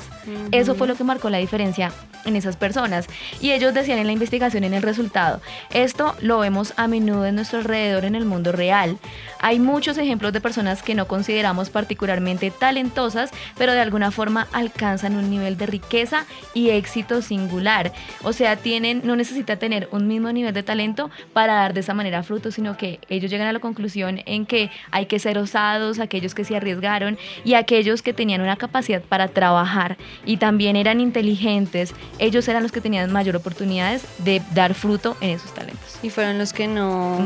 Eso 0.51 0.75
fue 0.75 0.87
lo 0.89 0.95
que 0.95 1.05
marcó 1.05 1.29
la 1.29 1.37
diferencia 1.37 1.93
en 2.27 2.35
esas 2.35 2.57
personas. 2.57 3.07
Y 3.41 3.51
ellos 3.51 3.73
decían 3.73 3.99
en 3.99 4.07
la 4.07 4.13
investigación, 4.13 4.63
en 4.63 4.73
el 4.73 4.83
resultado, 4.83 5.41
esto 5.71 6.15
lo 6.21 6.39
vemos 6.39 6.73
a 6.77 6.87
menudo 6.87 7.25
en 7.25 7.35
nuestro 7.35 7.59
alrededor 7.59 8.05
en 8.05 8.15
el 8.15 8.25
mundo 8.25 8.51
real. 8.51 8.97
Hay 9.39 9.59
muchos 9.59 9.97
ejemplos 9.97 10.33
de 10.33 10.41
personas 10.41 10.83
que 10.83 10.95
no 10.95 11.07
consideramos 11.07 11.69
particularmente 11.69 12.51
talentosas, 12.51 13.31
pero 13.57 13.73
de 13.73 13.81
alguna 13.81 14.11
forma 14.11 14.47
alcanzan 14.51 15.15
un 15.15 15.29
nivel 15.29 15.57
de 15.57 15.65
riqueza 15.65 16.25
y 16.53 16.69
éxito 16.69 17.21
singular. 17.21 17.93
O 18.23 18.33
sea, 18.33 18.55
tienen, 18.55 19.01
no 19.03 19.15
necesita 19.15 19.57
tener 19.57 19.87
un 19.91 20.07
mismo 20.07 20.31
nivel 20.31 20.53
de 20.53 20.63
talento 20.63 21.09
para 21.33 21.53
dar 21.53 21.73
de 21.73 21.79
esa 21.79 21.93
manera 21.93 22.23
frutos, 22.23 22.55
sino 22.55 22.77
que 22.77 22.99
ellos 23.09 23.31
llegan 23.31 23.47
a 23.47 23.53
la 23.53 23.59
conclusión 23.59 24.21
en 24.25 24.45
que 24.45 24.69
hay 24.91 25.05
que 25.05 25.19
ser 25.19 25.37
osados, 25.37 25.99
aquellos 25.99 26.35
que 26.35 26.43
se 26.43 26.55
arriesgaron 26.55 27.17
y 27.43 27.53
aquellos 27.53 28.01
que 28.01 28.13
tenían 28.13 28.41
una 28.41 28.57
capacidad 28.57 29.01
para 29.01 29.27
trabajar 29.27 29.97
y 30.25 30.37
también 30.37 30.75
eran 30.75 30.99
inteligentes, 30.99 31.93
ellos 32.19 32.47
eran 32.47 32.63
los 32.63 32.71
que 32.71 32.81
tenían 32.81 33.11
mayor 33.11 33.35
oportunidades 33.35 34.03
de 34.19 34.41
dar 34.53 34.73
fruto 34.73 35.17
en 35.21 35.31
esos 35.31 35.53
talentos. 35.53 35.97
Y 36.01 36.09
fueron 36.09 36.37
los 36.37 36.53
que 36.53 36.67
no, 36.67 37.19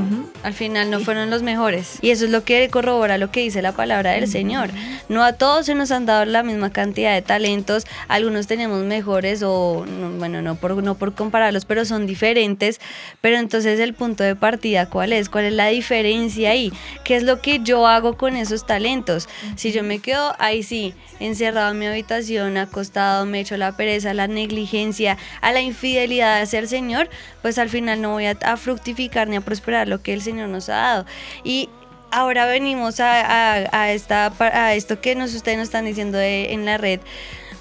al 0.44 0.54
final 0.54 0.90
no 0.90 1.00
fueron 1.00 1.30
los 1.30 1.44
mejores. 1.44 1.98
Y 2.02 2.12
eso 2.12 2.26
es 2.26 2.32
lo 2.32 2.44
que 2.44 2.70
corrobora 2.70 3.18
lo 3.18 3.32
que 3.32 3.42
dice 3.42 3.62
la 3.62 3.72
palabra 3.74 4.12
del 4.12 4.28
Señor. 4.28 4.70
No 5.10 5.24
a 5.24 5.34
todos 5.34 5.66
se 5.66 5.76
nos 5.76 5.92
han 5.92 6.06
dado 6.06 6.26
la 6.26 6.44
misma 6.44 6.72
cantidad 6.72 7.14
de 7.14 7.22
talentos, 7.22 7.86
algunos 8.08 8.48
tenemos 8.48 8.84
mejores 8.84 9.44
o, 9.44 9.86
no, 9.86 10.12
bueno, 10.12 10.42
no 10.42 10.56
por, 10.56 10.82
no 10.84 10.96
por 10.96 11.14
compararlos, 11.14 11.66
pero 11.66 11.86
son 11.86 12.08
diferentes. 12.08 12.80
Pero 13.22 13.38
entonces 13.38 13.80
el 13.80 13.94
punto 13.94 14.24
de 14.24 14.36
partida, 14.36 14.90
¿cuál 14.90 15.14
es? 15.14 15.30
¿Cuál 15.30 15.46
es 15.46 15.54
la 15.54 15.68
diferencia 15.68 16.52
ahí? 16.52 16.72
¿Qué 17.04 17.16
es 17.16 17.24
lo 17.24 17.42
que 17.42 17.60
yo 17.60 17.88
hago 17.88 18.18
con 18.18 18.36
esos 18.36 18.66
talentos? 18.66 19.28
Si 19.56 19.72
yo 19.72 19.84
me 19.84 20.00
quedo 20.00 20.36
ahí 20.40 20.64
sí, 20.64 20.94
encerrado 21.20 21.72
en 21.72 21.80
mi 21.80 21.86
habitación, 21.86 22.58
acostado, 22.58 23.26
me 23.26 23.42
echo 23.42 23.58
la 23.58 23.76
pereza, 23.76 24.14
la 24.14 24.28
negligencia, 24.28 24.71
a 25.42 25.52
la 25.52 25.62
infidelidad 25.62 26.42
hacia 26.42 26.60
el 26.60 26.68
Señor, 26.68 27.10
pues 27.42 27.58
al 27.58 27.70
final 27.70 28.02
no 28.02 28.12
voy 28.12 28.26
a, 28.26 28.58
fructificar 28.58 29.28
ni 29.28 29.36
a 29.36 29.42
prosperar 29.42 29.88
lo 29.88 30.02
que 30.02 30.14
el 30.14 30.22
Señor 30.22 30.50
nos 30.50 30.70
ha 30.70 30.76
dado. 30.76 31.06
Y 31.44 31.70
ahora 32.12 32.46
venimos 32.46 33.00
a, 33.00 33.92
esta, 33.92 34.34
a 34.40 34.74
esto 34.74 35.02
que 35.02 35.16
nos, 35.16 35.34
ustedes 35.34 35.58
nos 35.58 35.66
están 35.66 35.86
diciendo 35.86 36.20
en 36.20 36.66
la 36.66 36.78
red. 36.78 37.00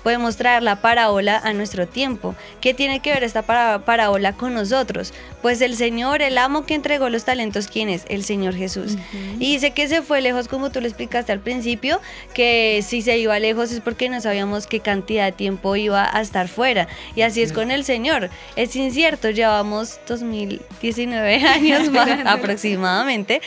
Podemos 0.02 0.36
traer 0.36 0.62
la 0.62 0.76
parábola 0.76 1.38
a 1.38 1.52
nuestro 1.52 1.86
tiempo. 1.86 2.34
¿Qué 2.60 2.74
tiene 2.74 3.00
que 3.00 3.12
ver 3.12 3.24
esta 3.24 3.42
parábola 3.42 4.32
con 4.32 4.54
nosotros? 4.54 5.12
Pues 5.42 5.60
el 5.60 5.76
Señor, 5.76 6.22
el 6.22 6.38
amo 6.38 6.66
que 6.66 6.74
entregó 6.74 7.08
los 7.08 7.24
talentos, 7.24 7.68
¿quién 7.68 7.88
es? 7.88 8.04
El 8.08 8.24
Señor 8.24 8.54
Jesús. 8.54 8.96
Y 9.38 9.52
dice 9.52 9.72
que 9.72 9.88
se 9.88 10.02
fue 10.02 10.20
lejos, 10.20 10.48
como 10.48 10.70
tú 10.70 10.80
lo 10.80 10.86
explicaste 10.86 11.32
al 11.32 11.40
principio, 11.40 12.00
que 12.34 12.84
si 12.86 13.02
se 13.02 13.18
iba 13.18 13.38
lejos 13.38 13.72
es 13.72 13.80
porque 13.80 14.08
no 14.08 14.20
sabíamos 14.20 14.66
qué 14.66 14.80
cantidad 14.80 15.26
de 15.26 15.32
tiempo 15.32 15.76
iba 15.76 16.08
a 16.14 16.20
estar 16.20 16.48
fuera. 16.48 16.88
Y 17.14 17.22
así 17.22 17.42
es 17.42 17.52
con 17.52 17.70
el 17.70 17.84
Señor. 17.84 18.30
Es 18.56 18.76
incierto, 18.76 19.30
llevamos 19.30 20.00
2019 20.08 21.36
años 21.46 21.90
más 21.90 22.08
aproximadamente 22.26 23.40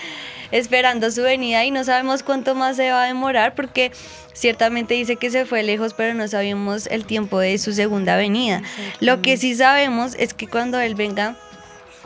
esperando 0.53 1.09
su 1.09 1.23
venida 1.23 1.65
y 1.65 1.71
no 1.71 1.83
sabemos 1.83 2.21
cuánto 2.21 2.53
más 2.53 2.77
se 2.77 2.91
va 2.91 3.03
a 3.03 3.07
demorar 3.07 3.55
porque 3.55 3.91
ciertamente 4.33 4.93
dice 4.93 5.15
que 5.15 5.31
se 5.31 5.45
fue 5.45 5.63
lejos, 5.63 5.95
pero 5.95 6.13
no 6.13 6.27
sabemos 6.27 6.85
el 6.87 7.05
tiempo 7.05 7.39
de 7.39 7.57
su 7.57 7.73
segunda 7.73 8.15
venida. 8.15 8.61
Lo 8.99 9.21
que 9.21 9.37
sí 9.37 9.55
sabemos 9.55 10.15
es 10.17 10.33
que 10.35 10.47
cuando 10.47 10.79
Él 10.79 10.93
venga, 10.93 11.35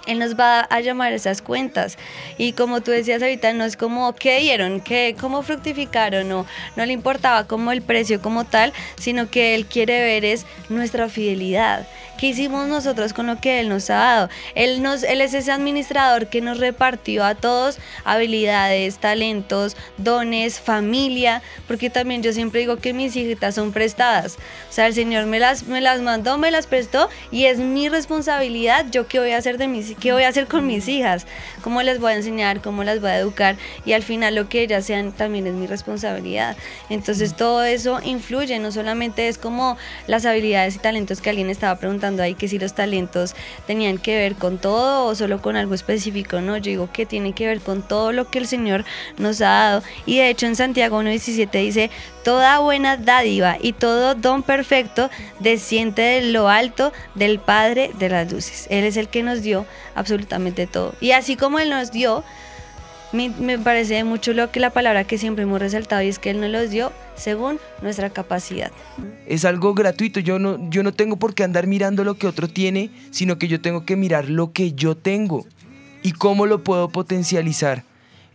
él 0.08 0.20
nos 0.20 0.40
va 0.40 0.62
a 0.62 0.80
llamar 0.80 1.12
esas 1.12 1.42
cuentas. 1.42 1.98
Y 2.38 2.54
como 2.54 2.80
tú 2.80 2.92
decías 2.92 3.22
ahorita, 3.22 3.52
no 3.52 3.66
es 3.66 3.76
como 3.76 4.16
qué 4.16 4.40
dieron, 4.40 4.80
qué, 4.80 5.16
cómo 5.20 5.44
fructificaron, 5.44 6.30
no, 6.30 6.46
no 6.78 6.86
le 6.86 6.94
importaba 6.94 7.46
como 7.46 7.74
el 7.74 7.82
precio 7.82 8.22
como 8.22 8.46
tal, 8.46 8.72
sino 8.98 9.30
que 9.30 9.54
Él 9.54 9.66
quiere 9.66 10.02
ver 10.02 10.24
es 10.24 10.46
nuestra 10.70 11.10
fidelidad. 11.10 11.86
¿Qué 12.18 12.28
hicimos 12.28 12.68
nosotros 12.68 13.14
con 13.14 13.28
lo 13.28 13.40
que 13.40 13.60
Él 13.60 13.70
nos 13.70 13.90
ha 13.92 13.96
dado? 13.96 14.30
Él, 14.56 14.82
nos, 14.82 15.04
él 15.04 15.22
es 15.22 15.36
ese 15.36 15.52
administrador 15.52 16.28
que 16.28 16.42
nos 16.42 16.58
repartió 16.60 17.24
a 17.24 17.36
todos 17.36 17.78
habilidades, 18.06 18.98
talentos, 18.98 19.78
dones, 19.98 20.60
familia, 20.60 21.44
porque 21.68 21.92
también 21.92 22.24
yo 22.24 22.34
siempre 22.34 22.62
digo 22.62 22.78
que 22.78 22.94
mis 22.94 23.16
hijitas 23.16 23.54
son 23.54 23.72
prestadas. 23.72 24.38
O 24.70 24.74
sea, 24.74 24.88
el 24.88 24.96
Señor 24.96 25.28
me 25.28 25.38
las, 25.38 25.64
me 25.64 25.80
las 25.80 26.02
mandó, 26.02 26.40
me 26.40 26.50
las 26.50 26.66
prestó 26.66 27.08
y 27.32 27.46
es 27.46 27.60
mi 27.60 27.88
responsabilidad 27.88 28.88
yo 28.92 29.08
qué 29.08 29.20
voy 29.20 29.32
a 29.32 29.38
hacer 29.38 29.60
de 29.60 29.68
mis 29.68 29.96
qué 29.96 30.12
voy 30.12 30.24
a 30.24 30.30
hacer 30.30 30.48
con 30.48 30.66
mis 30.66 30.88
hijas, 30.88 31.28
cómo 31.62 31.84
les 31.84 32.00
voy 32.00 32.14
a 32.14 32.16
enseñar, 32.16 32.62
cómo 32.62 32.84
las 32.84 33.00
voy 33.00 33.12
a 33.12 33.20
educar 33.20 33.58
y 33.86 33.94
al 33.94 34.02
final 34.02 34.34
lo 34.34 34.50
que 34.50 34.64
ellas 34.64 34.86
sean 34.86 35.12
también 35.12 35.46
es 35.46 35.54
mi 35.54 35.68
responsabilidad. 35.68 36.58
Entonces 36.90 37.36
todo 37.36 37.64
eso 37.64 38.00
influye, 38.04 38.58
no 38.58 38.72
solamente 38.72 39.28
es 39.28 39.38
como 39.38 39.78
las 40.08 40.26
habilidades 40.26 40.76
y 40.76 40.80
talentos 40.80 41.22
que 41.22 41.30
alguien 41.30 41.50
estaba 41.50 41.76
preguntando 41.76 42.07
ahí, 42.08 42.36
que 42.36 42.48
si 42.48 42.60
los 42.60 42.74
talentos 42.74 43.36
tenían 43.66 43.98
que 43.98 44.16
ver 44.16 44.36
con 44.36 44.58
todo 44.58 45.06
o 45.06 45.16
solo 45.16 45.42
con 45.42 45.56
algo 45.56 45.74
específico, 45.74 46.42
no, 46.42 46.58
yo 46.58 46.70
digo 46.70 46.90
que 46.92 47.06
tiene 47.06 47.34
que 47.34 47.48
ver 47.48 47.60
con 47.60 47.82
todo 47.82 48.12
lo 48.12 48.30
que 48.30 48.40
el 48.40 48.48
Señor 48.48 48.86
nos 49.18 49.42
ha 49.42 49.50
dado 49.50 49.84
y 50.06 50.18
de 50.18 50.30
hecho 50.30 50.46
en 50.46 50.56
Santiago 50.56 51.02
1.17 51.02 51.52
dice, 51.52 51.92
toda 52.24 52.60
buena 52.60 52.98
dádiva 52.98 53.58
y 53.62 53.74
todo 53.74 54.16
don 54.16 54.44
perfecto 54.44 55.10
desciende 55.40 56.02
de 56.02 56.22
lo 56.24 56.50
alto 56.50 56.92
del 57.16 57.40
Padre 57.40 57.92
de 57.98 58.10
las 58.10 58.32
luces. 58.32 58.68
Él 58.70 58.84
es 58.84 58.98
el 58.98 59.08
que 59.08 59.24
nos 59.24 59.42
dio 59.42 59.66
absolutamente 59.96 60.68
todo. 60.68 60.94
Y 61.00 61.12
así 61.12 61.36
como 61.36 61.60
Él 61.60 61.70
nos 61.70 61.92
dio, 61.92 62.24
me, 63.12 63.58
parece 63.60 64.04
mucho 64.04 64.34
lo 64.34 64.52
que 64.52 64.60
la 64.60 64.72
palabra 64.72 65.06
que 65.06 65.18
siempre 65.18 65.44
hemos 65.44 65.60
resaltado 65.60 66.02
y 66.02 66.08
es 66.08 66.20
que 66.20 66.30
Él 66.30 66.42
nos 66.42 66.50
los 66.50 66.70
dio 66.70 66.92
según 67.16 67.60
nuestra 67.82 68.10
capacidad. 68.10 68.72
Es 69.26 69.46
algo 69.46 69.74
gratuito, 69.74 70.20
yo 70.20 70.40
no, 70.40 70.70
yo 70.70 70.84
no 70.84 70.94
tengo 70.94 71.18
por 71.18 71.34
qué 71.34 71.44
andar 71.44 71.68
mirando 71.68 72.04
lo 72.04 72.16
que 72.16 72.28
otro 72.28 72.48
tiene, 72.48 72.90
sino 73.12 73.38
que 73.38 73.48
yo 73.48 73.62
tengo 73.62 73.86
que 73.86 73.96
mirar 73.96 74.30
lo 74.30 74.52
que 74.52 74.74
yo 74.74 74.96
tengo 74.96 75.46
y 76.04 76.12
cómo 76.12 76.46
lo 76.46 76.64
puedo 76.64 76.90
potencializar. 76.90 77.84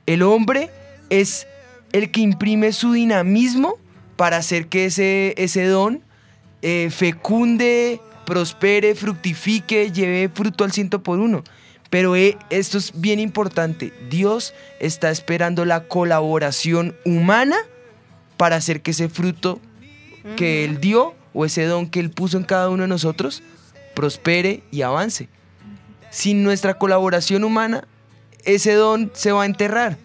El 0.06 0.22
hombre 0.22 0.70
es 1.10 1.46
el 1.92 2.10
que 2.10 2.20
imprime 2.20 2.72
su 2.72 2.92
dinamismo 2.92 3.76
para 4.16 4.38
hacer 4.38 4.66
que 4.68 4.86
ese, 4.86 5.34
ese 5.36 5.66
don 5.66 6.02
eh, 6.62 6.88
fecunde, 6.90 8.00
prospere, 8.24 8.94
fructifique, 8.94 9.90
lleve 9.92 10.28
fruto 10.28 10.64
al 10.64 10.72
ciento 10.72 11.02
por 11.02 11.18
uno. 11.18 11.42
Pero 11.92 12.16
eh, 12.16 12.38
esto 12.48 12.78
es 12.78 12.98
bien 12.98 13.20
importante. 13.20 13.92
Dios 14.08 14.54
está 14.80 15.10
esperando 15.10 15.66
la 15.66 15.84
colaboración 15.88 16.96
humana 17.04 17.58
para 18.38 18.56
hacer 18.56 18.80
que 18.80 18.92
ese 18.92 19.10
fruto 19.10 19.60
que 20.38 20.64
Él 20.64 20.80
dio 20.80 21.14
o 21.34 21.44
ese 21.44 21.66
don 21.66 21.90
que 21.90 22.00
Él 22.00 22.10
puso 22.10 22.38
en 22.38 22.44
cada 22.44 22.70
uno 22.70 22.84
de 22.84 22.88
nosotros 22.88 23.42
prospere 23.94 24.62
y 24.70 24.80
avance. 24.80 25.28
Sin 26.10 26.42
nuestra 26.42 26.78
colaboración 26.78 27.44
humana, 27.44 27.86
ese 28.46 28.72
don 28.72 29.10
se 29.12 29.32
va 29.32 29.42
a 29.42 29.46
enterrar. 29.46 29.98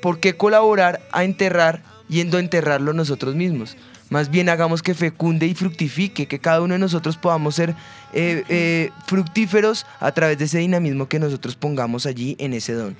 ¿Por 0.00 0.18
qué 0.18 0.34
colaborar 0.34 1.02
a 1.12 1.24
enterrar 1.24 1.82
yendo 2.08 2.38
a 2.38 2.40
enterrarlo 2.40 2.94
nosotros 2.94 3.34
mismos? 3.34 3.76
Más 4.10 4.30
bien 4.30 4.48
hagamos 4.48 4.82
que 4.82 4.94
fecunde 4.94 5.46
y 5.46 5.54
fructifique, 5.54 6.26
que 6.26 6.38
cada 6.38 6.60
uno 6.60 6.74
de 6.74 6.78
nosotros 6.78 7.16
podamos 7.16 7.54
ser 7.54 7.74
eh, 8.12 8.44
eh, 8.48 8.90
fructíferos 9.06 9.86
a 9.98 10.12
través 10.12 10.38
de 10.38 10.44
ese 10.44 10.58
dinamismo 10.58 11.08
que 11.08 11.18
nosotros 11.18 11.56
pongamos 11.56 12.06
allí 12.06 12.36
en 12.38 12.52
ese 12.52 12.74
don. 12.74 12.96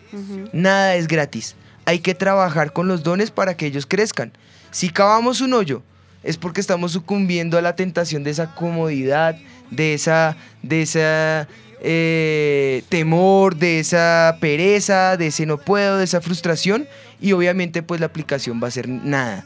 Nada 0.52 0.96
es 0.96 1.06
gratis. 1.06 1.56
Hay 1.84 1.98
que 1.98 2.14
trabajar 2.14 2.72
con 2.72 2.88
los 2.88 3.02
dones 3.02 3.30
para 3.30 3.56
que 3.56 3.66
ellos 3.66 3.86
crezcan. 3.86 4.32
Si 4.70 4.88
cavamos 4.88 5.40
un 5.40 5.52
hoyo, 5.52 5.82
es 6.22 6.38
porque 6.38 6.60
estamos 6.60 6.92
sucumbiendo 6.92 7.58
a 7.58 7.62
la 7.62 7.76
tentación 7.76 8.24
de 8.24 8.30
esa 8.30 8.54
comodidad, 8.54 9.36
de 9.70 9.94
esa, 9.94 10.36
de 10.62 10.82
esa 10.82 11.48
eh, 11.82 12.82
temor, 12.88 13.56
de 13.56 13.78
esa 13.78 14.38
pereza, 14.40 15.18
de 15.18 15.26
ese 15.26 15.44
no 15.44 15.58
puedo, 15.58 15.98
de 15.98 16.04
esa 16.04 16.22
frustración. 16.22 16.88
Y 17.20 17.32
obviamente 17.32 17.82
pues 17.82 18.00
la 18.00 18.06
aplicación 18.06 18.60
va 18.62 18.68
a 18.68 18.70
ser 18.70 18.88
nada. 18.88 19.44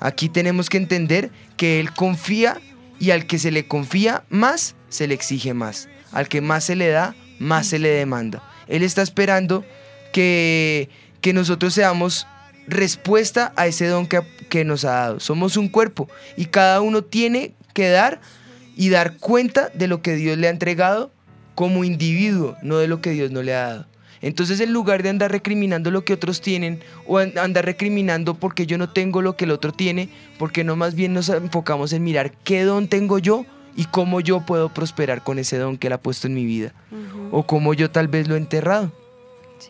Aquí 0.00 0.28
tenemos 0.28 0.68
que 0.68 0.76
entender 0.76 1.30
que 1.56 1.80
Él 1.80 1.92
confía 1.92 2.60
y 2.98 3.10
al 3.10 3.26
que 3.26 3.38
se 3.38 3.50
le 3.50 3.66
confía 3.66 4.24
más, 4.28 4.74
se 4.88 5.06
le 5.06 5.14
exige 5.14 5.54
más. 5.54 5.88
Al 6.12 6.28
que 6.28 6.40
más 6.40 6.64
se 6.64 6.76
le 6.76 6.88
da, 6.88 7.14
más 7.38 7.66
se 7.66 7.78
le 7.78 7.88
demanda. 7.90 8.42
Él 8.66 8.82
está 8.82 9.02
esperando 9.02 9.64
que, 10.12 10.88
que 11.20 11.32
nosotros 11.32 11.74
seamos 11.74 12.26
respuesta 12.66 13.52
a 13.56 13.66
ese 13.66 13.86
don 13.86 14.06
que, 14.06 14.20
que 14.48 14.64
nos 14.64 14.84
ha 14.84 14.92
dado. 14.92 15.20
Somos 15.20 15.56
un 15.56 15.68
cuerpo 15.68 16.08
y 16.36 16.46
cada 16.46 16.80
uno 16.80 17.02
tiene 17.02 17.54
que 17.72 17.88
dar 17.88 18.20
y 18.76 18.90
dar 18.90 19.16
cuenta 19.16 19.70
de 19.74 19.88
lo 19.88 20.02
que 20.02 20.14
Dios 20.14 20.38
le 20.38 20.46
ha 20.46 20.50
entregado 20.50 21.12
como 21.54 21.82
individuo, 21.84 22.56
no 22.62 22.78
de 22.78 22.86
lo 22.86 23.00
que 23.00 23.10
Dios 23.10 23.30
no 23.30 23.42
le 23.42 23.54
ha 23.54 23.68
dado. 23.68 23.86
Entonces 24.22 24.60
en 24.60 24.72
lugar 24.72 25.02
de 25.02 25.10
andar 25.10 25.30
recriminando 25.30 25.90
lo 25.90 26.04
que 26.04 26.12
otros 26.12 26.40
tienen 26.40 26.80
o 27.06 27.18
an- 27.18 27.38
andar 27.38 27.64
recriminando 27.64 28.34
porque 28.34 28.66
yo 28.66 28.76
no 28.78 28.90
tengo 28.90 29.22
lo 29.22 29.36
que 29.36 29.44
el 29.44 29.50
otro 29.52 29.72
tiene, 29.72 30.08
porque 30.38 30.64
no 30.64 30.76
más 30.76 30.94
bien 30.94 31.12
nos 31.14 31.28
enfocamos 31.28 31.92
en 31.92 32.02
mirar 32.04 32.32
qué 32.44 32.62
don 32.64 32.88
tengo 32.88 33.18
yo 33.18 33.46
y 33.76 33.84
cómo 33.84 34.20
yo 34.20 34.44
puedo 34.44 34.68
prosperar 34.74 35.22
con 35.22 35.38
ese 35.38 35.56
don 35.58 35.78
que 35.78 35.86
él 35.86 35.92
ha 35.92 35.98
puesto 35.98 36.26
en 36.26 36.34
mi 36.34 36.44
vida 36.44 36.72
o 37.30 37.44
cómo 37.44 37.74
yo 37.74 37.90
tal 37.90 38.08
vez 38.08 38.26
lo 38.26 38.34
he 38.34 38.38
enterrado. 38.38 38.90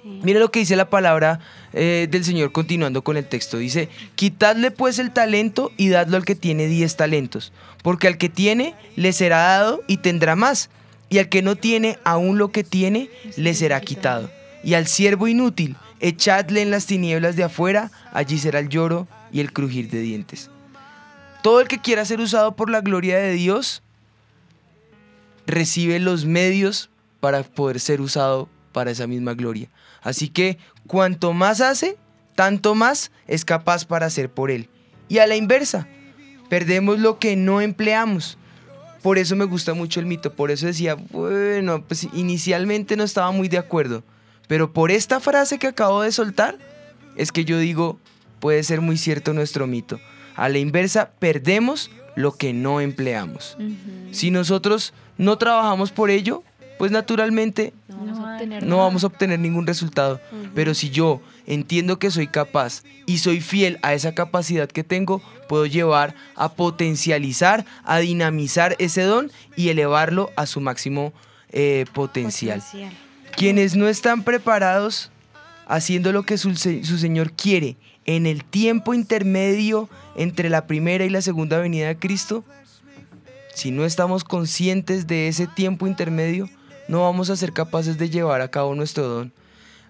Mira 0.04 0.38
lo 0.38 0.50
que 0.50 0.58
dice 0.60 0.76
la 0.76 0.90
palabra 0.90 1.40
eh, 1.72 2.08
del 2.10 2.22
Señor 2.24 2.52
continuando 2.52 3.02
con 3.02 3.16
el 3.16 3.26
texto. 3.26 3.56
Dice, 3.58 3.88
quitadle 4.16 4.70
pues 4.70 4.98
el 4.98 5.12
talento 5.12 5.72
y 5.78 5.88
dadlo 5.88 6.16
al 6.18 6.24
que 6.26 6.34
tiene 6.34 6.66
diez 6.66 6.96
talentos, 6.96 7.52
porque 7.82 8.06
al 8.06 8.18
que 8.18 8.28
tiene 8.28 8.74
le 8.96 9.12
será 9.14 9.38
dado 9.38 9.82
y 9.88 9.98
tendrá 9.98 10.36
más, 10.36 10.68
y 11.08 11.18
al 11.18 11.28
que 11.30 11.40
no 11.40 11.56
tiene 11.56 11.98
aún 12.04 12.36
lo 12.36 12.50
que 12.52 12.64
tiene 12.64 13.08
le 13.36 13.54
será 13.54 13.80
quitado. 13.80 14.30
Y 14.62 14.74
al 14.74 14.86
siervo 14.86 15.28
inútil, 15.28 15.76
echadle 16.00 16.62
en 16.62 16.70
las 16.70 16.86
tinieblas 16.86 17.36
de 17.36 17.44
afuera, 17.44 17.90
allí 18.12 18.38
será 18.38 18.58
el 18.58 18.68
lloro 18.68 19.06
y 19.32 19.40
el 19.40 19.52
crujir 19.52 19.90
de 19.90 20.00
dientes. 20.00 20.50
Todo 21.42 21.60
el 21.60 21.68
que 21.68 21.80
quiera 21.80 22.04
ser 22.04 22.20
usado 22.20 22.56
por 22.56 22.70
la 22.70 22.80
gloria 22.80 23.18
de 23.18 23.32
Dios, 23.32 23.82
recibe 25.46 25.98
los 25.98 26.26
medios 26.26 26.90
para 27.20 27.42
poder 27.42 27.80
ser 27.80 28.00
usado 28.00 28.48
para 28.72 28.90
esa 28.90 29.06
misma 29.06 29.34
gloria. 29.34 29.68
Así 30.02 30.28
que 30.28 30.58
cuanto 30.86 31.32
más 31.32 31.60
hace, 31.60 31.96
tanto 32.34 32.74
más 32.74 33.10
es 33.26 33.44
capaz 33.44 33.84
para 33.84 34.06
hacer 34.06 34.30
por 34.30 34.50
él. 34.50 34.68
Y 35.08 35.18
a 35.18 35.26
la 35.26 35.36
inversa, 35.36 35.88
perdemos 36.48 36.98
lo 36.98 37.18
que 37.18 37.34
no 37.34 37.60
empleamos. 37.60 38.38
Por 39.02 39.18
eso 39.18 39.36
me 39.36 39.44
gusta 39.44 39.74
mucho 39.74 40.00
el 40.00 40.06
mito, 40.06 40.34
por 40.34 40.50
eso 40.50 40.66
decía, 40.66 40.94
bueno, 40.94 41.82
pues 41.84 42.08
inicialmente 42.12 42.96
no 42.96 43.04
estaba 43.04 43.30
muy 43.30 43.48
de 43.48 43.58
acuerdo, 43.58 44.02
pero 44.48 44.72
por 44.72 44.90
esta 44.90 45.20
frase 45.20 45.58
que 45.58 45.68
acabo 45.68 46.02
de 46.02 46.10
soltar, 46.10 46.58
es 47.16 47.30
que 47.30 47.44
yo 47.44 47.58
digo, 47.58 47.98
puede 48.40 48.62
ser 48.64 48.80
muy 48.80 48.96
cierto 48.96 49.32
nuestro 49.32 49.66
mito. 49.66 50.00
A 50.34 50.48
la 50.48 50.58
inversa, 50.58 51.10
perdemos 51.18 51.90
lo 52.16 52.32
que 52.32 52.52
no 52.52 52.80
empleamos. 52.80 53.56
Si 54.10 54.30
nosotros 54.30 54.94
no 55.18 55.38
trabajamos 55.38 55.92
por 55.92 56.10
ello, 56.10 56.42
pues 56.78 56.92
naturalmente 56.92 57.74
no 58.62 58.78
vamos 58.78 59.04
a 59.04 59.08
obtener 59.08 59.38
ningún 59.38 59.66
resultado. 59.66 60.20
Pero 60.54 60.74
si 60.74 60.90
yo 60.90 61.20
entiendo 61.46 61.98
que 61.98 62.10
soy 62.10 62.28
capaz 62.28 62.82
y 63.06 63.18
soy 63.18 63.40
fiel 63.40 63.78
a 63.82 63.94
esa 63.94 64.14
capacidad 64.14 64.68
que 64.68 64.84
tengo, 64.84 65.20
puedo 65.48 65.66
llevar 65.66 66.14
a 66.36 66.54
potencializar, 66.54 67.66
a 67.84 67.98
dinamizar 67.98 68.76
ese 68.78 69.02
don 69.02 69.30
y 69.56 69.68
elevarlo 69.68 70.30
a 70.36 70.46
su 70.46 70.60
máximo 70.60 71.12
eh, 71.50 71.84
potencial. 71.92 72.62
Quienes 73.38 73.76
no 73.76 73.86
están 73.86 74.24
preparados 74.24 75.12
haciendo 75.68 76.10
lo 76.10 76.24
que 76.24 76.38
su, 76.38 76.56
su 76.56 76.98
Señor 76.98 77.30
quiere 77.30 77.76
en 78.04 78.26
el 78.26 78.42
tiempo 78.42 78.94
intermedio 78.94 79.88
entre 80.16 80.50
la 80.50 80.66
primera 80.66 81.04
y 81.04 81.08
la 81.08 81.22
segunda 81.22 81.58
venida 81.58 81.86
de 81.86 81.96
Cristo, 81.96 82.42
si 83.54 83.70
no 83.70 83.84
estamos 83.84 84.24
conscientes 84.24 85.06
de 85.06 85.28
ese 85.28 85.46
tiempo 85.46 85.86
intermedio, 85.86 86.50
no 86.88 87.02
vamos 87.02 87.30
a 87.30 87.36
ser 87.36 87.52
capaces 87.52 87.96
de 87.96 88.10
llevar 88.10 88.40
a 88.40 88.50
cabo 88.50 88.74
nuestro 88.74 89.06
don. 89.06 89.32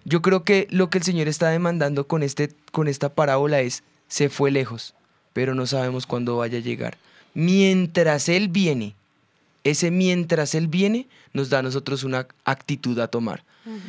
Yo 0.04 0.20
creo 0.20 0.44
que 0.44 0.66
lo 0.70 0.90
que 0.90 0.98
el 0.98 1.04
Señor 1.04 1.26
está 1.26 1.48
demandando 1.48 2.06
con, 2.06 2.22
este, 2.22 2.50
con 2.70 2.86
esta 2.86 3.14
parábola 3.14 3.60
es, 3.62 3.82
se 4.08 4.28
fue 4.28 4.50
lejos, 4.50 4.94
pero 5.32 5.54
no 5.54 5.66
sabemos 5.66 6.04
cuándo 6.04 6.36
vaya 6.36 6.58
a 6.58 6.62
llegar. 6.62 6.98
Mientras 7.32 8.28
Él 8.28 8.48
viene, 8.48 8.94
ese 9.70 9.90
mientras 9.90 10.54
Él 10.54 10.68
viene 10.68 11.08
nos 11.32 11.50
da 11.50 11.58
a 11.58 11.62
nosotros 11.62 12.04
una 12.04 12.26
actitud 12.44 12.98
a 12.98 13.08
tomar. 13.08 13.44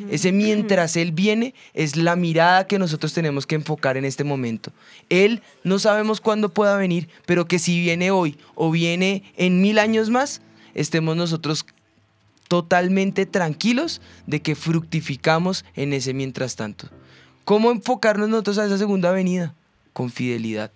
Ese 0.10 0.34
mientras 0.34 0.98
Él 0.98 1.14
viene 1.14 1.54
es 1.74 1.96
la 1.96 2.18
mirada 2.18 2.68
que 2.68 2.80
nosotros 2.80 3.14
tenemos 3.14 3.48
que 3.48 3.56
enfocar 3.56 3.96
en 3.96 4.04
este 4.04 4.26
momento. 4.26 4.74
Él 5.10 5.42
no 5.64 5.80
sabemos 5.80 6.20
cuándo 6.20 6.50
pueda 6.50 6.76
venir, 6.76 7.08
pero 7.26 7.48
que 7.48 7.60
si 7.60 7.80
viene 7.80 8.12
hoy 8.12 8.38
o 8.56 8.72
viene 8.72 9.24
en 9.38 9.62
mil 9.62 9.80
años 9.80 10.10
más, 10.10 10.42
estemos 10.74 11.16
nosotros 11.16 11.66
totalmente 12.50 13.26
tranquilos 13.26 14.02
de 14.28 14.42
que 14.42 14.56
fructificamos 14.56 15.64
en 15.76 15.94
ese 15.94 16.14
mientras 16.14 16.58
tanto. 16.58 16.90
¿Cómo 17.46 17.72
enfocarnos 17.72 18.28
nosotros 18.28 18.58
a 18.58 18.66
esa 18.66 18.78
segunda 18.78 19.12
venida? 19.12 19.56
Con 19.94 20.12
fidelidad, 20.12 20.72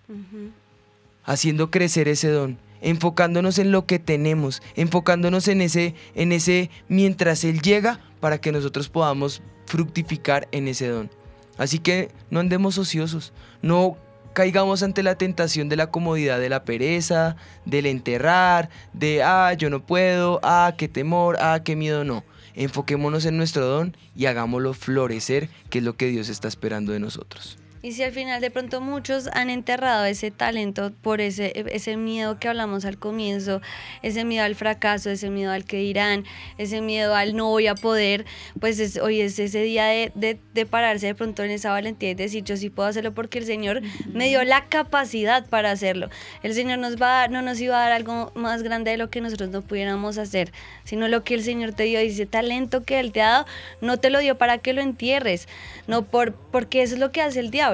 haciendo 1.24 1.70
crecer 1.70 2.08
ese 2.08 2.28
don, 2.28 2.58
enfocándonos 2.84 3.58
en 3.58 3.72
lo 3.72 3.86
que 3.86 3.98
tenemos, 3.98 4.62
enfocándonos 4.76 5.48
en 5.48 5.62
ese, 5.62 5.94
en 6.14 6.30
ese 6.30 6.70
mientras 6.86 7.42
Él 7.42 7.60
llega 7.60 7.98
para 8.20 8.38
que 8.38 8.52
nosotros 8.52 8.88
podamos 8.88 9.42
fructificar 9.66 10.46
en 10.52 10.68
ese 10.68 10.88
don. 10.88 11.10
Así 11.56 11.78
que 11.78 12.10
no 12.30 12.40
andemos 12.40 12.78
ociosos, 12.78 13.32
no 13.62 13.96
caigamos 14.34 14.82
ante 14.82 15.02
la 15.02 15.16
tentación 15.16 15.68
de 15.68 15.76
la 15.76 15.90
comodidad 15.90 16.38
de 16.38 16.48
la 16.48 16.64
pereza, 16.64 17.36
del 17.64 17.86
enterrar, 17.86 18.68
de, 18.92 19.22
ah, 19.22 19.54
yo 19.54 19.70
no 19.70 19.84
puedo, 19.84 20.40
ah, 20.42 20.74
qué 20.76 20.88
temor, 20.88 21.38
ah, 21.40 21.60
qué 21.64 21.76
miedo, 21.76 22.04
no. 22.04 22.22
Enfoquémonos 22.54 23.24
en 23.24 23.36
nuestro 23.36 23.66
don 23.66 23.96
y 24.14 24.26
hagámoslo 24.26 24.74
florecer, 24.74 25.48
que 25.70 25.78
es 25.78 25.84
lo 25.84 25.96
que 25.96 26.06
Dios 26.06 26.28
está 26.28 26.48
esperando 26.48 26.92
de 26.92 27.00
nosotros. 27.00 27.58
Y 27.84 27.92
si 27.92 28.02
al 28.02 28.12
final 28.12 28.40
de 28.40 28.50
pronto 28.50 28.80
muchos 28.80 29.28
han 29.34 29.50
enterrado 29.50 30.06
ese 30.06 30.30
talento 30.30 30.90
por 31.02 31.20
ese, 31.20 31.52
ese 31.70 31.98
miedo 31.98 32.38
que 32.38 32.48
hablamos 32.48 32.86
al 32.86 32.96
comienzo, 32.98 33.60
ese 34.00 34.24
miedo 34.24 34.42
al 34.42 34.54
fracaso, 34.54 35.10
ese 35.10 35.28
miedo 35.28 35.52
al 35.52 35.66
que 35.66 35.76
dirán, 35.76 36.24
ese 36.56 36.80
miedo 36.80 37.14
al 37.14 37.36
no 37.36 37.44
voy 37.50 37.66
a 37.66 37.74
poder, 37.74 38.24
pues 38.58 38.78
es- 38.78 38.96
hoy 38.96 39.20
es 39.20 39.38
ese 39.38 39.60
día 39.60 39.84
de, 39.84 40.12
de- 40.14 40.38
de 40.54 40.64
pararse 40.64 41.08
de 41.08 41.14
pronto 41.14 41.42
en 41.44 41.50
esa 41.50 41.72
valentía 41.72 42.08
y 42.08 42.14
decir 42.14 42.42
yo 42.42 42.56
sí 42.56 42.70
puedo 42.70 42.88
hacerlo 42.88 43.12
porque 43.12 43.36
el 43.38 43.44
Señor 43.44 43.82
me 44.10 44.28
dio 44.28 44.42
la 44.44 44.64
capacidad 44.70 45.44
para 45.46 45.70
hacerlo. 45.70 46.08
El 46.42 46.54
Señor 46.54 46.78
nos 46.78 46.96
va 46.96 47.08
a 47.08 47.20
dar- 47.20 47.30
no 47.32 47.42
nos 47.42 47.60
iba 47.60 47.76
a 47.76 47.80
dar 47.80 47.92
algo 47.92 48.32
más 48.34 48.62
grande 48.62 48.92
de 48.92 48.96
lo 48.96 49.10
que 49.10 49.20
nosotros 49.20 49.50
no 49.50 49.60
pudiéramos 49.60 50.16
hacer, 50.16 50.52
sino 50.84 51.06
lo 51.08 51.22
que 51.22 51.34
el 51.34 51.42
Señor 51.42 51.74
te 51.74 51.82
dio, 51.82 52.00
y 52.00 52.06
ese 52.06 52.24
talento 52.24 52.82
que 52.82 52.98
Él 52.98 53.12
te 53.12 53.20
ha 53.20 53.28
dado, 53.28 53.46
no 53.82 53.98
te 53.98 54.08
lo 54.08 54.20
dio 54.20 54.38
para 54.38 54.56
que 54.56 54.72
lo 54.72 54.80
entierres, 54.80 55.48
no 55.86 56.06
por, 56.06 56.32
porque 56.34 56.80
eso 56.82 56.94
es 56.94 57.00
lo 57.00 57.12
que 57.12 57.20
hace 57.20 57.40
el 57.40 57.50
diablo. 57.50 57.73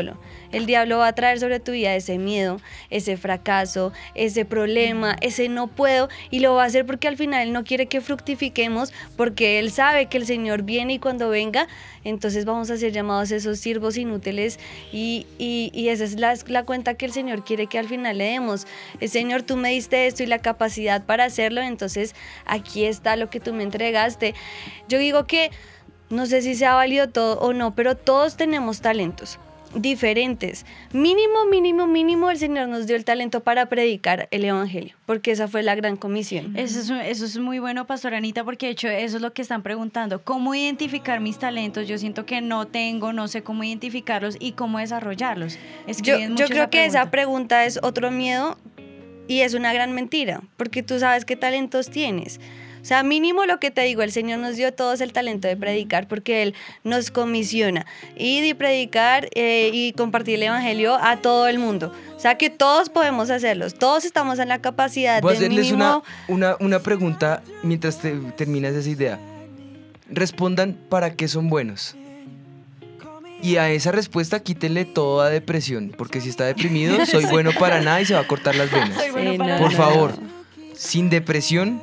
El 0.53 0.66
diablo 0.66 0.98
va 0.98 1.09
a 1.09 1.14
traer 1.14 1.38
sobre 1.38 1.61
tu 1.61 1.72
vida 1.72 1.94
ese 1.94 2.18
miedo, 2.18 2.61
ese 2.90 3.16
fracaso, 3.16 3.92
ese 4.14 4.44
problema, 4.44 5.16
ese 5.20 5.48
no 5.48 5.68
puedo, 5.68 6.09
y 6.30 6.40
lo 6.40 6.55
va 6.55 6.64
a 6.64 6.66
hacer 6.66 6.86
porque 6.86 7.09
al 7.09 7.16
final 7.16 7.42
Él 7.42 7.53
no 7.53 7.64
quiere 7.64 7.86
que 7.86 8.01
fructifiquemos, 8.01 8.92
porque 9.16 9.59
Él 9.59 9.70
sabe 9.70 10.07
que 10.07 10.18
el 10.18 10.26
Señor 10.26 10.62
viene 10.62 10.94
y 10.94 10.98
cuando 10.98 11.28
venga, 11.28 11.68
entonces 12.05 12.44
vamos 12.44 12.70
a 12.70 12.76
ser 12.76 12.92
llamados 12.92 13.30
esos 13.30 13.59
siervos 13.59 13.96
inútiles 13.96 14.59
y, 14.92 15.26
esa 15.88 16.05
es 16.05 16.48
la, 16.48 16.64
cuenta 16.64 16.94
que 16.94 17.07
el 17.07 17.12
Señor 17.12 17.44
quiere 17.44 17.66
que 17.66 17.78
al 17.78 17.88
final 17.88 18.18
le 18.18 18.24
demos. 18.24 18.66
El 19.01 19.09
Señor, 19.09 19.42
tú 19.42 19.57
me 19.57 19.70
diste 19.70 20.07
esto 20.07 20.22
y 20.22 20.26
la 20.26 20.38
capacidad 20.38 21.05
para 21.05 21.24
hacerlo, 21.24 21.61
entonces 21.61 22.14
aquí 22.46 22.84
está 22.84 23.16
lo 23.16 23.30
que 23.30 23.40
tú 23.40 23.53
me 23.53 23.62
entregaste. 23.62 24.34
Yo 24.88 24.98
digo 24.98 25.26
que 25.26 25.51
no 26.09 26.26
sé 26.26 26.42
si 26.42 26.55
se 26.55 26.66
ha 26.66 26.74
válido 26.74 27.09
todo 27.09 27.38
o 27.40 27.53
no, 27.53 27.74
pero 27.74 27.96
todos 27.96 28.36
tenemos 28.36 28.80
talentos 28.80 29.38
diferentes. 29.74 30.66
Mínimo, 30.92 31.46
mínimo, 31.50 31.86
mínimo, 31.86 32.30
el 32.30 32.38
Señor 32.38 32.68
nos 32.68 32.86
dio 32.86 32.96
el 32.96 33.04
talento 33.04 33.40
para 33.40 33.66
predicar 33.66 34.28
el 34.30 34.44
Evangelio, 34.44 34.94
porque 35.06 35.30
esa 35.30 35.48
fue 35.48 35.62
la 35.62 35.74
gran 35.74 35.96
comisión. 35.96 36.56
Eso 36.56 36.80
es, 36.80 36.90
eso 36.90 37.24
es 37.24 37.38
muy 37.38 37.58
bueno, 37.58 37.86
Pastor 37.86 38.14
Anita, 38.14 38.44
porque 38.44 38.66
de 38.66 38.72
hecho 38.72 38.88
eso 38.88 39.16
es 39.16 39.22
lo 39.22 39.32
que 39.32 39.42
están 39.42 39.62
preguntando. 39.62 40.22
¿Cómo 40.22 40.54
identificar 40.54 41.20
mis 41.20 41.38
talentos? 41.38 41.88
Yo 41.88 41.98
siento 41.98 42.26
que 42.26 42.40
no 42.40 42.66
tengo, 42.66 43.12
no 43.12 43.28
sé 43.28 43.42
cómo 43.42 43.64
identificarlos 43.64 44.36
y 44.40 44.52
cómo 44.52 44.78
desarrollarlos. 44.78 45.58
Yo, 46.02 46.18
yo 46.18 46.46
creo 46.46 46.70
que 46.70 46.84
esa 46.84 47.10
pregunta 47.10 47.64
es 47.64 47.78
otro 47.82 48.10
miedo 48.10 48.58
y 49.28 49.42
es 49.42 49.54
una 49.54 49.72
gran 49.72 49.92
mentira, 49.92 50.42
porque 50.56 50.82
tú 50.82 50.98
sabes 50.98 51.24
qué 51.24 51.36
talentos 51.36 51.90
tienes. 51.90 52.40
O 52.80 52.84
sea, 52.84 53.02
mínimo 53.02 53.44
lo 53.46 53.60
que 53.60 53.70
te 53.70 53.82
digo, 53.82 54.02
el 54.02 54.12
Señor 54.12 54.38
nos 54.38 54.56
dio 54.56 54.72
todos 54.72 55.00
el 55.00 55.12
talento 55.12 55.48
de 55.48 55.56
predicar 55.56 56.08
porque 56.08 56.42
Él 56.42 56.54
nos 56.84 57.10
comisiona 57.10 57.86
y 58.16 58.40
de 58.40 58.54
predicar 58.54 59.28
eh, 59.34 59.70
y 59.72 59.92
compartir 59.92 60.36
el 60.36 60.44
Evangelio 60.44 60.96
a 61.00 61.18
todo 61.18 61.48
el 61.48 61.58
mundo. 61.58 61.92
O 62.16 62.20
sea, 62.20 62.36
que 62.36 62.50
todos 62.50 62.88
podemos 62.88 63.30
hacerlos, 63.30 63.74
todos 63.74 64.04
estamos 64.04 64.38
en 64.38 64.48
la 64.48 64.60
capacidad 64.60 65.22
Voy 65.22 65.36
a 65.36 65.38
de 65.38 65.46
hacerles 65.46 65.72
una, 65.72 65.86
mínimo... 65.86 66.04
una, 66.28 66.56
una 66.60 66.78
pregunta 66.80 67.42
mientras 67.62 67.98
te, 67.98 68.12
terminas 68.36 68.74
esa 68.74 68.88
idea. 68.88 69.18
Respondan 70.08 70.76
para 70.88 71.14
qué 71.14 71.28
son 71.28 71.48
buenos. 71.48 71.94
Y 73.42 73.56
a 73.56 73.70
esa 73.70 73.90
respuesta 73.90 74.40
quítenle 74.40 74.84
toda 74.84 75.30
depresión, 75.30 75.94
porque 75.96 76.20
si 76.20 76.28
está 76.28 76.44
deprimido, 76.44 77.06
soy 77.06 77.24
bueno 77.30 77.52
para 77.58 77.80
nada 77.80 78.00
y 78.00 78.04
se 78.04 78.14
va 78.14 78.20
a 78.20 78.26
cortar 78.26 78.54
las 78.54 78.70
venas. 78.70 79.02
Sí, 79.02 79.38
Por 79.58 79.72
favor, 79.72 80.12
sin 80.74 81.08
depresión, 81.08 81.80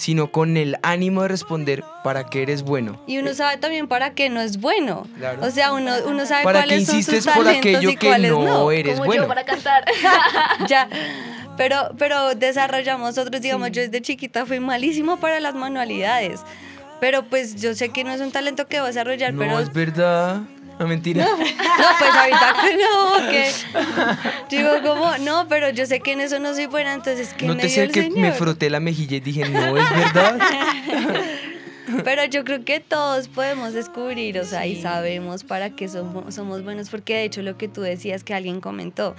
sino 0.00 0.32
con 0.32 0.56
el 0.56 0.78
ánimo 0.82 1.20
de 1.20 1.28
responder 1.28 1.84
para 2.02 2.24
qué 2.24 2.40
eres 2.40 2.62
bueno. 2.62 2.98
Y 3.06 3.18
uno 3.18 3.34
sabe 3.34 3.58
también 3.58 3.86
para 3.86 4.14
qué 4.14 4.30
no 4.30 4.40
es 4.40 4.58
bueno. 4.58 5.06
Claro. 5.18 5.44
O 5.46 5.50
sea, 5.50 5.74
uno, 5.74 5.92
uno 6.06 6.24
sabe 6.24 6.42
Para 6.42 6.62
que 6.62 6.68
cuáles 6.68 6.86
son 6.86 6.94
sus 7.02 7.08
insistes 7.12 7.34
por 7.34 7.44
talentos 7.44 7.74
aquello 7.74 7.90
y 7.90 7.96
que 7.96 8.18
no 8.18 8.42
no. 8.42 8.70
eres 8.70 8.94
Como 8.94 9.04
bueno. 9.04 9.24
yo 9.24 9.28
para 9.28 9.44
cantar. 9.44 9.84
ya. 10.66 10.88
Pero, 11.58 11.90
pero 11.98 12.34
desarrollamos 12.34 13.18
otros, 13.18 13.42
digamos, 13.42 13.72
yo 13.72 13.82
desde 13.82 14.00
chiquita 14.00 14.46
fui 14.46 14.58
malísimo 14.58 15.20
para 15.20 15.38
las 15.38 15.54
manualidades. 15.54 16.40
Pero 16.98 17.24
pues 17.24 17.60
yo 17.60 17.74
sé 17.74 17.90
que 17.90 18.02
no 18.02 18.10
es 18.12 18.22
un 18.22 18.32
talento 18.32 18.68
que 18.68 18.78
voy 18.78 18.84
a 18.84 18.88
desarrollar, 18.88 19.34
No, 19.34 19.40
pero 19.40 19.58
es 19.58 19.70
verdad. 19.70 20.40
No, 20.80 20.86
mentira. 20.86 21.26
no, 21.26 21.36
pues 21.36 22.14
ahorita 22.14 22.54
que 22.62 22.76
no, 22.78 23.30
que 23.30 24.56
digo 24.56 24.70
como, 24.82 25.18
no, 25.18 25.46
pero 25.46 25.68
yo 25.68 25.84
sé 25.84 26.00
que 26.00 26.12
en 26.12 26.20
eso 26.20 26.38
no 26.38 26.54
soy 26.54 26.66
buena, 26.66 26.94
entonces 26.94 27.34
¿qué 27.36 27.46
No 27.46 27.54
te 27.56 27.68
sé 27.68 27.88
que 27.88 28.04
Señor? 28.04 28.18
me 28.18 28.32
froté 28.32 28.70
la 28.70 28.80
mejilla 28.80 29.18
y 29.18 29.20
dije, 29.20 29.46
no, 29.48 29.76
es 29.76 29.90
verdad. 29.90 30.38
Pero 32.04 32.24
yo 32.24 32.44
creo 32.44 32.64
que 32.64 32.78
todos 32.78 33.26
podemos 33.26 33.72
descubrir, 33.72 34.38
o 34.38 34.44
sea, 34.44 34.64
y 34.64 34.80
sabemos 34.80 35.42
para 35.42 35.70
qué 35.70 35.88
somos, 35.88 36.32
somos 36.34 36.62
buenos, 36.62 36.88
porque 36.88 37.14
de 37.14 37.24
hecho 37.24 37.42
lo 37.42 37.58
que 37.58 37.66
tú 37.66 37.80
decías 37.80 38.22
que 38.22 38.32
alguien 38.32 38.60
comentó, 38.60 39.16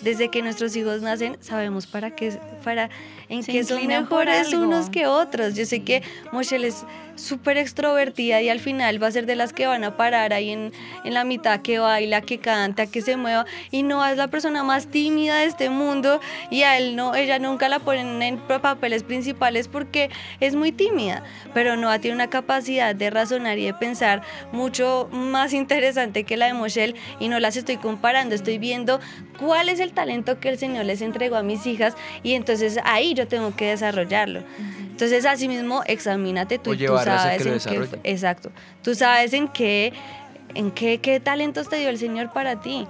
desde 0.00 0.30
que 0.30 0.40
nuestros 0.40 0.74
hijos 0.76 1.02
nacen, 1.02 1.36
sabemos 1.40 1.86
para 1.86 2.12
qué, 2.16 2.38
para 2.64 2.88
en 3.28 3.42
Se 3.42 3.52
qué 3.52 3.64
son 3.64 3.86
mejores 3.86 4.52
unos 4.54 4.88
que 4.88 5.06
otros. 5.06 5.54
Yo 5.54 5.66
sé 5.66 5.82
que 5.82 6.02
Moshel 6.32 6.64
es 6.64 6.84
súper 7.16 7.56
extrovertida 7.56 8.40
y 8.40 8.48
al 8.48 8.60
final 8.60 9.02
va 9.02 9.08
a 9.08 9.10
ser 9.10 9.26
de 9.26 9.36
las 9.36 9.52
que 9.52 9.66
van 9.66 9.84
a 9.84 9.96
parar 9.96 10.32
ahí 10.32 10.50
en, 10.50 10.72
en 11.04 11.14
la 11.14 11.24
mitad, 11.24 11.60
que 11.62 11.78
baila, 11.78 12.20
que 12.20 12.38
canta, 12.38 12.86
que 12.86 13.02
se 13.02 13.16
mueva, 13.16 13.46
y 13.70 13.82
no 13.82 14.04
es 14.06 14.16
la 14.16 14.28
persona 14.28 14.62
más 14.62 14.86
tímida 14.86 15.38
de 15.38 15.46
este 15.46 15.70
mundo, 15.70 16.20
y 16.50 16.62
a 16.62 16.78
él 16.78 16.94
no, 16.94 17.14
ella 17.14 17.38
nunca 17.38 17.68
la 17.68 17.80
ponen 17.80 18.22
en 18.22 18.38
papeles 18.38 19.02
principales 19.02 19.68
porque 19.68 20.10
es 20.40 20.54
muy 20.54 20.72
tímida, 20.72 21.22
pero 21.54 21.76
Noah 21.76 21.98
tiene 21.98 22.14
una 22.14 22.30
capacidad 22.30 22.94
de 22.94 23.10
razonar 23.10 23.58
y 23.58 23.64
de 23.64 23.74
pensar 23.74 24.22
mucho 24.52 25.08
más 25.10 25.52
interesante 25.52 26.24
que 26.24 26.36
la 26.36 26.46
de 26.46 26.54
Moshel, 26.54 26.94
y 27.18 27.28
no 27.28 27.40
las 27.40 27.56
estoy 27.56 27.78
comparando, 27.78 28.34
estoy 28.34 28.58
viendo 28.58 29.00
cuál 29.38 29.68
es 29.68 29.80
el 29.80 29.92
talento 29.92 30.38
que 30.38 30.48
el 30.48 30.58
Señor 30.58 30.84
les 30.84 31.00
entregó 31.00 31.36
a 31.36 31.42
mis 31.42 31.66
hijas, 31.66 31.94
y 32.22 32.34
entonces 32.34 32.78
ahí 32.84 33.14
yo 33.14 33.26
tengo 33.26 33.56
que 33.56 33.66
desarrollarlo. 33.66 34.42
Entonces, 34.96 35.26
así 35.26 35.46
mismo, 35.46 35.82
examínate 35.84 36.58
tú 36.58 36.70
O 36.70 36.72
y 36.72 36.86
tú 36.86 36.96
sabes 36.96 37.42
que 37.42 37.50
lo 37.50 37.56
en 37.56 37.90
qué, 37.90 38.00
exacto, 38.02 38.50
tú 38.82 38.94
sabes 38.94 39.34
en 39.34 39.46
qué, 39.46 39.92
en 40.54 40.70
qué, 40.70 41.02
qué 41.02 41.20
talentos 41.20 41.68
te 41.68 41.76
dio 41.76 41.90
el 41.90 41.98
Señor 41.98 42.32
para 42.32 42.62
ti. 42.62 42.86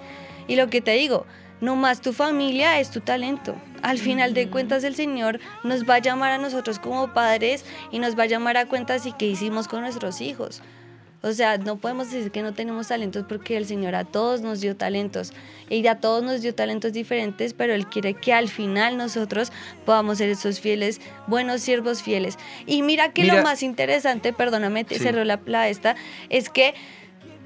Y 0.46 0.54
lo 0.54 0.70
que 0.70 0.80
te 0.80 0.92
digo, 0.92 1.26
no 1.60 1.74
más 1.74 2.00
tu 2.00 2.12
familia 2.12 2.78
es 2.78 2.92
tu 2.92 3.00
talento. 3.00 3.56
Al 3.82 3.98
final 3.98 4.34
de 4.34 4.48
cuentas 4.48 4.84
el 4.84 4.94
Señor 4.94 5.40
nos 5.64 5.82
va 5.82 5.96
a 5.96 5.98
llamar 5.98 6.30
a 6.30 6.38
nosotros 6.38 6.78
como 6.78 7.12
padres 7.12 7.64
y 7.90 7.98
nos 7.98 8.16
va 8.16 8.22
a 8.22 8.26
llamar 8.26 8.56
a 8.56 8.66
cuentas 8.66 9.04
y 9.06 9.12
qué 9.12 9.26
hicimos 9.26 9.66
con 9.66 9.80
nuestros 9.80 10.20
hijos. 10.20 10.62
O 11.22 11.32
sea, 11.32 11.58
no 11.58 11.76
podemos 11.76 12.10
decir 12.10 12.30
que 12.30 12.42
no 12.42 12.54
tenemos 12.54 12.88
talentos 12.88 13.24
porque 13.28 13.56
el 13.56 13.66
Señor 13.66 13.94
a 13.94 14.04
todos 14.04 14.42
nos 14.42 14.60
dio 14.60 14.76
talentos 14.76 15.32
y 15.68 15.84
a 15.86 15.96
todos 15.98 16.22
nos 16.22 16.42
dio 16.42 16.54
talentos 16.54 16.92
diferentes, 16.92 17.52
pero 17.52 17.74
Él 17.74 17.86
quiere 17.86 18.14
que 18.14 18.32
al 18.32 18.48
final 18.48 18.96
nosotros 18.96 19.50
podamos 19.84 20.18
ser 20.18 20.28
esos 20.28 20.60
fieles, 20.60 21.00
buenos 21.26 21.62
siervos 21.62 22.02
fieles. 22.02 22.38
Y 22.66 22.82
mira 22.82 23.12
que 23.12 23.22
Mira- 23.22 23.36
lo 23.38 23.42
más 23.42 23.62
interesante, 23.62 24.32
perdóname, 24.32 24.84
te 24.84 24.96
Sí. 24.96 25.02
cerró 25.04 25.24
la, 25.24 25.40
la 25.46 25.68
esta, 25.68 25.96
es 26.28 26.48
que 26.48 26.74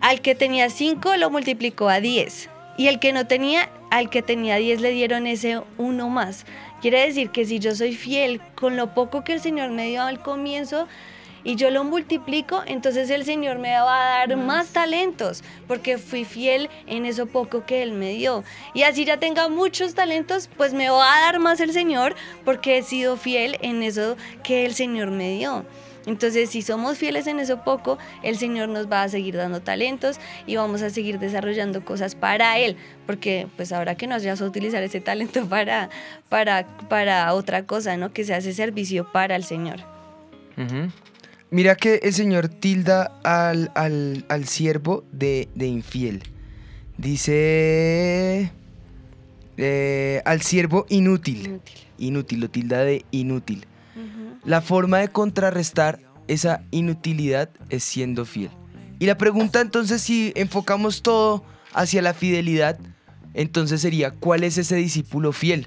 al 0.01 0.21
que 0.21 0.35
tenía 0.35 0.69
cinco 0.69 1.17
lo 1.17 1.31
multiplicó 1.31 1.89
a 1.89 2.01
10 2.01 2.51
y 2.77 2.89
el 2.89 2.99
que 2.99 3.13
no 3.13 3.27
tenía, 3.27 3.71
al 3.91 4.11
que 4.11 4.21
tenía 4.23 4.57
10 4.57 4.81
le 4.81 4.91
dieron 4.91 5.27
ese 5.27 5.63
uno 5.79 6.11
más. 6.11 6.45
Quiere 6.83 7.01
decir 7.07 7.31
que 7.31 7.45
si 7.45 7.59
yo 7.61 7.75
soy 7.75 7.95
fiel 7.95 8.41
con 8.55 8.77
lo 8.77 8.95
poco 8.95 9.23
que 9.25 9.33
el 9.35 9.41
Señor 9.41 9.71
me 9.71 9.87
dio 9.89 10.03
al 10.03 10.21
comienzo, 10.23 10.89
y 11.45 11.57
yo 11.57 11.71
lo 11.71 11.85
multiplico, 11.85 12.63
entonces 12.67 13.11
el 13.11 13.25
Señor 13.25 13.59
me 13.59 13.73
va 13.73 14.23
a 14.23 14.27
dar 14.27 14.37
más 14.37 14.69
talentos, 14.69 15.43
porque 15.67 15.99
fui 15.99 16.25
fiel 16.25 16.69
en 16.87 17.07
eso 17.07 17.27
poco 17.27 17.65
que 17.65 17.83
Él 17.83 17.93
me 17.93 18.11
dio. 18.11 18.45
Y 18.75 18.83
así 18.83 19.05
ya 19.05 19.19
tenga 19.19 19.49
muchos 19.49 19.95
talentos, 19.95 20.49
pues 20.57 20.73
me 20.75 20.91
va 20.91 21.17
a 21.17 21.21
dar 21.21 21.39
más 21.39 21.61
el 21.61 21.73
Señor, 21.73 22.15
porque 22.45 22.79
he 22.79 22.83
sido 22.83 23.17
fiel 23.17 23.57
en 23.63 23.83
eso 23.83 24.17
que 24.43 24.67
el 24.67 24.75
Señor 24.75 25.11
me 25.11 25.31
dio. 25.31 25.65
Entonces, 26.07 26.51
si 26.51 26.63
somos 26.63 26.97
fieles 26.97 27.27
en 27.27 27.41
eso 27.41 27.63
poco, 27.63 27.99
el 28.23 28.37
Señor 28.39 28.69
nos 28.69 28.91
va 28.91 29.03
a 29.03 29.09
seguir 29.09 29.37
dando 29.37 29.61
talentos 29.61 30.19
y 30.47 30.57
vamos 30.57 30.83
a 30.83 30.91
seguir 30.91 31.19
desarrollando 31.19 31.85
cosas 31.85 32.15
para 32.15 32.59
Él, 32.59 32.77
porque 33.07 33.47
pues 33.57 33.73
ahora 33.73 33.95
que 33.95 34.07
nos 34.07 34.23
vayas 34.23 34.41
a 34.41 34.47
utilizar 34.47 34.83
ese 34.83 35.01
talento 35.01 35.47
para, 35.49 35.91
para, 36.29 36.67
para 36.89 37.33
otra 37.35 37.67
cosa, 37.67 37.97
¿no? 37.97 38.13
Que 38.13 38.25
se 38.25 38.35
hace 38.35 38.53
servicio 38.55 39.11
para 39.13 39.37
el 39.37 39.45
Señor. 39.45 39.81
Ujú. 40.57 40.91
Mira 41.51 41.75
que 41.75 41.97
el 42.03 42.15
Señor 42.15 42.49
tilda 42.49 43.19
al, 43.25 43.73
al, 43.75 44.25
al 44.29 44.47
siervo 44.47 45.05
de, 45.11 45.49
de 45.55 45.67
infiel. 45.67 46.23
Dice 46.97 48.53
eh, 49.57 50.23
al 50.25 50.43
siervo 50.43 50.87
inútil. 50.89 51.61
Inútil, 51.99 52.41
lo 52.41 52.51
tilda 52.51 52.85
de 52.85 53.05
inútil. 53.11 53.67
La 54.45 54.63
forma 54.63 54.99
de 54.99 55.09
contrarrestar 55.09 56.01
esa 56.29 56.63
inutilidad 56.71 57.51
es 57.69 57.85
siendo 57.85 58.25
fiel. 58.25 58.51
Y 58.99 59.07
la 59.07 59.19
pregunta 59.19 59.61
entonces, 59.61 60.01
si 60.01 60.33
enfocamos 60.37 61.03
todo 61.03 61.45
hacia 61.75 62.01
la 62.01 62.15
fidelidad, 62.15 62.79
entonces 63.35 63.81
sería, 63.81 64.13
¿cuál 64.13 64.45
es 64.45 64.57
ese 64.57 64.77
discípulo 64.77 65.33
fiel? 65.33 65.67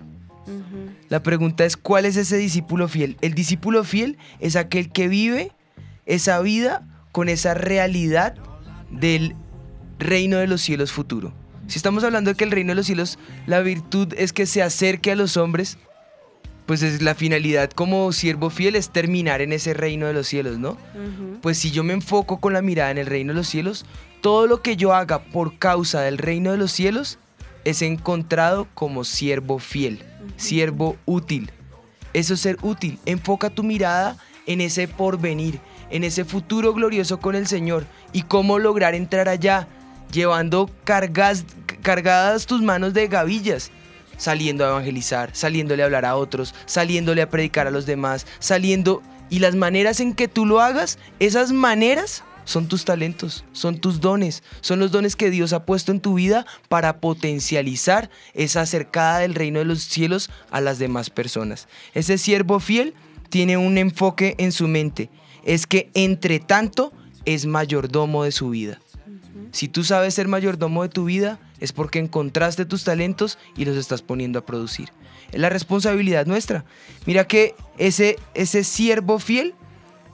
La 1.09 1.21
pregunta 1.21 1.65
es, 1.65 1.77
¿cuál 1.77 2.05
es 2.05 2.15
ese 2.15 2.37
discípulo 2.37 2.87
fiel? 2.87 3.17
El 3.21 3.33
discípulo 3.33 3.83
fiel 3.83 4.17
es 4.39 4.55
aquel 4.55 4.91
que 4.91 5.07
vive 5.07 5.51
esa 6.05 6.39
vida 6.41 6.87
con 7.11 7.29
esa 7.29 7.53
realidad 7.53 8.35
del 8.89 9.35
reino 9.99 10.37
de 10.37 10.47
los 10.47 10.61
cielos 10.61 10.91
futuro. 10.91 11.33
Si 11.67 11.77
estamos 11.77 12.03
hablando 12.03 12.31
de 12.31 12.35
que 12.35 12.43
el 12.43 12.51
reino 12.51 12.71
de 12.71 12.75
los 12.75 12.85
cielos, 12.85 13.17
la 13.45 13.61
virtud 13.61 14.13
es 14.17 14.33
que 14.33 14.45
se 14.45 14.61
acerque 14.61 15.11
a 15.11 15.15
los 15.15 15.37
hombres, 15.37 15.77
pues 16.65 16.81
es 16.81 17.01
la 17.01 17.15
finalidad 17.15 17.71
como 17.71 18.11
siervo 18.11 18.49
fiel 18.49 18.75
es 18.75 18.89
terminar 18.89 19.41
en 19.41 19.51
ese 19.53 19.73
reino 19.73 20.07
de 20.07 20.13
los 20.13 20.27
cielos, 20.27 20.57
¿no? 20.59 20.77
Pues 21.41 21.57
si 21.57 21.71
yo 21.71 21.83
me 21.83 21.93
enfoco 21.93 22.39
con 22.39 22.53
la 22.53 22.61
mirada 22.61 22.91
en 22.91 22.97
el 22.97 23.05
reino 23.05 23.33
de 23.33 23.37
los 23.37 23.47
cielos, 23.47 23.85
todo 24.21 24.47
lo 24.47 24.61
que 24.61 24.77
yo 24.77 24.93
haga 24.93 25.23
por 25.23 25.57
causa 25.57 26.01
del 26.01 26.17
reino 26.17 26.51
de 26.51 26.57
los 26.57 26.71
cielos 26.71 27.19
es 27.65 27.81
encontrado 27.81 28.67
como 28.73 29.03
siervo 29.03 29.59
fiel, 29.59 30.03
siervo 30.37 30.97
útil. 31.05 31.51
Eso 32.13 32.33
es 32.33 32.41
ser 32.41 32.57
útil. 32.61 32.99
Enfoca 33.05 33.49
tu 33.49 33.63
mirada 33.63 34.17
en 34.45 34.61
ese 34.61 34.87
porvenir, 34.87 35.59
en 35.93 36.03
ese 36.03 36.25
futuro 36.25 36.73
glorioso 36.73 37.19
con 37.19 37.35
el 37.35 37.47
Señor 37.47 37.85
y 38.11 38.23
cómo 38.23 38.59
lograr 38.59 38.95
entrar 38.95 39.29
allá, 39.29 39.67
llevando 40.11 40.69
cargas, 40.83 41.45
cargadas 41.81 42.47
tus 42.47 42.61
manos 42.63 42.93
de 42.93 43.07
gavillas, 43.07 43.71
saliendo 44.17 44.65
a 44.65 44.69
evangelizar, 44.69 45.29
saliéndole 45.33 45.83
a 45.83 45.85
hablar 45.85 46.05
a 46.05 46.15
otros, 46.15 46.55
saliéndole 46.65 47.21
a 47.21 47.29
predicar 47.29 47.67
a 47.67 47.71
los 47.71 47.85
demás, 47.85 48.27
saliendo... 48.39 49.01
Y 49.29 49.39
las 49.39 49.55
maneras 49.55 49.99
en 49.99 50.13
que 50.13 50.27
tú 50.27 50.45
lo 50.45 50.61
hagas, 50.61 50.99
esas 51.19 51.53
maneras 51.53 52.23
son 52.45 52.67
tus 52.67 52.85
talentos, 52.85 53.45
son 53.51 53.79
tus 53.79 53.99
dones, 53.99 54.43
son 54.61 54.77
los 54.77 54.91
dones 54.91 55.15
que 55.15 55.31
Dios 55.31 55.53
ha 55.53 55.65
puesto 55.65 55.91
en 55.91 56.01
tu 56.01 56.15
vida 56.15 56.45
para 56.69 56.97
potencializar 56.99 58.11
esa 58.35 58.61
acercada 58.61 59.19
del 59.19 59.33
reino 59.33 59.59
de 59.59 59.65
los 59.65 59.83
cielos 59.83 60.29
a 60.51 60.61
las 60.61 60.77
demás 60.77 61.09
personas. 61.09 61.67
Ese 61.95 62.19
siervo 62.19 62.59
fiel 62.59 62.93
tiene 63.29 63.57
un 63.57 63.79
enfoque 63.79 64.35
en 64.37 64.51
su 64.51 64.67
mente, 64.67 65.09
es 65.43 65.67
que 65.67 65.89
entre 65.93 66.39
tanto 66.39 66.93
es 67.25 67.45
mayordomo 67.45 68.23
de 68.23 68.31
su 68.31 68.49
vida. 68.49 68.79
Si 69.51 69.67
tú 69.67 69.83
sabes 69.83 70.13
ser 70.15 70.27
mayordomo 70.27 70.83
de 70.83 70.89
tu 70.89 71.05
vida, 71.05 71.39
es 71.59 71.71
porque 71.71 71.99
encontraste 71.99 72.65
tus 72.65 72.83
talentos 72.83 73.37
y 73.55 73.65
los 73.65 73.77
estás 73.77 74.01
poniendo 74.01 74.39
a 74.39 74.45
producir. 74.45 74.89
Es 75.31 75.39
la 75.39 75.49
responsabilidad 75.49 76.25
nuestra. 76.25 76.65
Mira 77.05 77.25
que 77.25 77.55
ese, 77.77 78.17
ese 78.33 78.63
siervo 78.63 79.19
fiel 79.19 79.53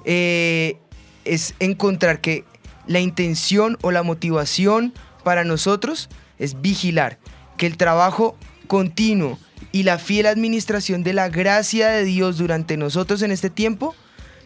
eh, 0.06 0.78
es 1.26 1.56
encontrar 1.60 2.22
que 2.22 2.44
la 2.88 3.00
intención 3.00 3.78
o 3.82 3.92
la 3.92 4.04
motivación 4.04 4.94
para 5.24 5.44
nosotros 5.44 6.10
es 6.38 6.62
vigilar 6.62 7.20
que 7.58 7.68
el 7.68 7.78
trabajo 7.78 8.38
continuo 8.68 9.38
y 9.72 9.84
la 9.84 10.00
fiel 10.00 10.26
administración 10.26 11.04
de 11.04 11.14
la 11.14 11.30
gracia 11.30 11.90
de 11.90 12.04
Dios 12.04 12.38
durante 12.38 12.78
nosotros 12.78 13.22
en 13.22 13.32
este 13.32 13.50
tiempo 13.50 13.96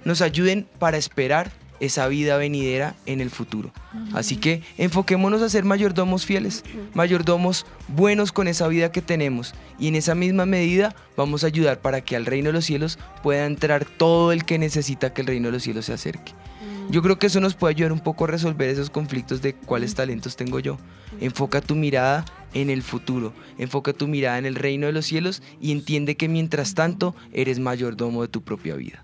nos 0.06 0.22
ayuden 0.22 0.68
para 0.80 0.98
esperar 0.98 1.52
esa 1.80 2.08
vida 2.08 2.38
venidera 2.38 2.96
en 3.06 3.20
el 3.20 3.30
futuro. 3.30 3.72
Así 4.14 4.38
que 4.38 4.62
enfoquémonos 4.78 5.42
a 5.42 5.50
ser 5.50 5.66
mayordomos 5.66 6.26
fieles, 6.26 6.64
mayordomos 6.94 7.66
buenos 7.90 8.32
con 8.32 8.48
esa 8.48 8.68
vida 8.68 8.92
que 8.92 9.02
tenemos 9.02 9.54
y 9.80 9.88
en 9.88 9.96
esa 9.96 10.16
misma 10.16 10.46
medida 10.46 10.96
vamos 11.18 11.44
a 11.44 11.48
ayudar 11.48 11.82
para 11.82 12.02
que 12.02 12.16
al 12.16 12.26
reino 12.26 12.48
de 12.48 12.54
los 12.54 12.66
cielos 12.66 13.00
pueda 13.22 13.46
entrar 13.46 13.86
todo 13.86 14.32
el 14.32 14.46
que 14.46 14.58
necesita 14.60 15.14
que 15.14 15.22
el 15.22 15.28
reino 15.28 15.48
de 15.48 15.54
los 15.54 15.64
cielos 15.64 15.86
se 15.86 15.94
acerque. 15.94 16.34
Yo 16.90 17.02
creo 17.02 17.18
que 17.18 17.28
eso 17.28 17.40
nos 17.40 17.56
puede 17.56 17.72
ayudar 17.72 17.92
un 17.92 18.02
poco 18.02 18.26
a 18.26 18.28
resolver 18.28 18.70
esos 18.70 18.90
conflictos 18.90 19.42
de 19.42 19.54
cuáles 19.54 19.96
talentos 19.96 20.36
tengo 20.36 20.60
yo. 20.60 20.78
Enfoca 21.22 21.62
tu 21.62 21.76
mirada 21.76 22.26
en 22.54 22.70
el 22.70 22.84
futuro, 22.84 23.34
enfoca 23.58 23.94
tu 23.94 24.08
mirada 24.08 24.38
en 24.38 24.46
el 24.46 24.56
reino 24.56 24.88
de 24.88 24.94
los 24.94 25.06
cielos 25.06 25.42
y 25.60 25.72
entiende 25.72 26.18
que 26.18 26.28
mientras 26.28 26.76
tanto 26.76 27.16
eres 27.32 27.60
mayordomo 27.60 28.22
de 28.22 28.28
tu 28.28 28.42
propia 28.42 28.76
vida. 28.76 29.04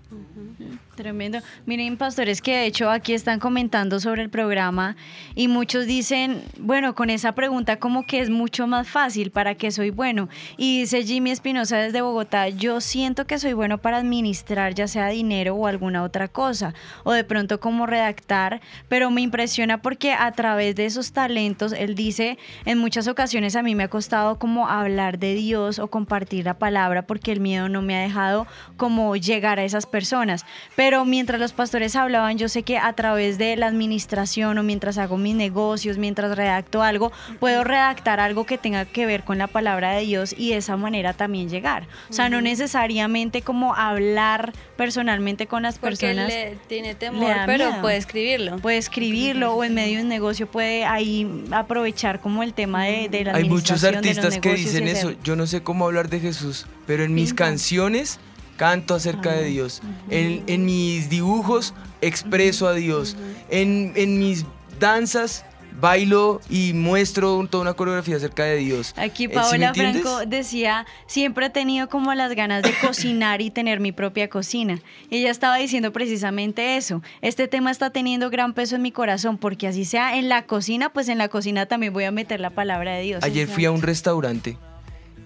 Tremendo. 1.00 1.38
Miren, 1.64 1.96
pastores, 1.96 2.42
que 2.42 2.58
de 2.58 2.66
hecho 2.66 2.90
aquí 2.90 3.14
están 3.14 3.40
comentando 3.40 4.00
sobre 4.00 4.20
el 4.20 4.28
programa 4.28 4.96
y 5.34 5.48
muchos 5.48 5.86
dicen, 5.86 6.42
bueno, 6.58 6.94
con 6.94 7.08
esa 7.08 7.32
pregunta 7.32 7.78
como 7.78 8.04
que 8.04 8.20
es 8.20 8.28
mucho 8.28 8.66
más 8.66 8.86
fácil, 8.86 9.30
¿para 9.30 9.54
qué 9.54 9.70
soy 9.70 9.88
bueno? 9.88 10.28
Y 10.58 10.80
dice 10.80 11.02
Jimmy 11.02 11.30
Espinosa 11.30 11.78
desde 11.78 12.02
Bogotá, 12.02 12.50
yo 12.50 12.82
siento 12.82 13.26
que 13.26 13.38
soy 13.38 13.54
bueno 13.54 13.78
para 13.78 13.96
administrar 13.96 14.74
ya 14.74 14.86
sea 14.86 15.08
dinero 15.08 15.54
o 15.54 15.66
alguna 15.66 16.02
otra 16.02 16.28
cosa, 16.28 16.74
o 17.02 17.12
de 17.12 17.24
pronto 17.24 17.60
como 17.60 17.86
redactar, 17.86 18.60
pero 18.90 19.10
me 19.10 19.22
impresiona 19.22 19.80
porque 19.80 20.12
a 20.12 20.30
través 20.32 20.76
de 20.76 20.84
esos 20.84 21.12
talentos, 21.12 21.72
él 21.72 21.94
dice, 21.94 22.36
en 22.66 22.76
muchas 22.76 23.08
ocasiones 23.08 23.56
a 23.56 23.62
mí 23.62 23.74
me 23.74 23.84
ha 23.84 23.88
costado 23.88 24.38
como 24.38 24.68
hablar 24.68 25.18
de 25.18 25.32
Dios 25.32 25.78
o 25.78 25.88
compartir 25.88 26.44
la 26.44 26.58
palabra 26.58 27.06
porque 27.06 27.32
el 27.32 27.40
miedo 27.40 27.70
no 27.70 27.80
me 27.80 27.96
ha 27.96 28.02
dejado 28.02 28.46
como 28.76 29.16
llegar 29.16 29.58
a 29.58 29.64
esas 29.64 29.86
personas. 29.86 30.44
Pero 30.76 30.89
mientras 31.04 31.40
los 31.40 31.52
pastores 31.52 31.96
hablaban, 31.96 32.38
yo 32.38 32.48
sé 32.48 32.62
que 32.62 32.78
a 32.78 32.92
través 32.92 33.38
de 33.38 33.56
la 33.56 33.66
administración 33.66 34.58
o 34.58 34.62
mientras 34.62 34.98
hago 34.98 35.16
mis 35.16 35.34
negocios, 35.34 35.98
mientras 35.98 36.36
redacto 36.36 36.82
algo, 36.82 37.12
puedo 37.38 37.64
redactar 37.64 38.20
algo 38.20 38.44
que 38.44 38.58
tenga 38.58 38.84
que 38.84 39.06
ver 39.06 39.24
con 39.24 39.38
la 39.38 39.46
palabra 39.46 39.92
de 39.92 40.02
Dios 40.02 40.34
y 40.36 40.50
de 40.50 40.56
esa 40.58 40.76
manera 40.76 41.12
también 41.12 41.48
llegar. 41.48 41.86
O 42.08 42.12
sea, 42.12 42.28
no 42.28 42.40
necesariamente 42.40 43.42
como 43.42 43.74
hablar 43.74 44.52
personalmente 44.76 45.46
con 45.46 45.62
las 45.62 45.78
Porque 45.78 46.06
personas. 46.08 46.28
le 46.28 46.56
tiene 46.66 46.88
le 46.88 46.94
temor, 46.94 47.28
da 47.34 47.46
pero 47.46 47.68
miedo. 47.68 47.80
puede 47.82 47.96
escribirlo. 47.96 48.58
Puede 48.58 48.78
escribirlo 48.78 49.54
o 49.54 49.64
en 49.64 49.74
medio 49.74 49.96
de 49.98 50.02
un 50.02 50.08
negocio 50.08 50.46
puede 50.46 50.84
ahí 50.84 51.44
aprovechar 51.50 52.20
como 52.20 52.42
el 52.42 52.54
tema 52.54 52.84
de, 52.84 53.08
de 53.08 53.24
la 53.24 53.34
Hay 53.34 53.44
muchos 53.48 53.84
administración 53.84 54.02
de 54.02 54.08
los 54.14 54.24
artistas 54.24 54.38
que 54.40 54.54
dicen 54.54 54.88
eso. 54.88 55.12
Yo 55.22 55.36
no 55.36 55.46
sé 55.46 55.62
cómo 55.62 55.86
hablar 55.86 56.08
de 56.08 56.20
Jesús, 56.20 56.66
pero 56.86 57.04
en 57.04 57.14
mis 57.14 57.34
canciones 57.34 58.18
canto 58.60 58.94
acerca 58.94 59.32
de 59.32 59.44
Dios. 59.46 59.80
En, 60.10 60.42
en 60.46 60.66
mis 60.66 61.08
dibujos 61.08 61.72
expreso 62.02 62.68
a 62.68 62.74
Dios. 62.74 63.16
En, 63.48 63.94
en 63.96 64.18
mis 64.18 64.44
danzas 64.78 65.46
bailo 65.80 66.42
y 66.50 66.74
muestro 66.74 67.46
toda 67.50 67.62
una 67.62 67.72
coreografía 67.72 68.16
acerca 68.16 68.44
de 68.44 68.56
Dios. 68.56 68.92
Aquí 68.98 69.24
Eh, 69.24 69.28
¿sí 69.28 69.34
Paola 69.34 69.68
entiendes? 69.68 70.02
Franco 70.02 70.26
decía, 70.26 70.84
siempre 71.06 71.46
he 71.46 71.50
tenido 71.50 71.88
como 71.88 72.12
las 72.12 72.34
ganas 72.34 72.62
de 72.62 72.74
cocinar 72.82 73.40
y 73.40 73.50
tener 73.50 73.80
mi 73.80 73.92
propia 73.92 74.28
cocina. 74.28 74.80
Y 75.08 75.16
ella 75.20 75.30
estaba 75.30 75.56
diciendo 75.56 75.90
precisamente 75.90 76.76
eso. 76.76 77.00
Este 77.22 77.48
tema 77.48 77.70
está 77.70 77.88
teniendo 77.88 78.28
gran 78.28 78.52
peso 78.52 78.76
en 78.76 78.82
mi 78.82 78.92
corazón 78.92 79.38
porque 79.38 79.68
así 79.68 79.86
sea 79.86 80.18
en 80.18 80.28
la 80.28 80.44
cocina, 80.44 80.92
pues 80.92 81.08
en 81.08 81.16
la 81.16 81.28
cocina 81.28 81.64
también 81.64 81.94
voy 81.94 82.04
a 82.04 82.10
meter 82.10 82.40
la 82.40 82.50
palabra 82.50 82.92
de 82.96 83.02
Dios. 83.02 83.24
Ayer 83.24 83.48
fui 83.48 83.64
a 83.64 83.70
un 83.70 83.80
restaurante 83.80 84.58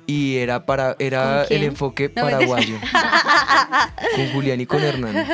y 0.06 0.36
era 0.36 0.66
para 0.66 0.96
era 0.98 1.44
¿Con 1.48 1.56
el 1.56 1.64
enfoque 1.64 2.12
No, 2.14 2.22
paraguayo 2.22 2.76
con 4.16 4.28
Julián 4.32 4.60
y 4.60 4.66
con 4.66 4.82
Hernán. 4.82 5.26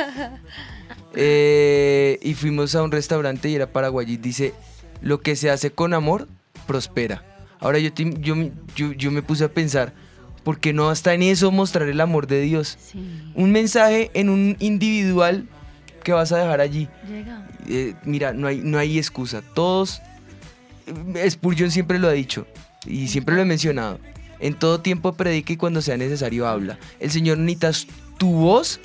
Eh, 1.15 2.19
y 2.21 2.33
fuimos 2.35 2.73
a 2.75 2.83
un 2.83 2.91
restaurante 2.91 3.49
y 3.49 3.55
era 3.55 3.67
paraguayo 3.67 4.13
y 4.13 4.17
dice, 4.17 4.53
lo 5.01 5.21
que 5.21 5.35
se 5.35 5.49
hace 5.49 5.71
con 5.71 5.93
amor, 5.93 6.27
prospera. 6.67 7.23
Ahora 7.59 7.79
yo, 7.79 7.91
te- 7.93 8.13
yo, 8.19 8.35
yo, 8.75 8.93
yo 8.93 9.11
me 9.11 9.21
puse 9.21 9.43
a 9.43 9.49
pensar, 9.49 9.93
¿por 10.43 10.59
qué 10.59 10.73
no 10.73 10.89
hasta 10.89 11.13
en 11.13 11.23
eso 11.23 11.51
mostrar 11.51 11.87
el 11.89 11.99
amor 12.01 12.27
de 12.27 12.41
Dios? 12.41 12.77
Un 13.35 13.51
mensaje 13.51 14.09
en 14.13 14.29
un 14.29 14.55
individual 14.59 15.47
que 16.03 16.13
vas 16.13 16.31
a 16.31 16.37
dejar 16.37 16.61
allí. 16.61 16.87
Llega. 17.07 17.47
Eh, 17.69 17.93
mira, 18.05 18.33
no 18.33 18.47
hay, 18.47 18.61
no 18.63 18.79
hay 18.79 18.97
excusa. 18.97 19.41
Todos, 19.53 20.01
Spurgeon 21.29 21.69
siempre 21.71 21.99
lo 21.99 22.07
ha 22.07 22.11
dicho 22.13 22.47
y 22.85 23.07
siempre 23.09 23.35
lo 23.35 23.41
he 23.41 23.45
mencionado. 23.45 23.99
En 24.41 24.55
todo 24.55 24.81
tiempo 24.81 25.13
predica 25.13 25.53
y 25.53 25.57
cuando 25.57 25.81
sea 25.81 25.97
necesario 25.97 26.47
habla. 26.47 26.77
El 26.99 27.11
Señor 27.11 27.37
necesita 27.37 27.71
tu 28.17 28.31
voz 28.33 28.79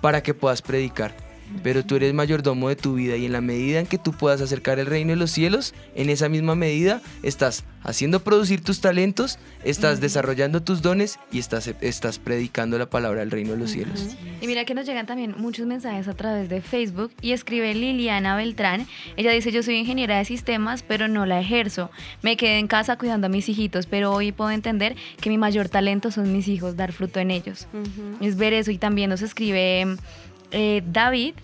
para 0.00 0.22
que 0.22 0.34
puedas 0.34 0.62
predicar. 0.62 1.14
Pero 1.62 1.84
tú 1.84 1.96
eres 1.96 2.12
mayordomo 2.14 2.68
de 2.68 2.76
tu 2.76 2.94
vida 2.94 3.16
y 3.16 3.26
en 3.26 3.32
la 3.32 3.40
medida 3.40 3.80
en 3.80 3.86
que 3.86 3.98
tú 3.98 4.12
puedas 4.12 4.40
acercar 4.40 4.78
el 4.78 4.86
reino 4.86 5.10
de 5.10 5.16
los 5.16 5.30
cielos, 5.30 5.74
en 5.94 6.10
esa 6.10 6.28
misma 6.28 6.54
medida 6.54 7.00
estás 7.22 7.64
haciendo 7.82 8.20
producir 8.20 8.62
tus 8.62 8.80
talentos, 8.80 9.38
estás 9.62 10.00
desarrollando 10.00 10.62
tus 10.62 10.82
dones 10.82 11.18
y 11.30 11.38
estás, 11.38 11.68
estás 11.80 12.18
predicando 12.18 12.78
la 12.78 12.86
palabra 12.86 13.20
del 13.20 13.30
reino 13.30 13.52
de 13.52 13.58
los 13.58 13.70
cielos. 13.70 14.16
Y 14.40 14.46
mira 14.46 14.64
que 14.64 14.74
nos 14.74 14.86
llegan 14.86 15.06
también 15.06 15.34
muchos 15.36 15.66
mensajes 15.66 16.08
a 16.08 16.14
través 16.14 16.48
de 16.48 16.60
Facebook 16.60 17.12
y 17.20 17.32
escribe 17.32 17.74
Liliana 17.74 18.36
Beltrán. 18.36 18.86
Ella 19.16 19.30
dice, 19.32 19.52
yo 19.52 19.62
soy 19.62 19.76
ingeniera 19.76 20.18
de 20.18 20.24
sistemas, 20.24 20.82
pero 20.82 21.08
no 21.08 21.26
la 21.26 21.40
ejerzo. 21.40 21.90
Me 22.22 22.36
quedé 22.36 22.58
en 22.58 22.66
casa 22.66 22.96
cuidando 22.96 23.26
a 23.26 23.30
mis 23.30 23.48
hijitos, 23.48 23.86
pero 23.86 24.12
hoy 24.12 24.32
puedo 24.32 24.50
entender 24.50 24.96
que 25.20 25.30
mi 25.30 25.38
mayor 25.38 25.68
talento 25.68 26.10
son 26.10 26.32
mis 26.32 26.48
hijos, 26.48 26.76
dar 26.76 26.92
fruto 26.92 27.20
en 27.20 27.30
ellos. 27.30 27.66
Es 28.20 28.36
ver 28.36 28.54
eso 28.54 28.70
y 28.70 28.78
también 28.78 29.10
nos 29.10 29.22
escribe 29.22 29.96
eh, 30.54 30.82
David. 30.86 31.34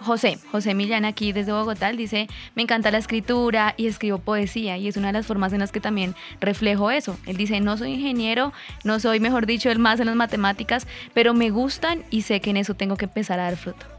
José, 0.00 0.38
José 0.52 0.74
Millán 0.74 1.04
aquí 1.04 1.32
desde 1.32 1.50
Bogotá, 1.50 1.90
dice, 1.90 2.28
me 2.54 2.62
encanta 2.62 2.92
la 2.92 2.98
escritura 2.98 3.74
y 3.76 3.88
escribo 3.88 4.18
poesía 4.18 4.76
y 4.76 4.86
es 4.86 4.96
una 4.96 5.08
de 5.08 5.14
las 5.14 5.26
formas 5.26 5.52
en 5.52 5.58
las 5.58 5.72
que 5.72 5.80
también 5.80 6.14
reflejo 6.40 6.92
eso. 6.92 7.18
Él 7.26 7.36
dice, 7.36 7.60
no 7.60 7.76
soy 7.76 7.94
ingeniero, 7.94 8.52
no 8.84 9.00
soy, 9.00 9.18
mejor 9.18 9.46
dicho, 9.46 9.72
el 9.72 9.80
más 9.80 9.98
en 9.98 10.06
las 10.06 10.14
matemáticas, 10.14 10.86
pero 11.14 11.34
me 11.34 11.50
gustan 11.50 12.04
y 12.10 12.22
sé 12.22 12.40
que 12.40 12.50
en 12.50 12.58
eso 12.58 12.74
tengo 12.74 12.96
que 12.96 13.06
empezar 13.06 13.40
a 13.40 13.44
dar 13.44 13.56
fruto. 13.56 13.97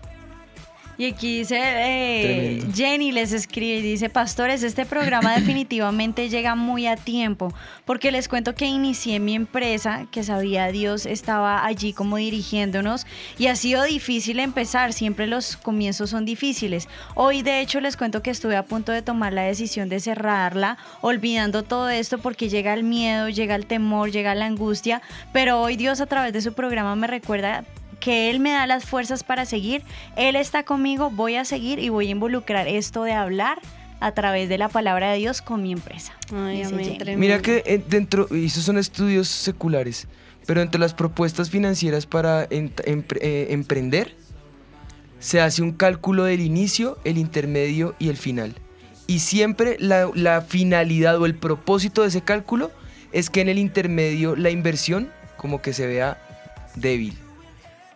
Y 0.99 1.05
aquí 1.05 1.37
dice, 1.37 1.57
eh. 1.61 2.61
Jenny 2.75 3.13
les 3.13 3.31
escribe 3.31 3.77
y 3.77 3.81
dice, 3.81 4.09
pastores, 4.09 4.63
este 4.63 4.85
programa 4.85 5.33
definitivamente 5.37 6.27
llega 6.27 6.55
muy 6.55 6.87
a 6.87 6.97
tiempo, 6.97 7.53
porque 7.85 8.11
les 8.11 8.27
cuento 8.27 8.53
que 8.53 8.65
inicié 8.65 9.21
mi 9.21 9.33
empresa, 9.33 10.07
que 10.11 10.23
sabía 10.23 10.67
Dios 10.73 11.05
estaba 11.05 11.65
allí 11.65 11.93
como 11.93 12.17
dirigiéndonos, 12.17 13.07
y 13.37 13.47
ha 13.47 13.55
sido 13.55 13.83
difícil 13.83 14.41
empezar, 14.41 14.91
siempre 14.91 15.25
los 15.25 15.55
comienzos 15.55 16.09
son 16.09 16.25
difíciles. 16.25 16.89
Hoy 17.15 17.43
de 17.43 17.61
hecho 17.61 17.79
les 17.79 17.95
cuento 17.95 18.21
que 18.21 18.31
estuve 18.31 18.57
a 18.57 18.65
punto 18.65 18.91
de 18.91 19.01
tomar 19.01 19.31
la 19.31 19.43
decisión 19.43 19.87
de 19.87 20.01
cerrarla, 20.01 20.77
olvidando 20.99 21.63
todo 21.63 21.87
esto 21.87 22.17
porque 22.17 22.49
llega 22.49 22.73
el 22.73 22.83
miedo, 22.83 23.29
llega 23.29 23.55
el 23.55 23.67
temor, 23.67 24.11
llega 24.11 24.35
la 24.35 24.47
angustia, 24.47 25.01
pero 25.31 25.61
hoy 25.61 25.77
Dios 25.77 26.01
a 26.01 26.07
través 26.07 26.33
de 26.33 26.41
su 26.41 26.51
programa 26.51 26.97
me 26.97 27.07
recuerda 27.07 27.63
que 27.99 28.29
Él 28.29 28.39
me 28.39 28.51
da 28.51 28.65
las 28.67 28.85
fuerzas 28.85 29.23
para 29.23 29.45
seguir, 29.45 29.83
Él 30.15 30.35
está 30.35 30.63
conmigo, 30.63 31.09
voy 31.09 31.35
a 31.35 31.45
seguir 31.45 31.79
y 31.79 31.89
voy 31.89 32.07
a 32.07 32.11
involucrar 32.11 32.67
esto 32.67 33.03
de 33.03 33.13
hablar 33.13 33.59
a 33.99 34.13
través 34.13 34.47
de 34.47 34.57
la 34.57 34.69
palabra 34.69 35.11
de 35.11 35.17
Dios 35.17 35.41
con 35.41 35.61
mi 35.61 35.71
empresa. 35.73 36.13
Jenny. 36.29 37.15
Mira 37.17 37.41
que 37.41 37.63
eh, 37.65 37.83
dentro, 37.87 38.27
y 38.31 38.45
esos 38.45 38.63
son 38.63 38.77
estudios 38.77 39.27
seculares, 39.27 40.07
pero 40.45 40.61
entre 40.61 40.79
las 40.79 40.93
propuestas 40.93 41.49
financieras 41.49 42.05
para 42.05 42.47
empre- 42.49 43.19
eh, 43.21 43.47
emprender, 43.49 44.15
se 45.19 45.41
hace 45.41 45.61
un 45.61 45.73
cálculo 45.73 46.23
del 46.23 46.39
inicio, 46.39 46.97
el 47.03 47.17
intermedio 47.17 47.93
y 47.99 48.07
el 48.07 48.15
final. 48.15 48.55
Y 49.05 49.19
siempre 49.19 49.75
la, 49.79 50.09
la 50.13 50.41
finalidad 50.41 51.19
o 51.19 51.25
el 51.25 51.35
propósito 51.35 52.03
de 52.03 52.07
ese 52.07 52.21
cálculo 52.21 52.71
es 53.11 53.29
que 53.29 53.41
en 53.41 53.49
el 53.49 53.57
intermedio 53.57 54.35
la 54.37 54.49
inversión 54.49 55.11
como 55.35 55.61
que 55.61 55.73
se 55.73 55.87
vea 55.87 56.17
débil. 56.75 57.17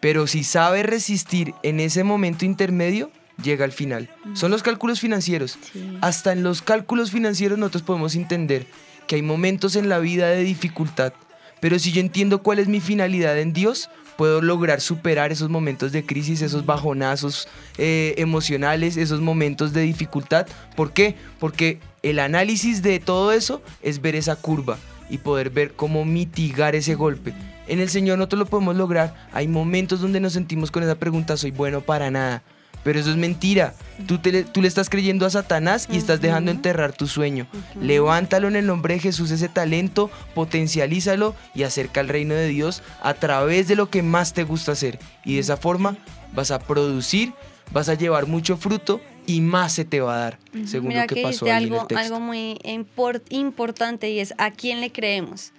Pero 0.03 0.27
si 0.27 0.43
sabe 0.43 0.83
resistir 0.83 1.53
en 1.63 1.79
ese 1.79 2.03
momento 2.03 2.43
intermedio, 2.43 3.09
llega 3.41 3.63
al 3.63 3.71
final. 3.71 4.09
Son 4.33 4.51
los 4.51 4.61
cálculos 4.61 4.99
financieros. 4.99 5.57
Hasta 6.01 6.33
en 6.33 6.43
los 6.43 6.61
cálculos 6.61 7.09
financieros 7.09 7.57
nosotros 7.57 7.83
podemos 7.83 8.13
entender 8.15 8.67
que 9.07 9.15
hay 9.15 9.21
momentos 9.21 9.77
en 9.77 9.87
la 9.87 9.99
vida 9.99 10.27
de 10.27 10.43
dificultad. 10.43 11.13
Pero 11.61 11.79
si 11.79 11.93
yo 11.93 12.01
entiendo 12.01 12.43
cuál 12.43 12.59
es 12.59 12.67
mi 12.67 12.81
finalidad 12.81 13.39
en 13.39 13.53
Dios, 13.53 13.89
puedo 14.17 14.41
lograr 14.41 14.81
superar 14.81 15.31
esos 15.31 15.49
momentos 15.49 15.93
de 15.93 16.05
crisis, 16.05 16.41
esos 16.41 16.65
bajonazos 16.65 17.47
eh, 17.77 18.13
emocionales, 18.17 18.97
esos 18.97 19.21
momentos 19.21 19.71
de 19.71 19.83
dificultad. 19.83 20.47
¿Por 20.75 20.91
qué? 20.91 21.15
Porque 21.39 21.79
el 22.01 22.19
análisis 22.19 22.81
de 22.81 22.99
todo 22.99 23.31
eso 23.31 23.61
es 23.81 24.01
ver 24.01 24.15
esa 24.15 24.35
curva 24.35 24.77
y 25.09 25.19
poder 25.19 25.49
ver 25.49 25.71
cómo 25.75 26.03
mitigar 26.03 26.75
ese 26.75 26.95
golpe. 26.95 27.33
En 27.67 27.79
el 27.79 27.89
Señor 27.89 28.17
nosotros 28.17 28.39
lo 28.39 28.45
podemos 28.45 28.75
lograr. 28.75 29.13
Hay 29.31 29.47
momentos 29.47 30.01
donde 30.01 30.19
nos 30.19 30.33
sentimos 30.33 30.71
con 30.71 30.83
esa 30.83 30.95
pregunta, 30.95 31.37
soy 31.37 31.51
bueno 31.51 31.81
para 31.81 32.11
nada. 32.11 32.43
Pero 32.83 32.99
eso 32.99 33.11
es 33.11 33.15
mentira. 33.15 33.73
Tú, 34.07 34.17
te 34.17 34.31
le, 34.33 34.43
tú 34.43 34.61
le 34.61 34.67
estás 34.67 34.89
creyendo 34.89 35.25
a 35.25 35.29
Satanás 35.29 35.87
y 35.89 35.95
estás 35.95 36.19
dejando 36.19 36.51
enterrar 36.51 36.91
tu 36.91 37.07
sueño. 37.07 37.47
Levántalo 37.79 38.49
en 38.49 38.57
el 38.57 38.65
nombre 38.67 38.95
de 38.95 38.99
Jesús, 38.99 39.31
ese 39.31 39.47
talento, 39.47 40.11
potencialízalo 40.57 41.35
y 41.55 41.63
acerca 41.63 41.99
al 42.01 42.09
reino 42.09 42.33
de 42.35 42.47
Dios 42.47 42.83
a 43.01 43.13
través 43.13 43.67
de 43.67 43.75
lo 43.75 43.89
que 43.89 44.03
más 44.03 44.33
te 44.33 44.43
gusta 44.43 44.73
hacer. 44.73 44.99
Y 45.23 45.35
de 45.35 45.39
esa 45.39 45.57
forma 45.57 45.95
vas 46.33 46.51
a 46.51 46.59
producir, 46.59 47.33
vas 47.71 47.89
a 47.89 47.93
llevar 47.95 48.27
mucho 48.27 48.57
fruto 48.57 49.01
y 49.25 49.39
más 49.41 49.71
se 49.73 49.85
te 49.85 50.01
va 50.01 50.15
a 50.15 50.19
dar, 50.19 50.39
según 50.65 50.89
Mira 50.89 51.03
lo 51.03 51.07
que, 51.07 51.15
que 51.15 51.21
pasó 51.23 51.45
ahí 51.45 51.51
en 51.51 51.57
algo, 51.57 51.81
el 51.81 51.87
texto. 51.87 51.97
algo 52.15 52.19
muy 52.19 52.57
impor- 52.65 53.21
importante 53.29 54.09
y 54.09 54.19
es 54.19 54.33
a 54.37 54.51
quién 54.51 54.81
le 54.81 54.91
creemos. 54.91 55.53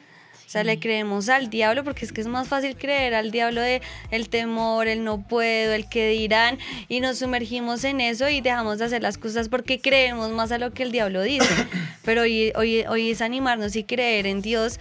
O 0.46 0.50
sea, 0.54 0.64
le 0.64 0.78
creemos 0.78 1.28
al 1.28 1.50
diablo 1.50 1.84
porque 1.84 2.04
es 2.04 2.12
que 2.12 2.20
es 2.20 2.26
más 2.26 2.48
fácil 2.48 2.76
creer 2.76 3.14
al 3.14 3.30
diablo 3.30 3.60
de 3.60 3.82
el 4.10 4.28
temor, 4.28 4.88
el 4.88 5.02
no 5.02 5.22
puedo, 5.22 5.72
el 5.72 5.88
que 5.88 6.08
dirán 6.08 6.58
y 6.88 7.00
nos 7.00 7.18
sumergimos 7.18 7.84
en 7.84 8.00
eso 8.00 8.28
y 8.28 8.40
dejamos 8.40 8.78
de 8.78 8.84
hacer 8.84 9.02
las 9.02 9.18
cosas 9.18 9.48
porque 9.48 9.80
creemos 9.80 10.30
más 10.30 10.52
a 10.52 10.58
lo 10.58 10.72
que 10.72 10.82
el 10.82 10.92
diablo 10.92 11.22
dice. 11.22 11.48
Pero 12.04 12.22
hoy, 12.22 12.52
hoy, 12.56 12.84
hoy 12.88 13.10
es 13.10 13.20
animarnos 13.20 13.76
y 13.76 13.84
creer 13.84 14.26
en 14.26 14.42
Dios 14.42 14.78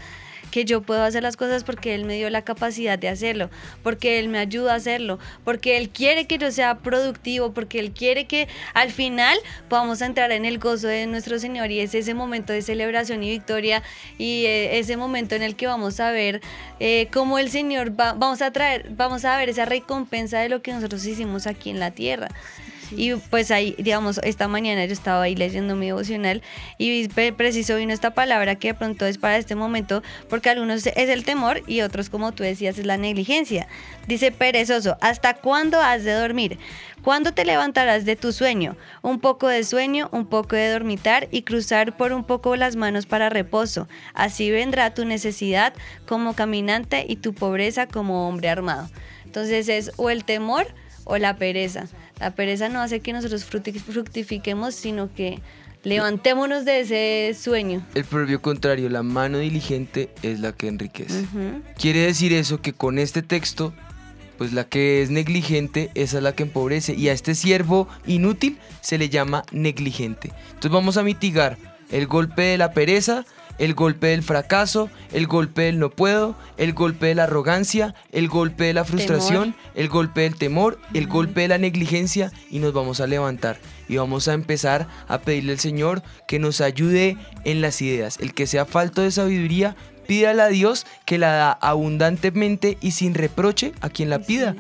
que 0.54 0.66
yo 0.66 0.84
puedo 0.84 1.01
hacer 1.01 1.24
las 1.24 1.36
cosas 1.36 1.64
porque 1.64 1.95
Él 1.95 2.06
me 2.06 2.14
dio 2.14 2.30
la 2.30 2.43
capacidad 2.43 2.99
de 2.99 3.10
hacerlo, 3.10 3.49
porque 3.82 4.20
Él 4.20 4.30
me 4.30 4.38
ayuda 4.38 4.74
a 4.74 4.76
hacerlo, 4.76 5.18
porque 5.43 5.78
Él 5.78 5.89
quiere 5.89 6.28
que 6.28 6.38
yo 6.38 6.51
sea 6.51 6.78
productivo, 6.78 7.56
porque 7.56 7.80
Él 7.80 7.91
quiere 7.91 8.28
que 8.28 8.47
al 8.76 8.91
final 8.91 9.36
podamos 9.68 9.99
entrar 10.04 10.32
en 10.32 10.45
el 10.45 10.60
gozo 10.60 10.88
de 10.88 11.08
nuestro 11.08 11.39
Señor 11.39 11.72
y 11.72 11.80
es 11.80 11.95
ese 11.95 12.14
momento 12.14 12.54
de 12.54 12.62
celebración 12.62 13.24
y 13.24 13.32
victoria 13.32 13.82
y 14.20 14.45
eh, 14.45 14.78
ese 14.78 14.95
momento 14.95 15.34
en 15.34 15.41
el 15.41 15.56
que 15.56 15.66
vamos 15.66 15.99
a 15.99 16.12
ver 16.12 16.39
eh, 16.80 17.08
cómo 17.12 17.39
el 17.39 17.49
Señor 17.49 17.99
va, 17.99 18.14
vamos 18.14 18.43
a 18.43 18.51
traer, 18.51 18.91
vamos 18.91 19.26
a 19.26 19.36
ver 19.38 19.49
esa 19.49 19.66
recompensa 19.66 20.38
de 20.38 20.49
lo 20.49 20.62
que 20.62 20.72
nosotros 20.72 21.04
hicimos 21.08 21.47
aquí 21.47 21.72
en 21.72 21.80
la 21.80 21.89
tierra. 21.89 22.28
Y 22.96 23.16
pues 23.16 23.52
ahí, 23.52 23.76
digamos, 23.78 24.20
esta 24.24 24.48
mañana 24.48 24.86
yo 24.86 24.94
estaba 24.94 25.24
ahí 25.24 25.36
leyendo 25.36 25.76
mi 25.76 25.88
devocional 25.88 26.41
y 26.78 27.08
preciso 27.08 27.76
vino 27.78 27.94
esta 27.94 28.14
palabra 28.14 28.56
que 28.56 28.70
de 28.70 28.74
pronto 28.74 29.06
es 29.06 29.18
para 29.18 29.38
este 29.38 29.56
momento, 29.56 30.04
porque 30.30 30.50
algunos 30.50 30.86
es 30.86 31.10
el 31.10 31.24
temor 31.26 31.62
y 31.68 31.82
otros, 31.82 32.10
como 32.10 32.32
tú 32.32 32.44
decías, 32.44 32.78
es 32.78 32.86
la 32.86 32.98
negligencia. 32.98 33.68
Dice 34.08 34.32
perezoso, 34.32 34.98
¿hasta 35.02 35.34
cuándo 35.34 35.82
has 35.82 36.04
de 36.04 36.14
dormir? 36.14 36.58
¿Cuándo 37.04 37.34
te 37.34 37.44
levantarás 37.44 38.06
de 38.06 38.16
tu 38.16 38.32
sueño? 38.32 38.78
Un 39.02 39.20
poco 39.20 39.48
de 39.50 39.64
sueño, 39.64 40.08
un 40.14 40.26
poco 40.26 40.56
de 40.56 40.72
dormitar 40.72 41.28
y 41.32 41.41
cruzar 41.41 41.98
por 41.98 42.14
un 42.14 42.24
poco 42.24 42.56
las 42.56 42.76
manos 42.78 43.06
para 43.06 43.30
reposo. 43.30 43.89
Así 44.14 44.52
vendrá 44.52 44.94
tu 44.94 45.04
necesidad 45.04 45.74
como 46.06 46.34
caminante 46.34 47.06
y 47.08 47.18
tu 47.18 47.34
pobreza 47.34 47.88
como 47.88 48.28
hombre 48.28 48.50
armado. 48.50 48.89
Entonces 49.26 49.68
es 49.68 49.91
o 49.98 50.10
el 50.10 50.24
temor 50.24 50.68
o 51.04 51.18
la 51.18 51.36
pereza. 51.36 51.88
La 52.20 52.32
pereza 52.32 52.70
no 52.70 52.82
hace 52.82 52.99
que 52.99 53.14
nosotros 53.14 53.49
fructi- 53.49 53.80
fructifiquemos, 53.80 54.76
sino 54.76 55.14
que 55.14 55.39
levantémonos 55.84 56.64
de 56.66 56.80
ese 56.82 57.38
sueño. 57.39 57.86
El 57.95 58.05
propio 58.05 58.41
contrario, 58.41 58.89
la 58.89 59.03
mano 59.03 59.39
diligente 59.39 60.09
es 60.22 60.39
la 60.39 60.53
que 60.53 60.68
enriquece. 60.68 61.26
Quiere 61.78 61.99
decir 62.01 62.32
eso 62.34 62.61
que 62.61 62.72
con 62.74 62.97
este 62.99 63.22
texto, 63.22 63.74
pues 64.38 64.53
la 64.53 64.64
que 64.64 65.01
es 65.01 65.09
negligente, 65.09 65.89
esa 65.95 66.18
es 66.18 66.24
la 66.24 66.34
que 66.34 66.43
empobrece. 66.43 66.93
Y 66.95 67.09
a 67.09 67.14
este 67.14 67.36
siervo 67.36 67.88
inútil 68.07 68.57
se 68.82 68.97
le 68.97 69.09
llama 69.09 69.43
negligente. 69.51 70.32
Entonces 70.47 70.72
vamos 70.72 70.95
a 70.97 71.03
mitigar 71.03 71.57
el 71.91 72.07
golpe 72.07 72.41
de 72.43 72.57
la 72.57 72.72
pereza, 72.72 73.26
el 73.58 73.74
golpe 73.74 74.08
del 74.08 74.24
fracaso, 74.24 74.89
el 75.12 75.28
golpe 75.28 75.64
del 75.64 75.80
no 75.80 75.89
puedo, 75.89 76.36
el 76.58 76.74
golpe 76.74 77.08
de 77.08 77.16
la 77.16 77.24
arrogancia, 77.24 77.93
el 78.12 78.28
golpe 78.28 78.66
de 78.66 78.74
la 78.74 78.86
frustración, 78.86 79.56
el 79.76 79.89
golpe 79.89 80.22
del 80.22 80.36
temor, 80.36 80.80
el 80.93 81.08
golpe 81.08 81.41
de 81.41 81.47
la 81.49 81.58
negligencia 81.58 82.32
y 82.49 82.60
nos 82.60 82.74
vamos 82.74 82.99
a 82.99 83.08
levantar 83.08 83.60
y 83.88 83.97
vamos 83.97 84.28
a 84.28 84.34
empezar 84.34 84.88
a 85.08 85.20
pedirle 85.20 85.54
al 85.54 85.60
Señor 85.60 86.04
que 86.28 86.39
nos 86.39 86.62
ayude 86.62 87.18
en 87.43 87.62
las 87.62 87.82
ideas. 87.82 88.18
El 88.20 88.34
que 88.34 88.47
sea 88.47 88.66
falto 88.66 89.01
de 89.01 89.12
sabiduría, 89.12 89.76
pídale 90.08 90.41
a 90.41 90.47
Dios 90.47 90.86
que 91.06 91.18
la 91.18 91.32
da 91.34 91.51
abundantemente 91.51 92.78
y 92.82 92.91
sin 92.91 93.14
reproche 93.14 93.74
a 93.82 93.89
quien 93.89 94.10
la 94.10 94.20
pida. 94.20 94.56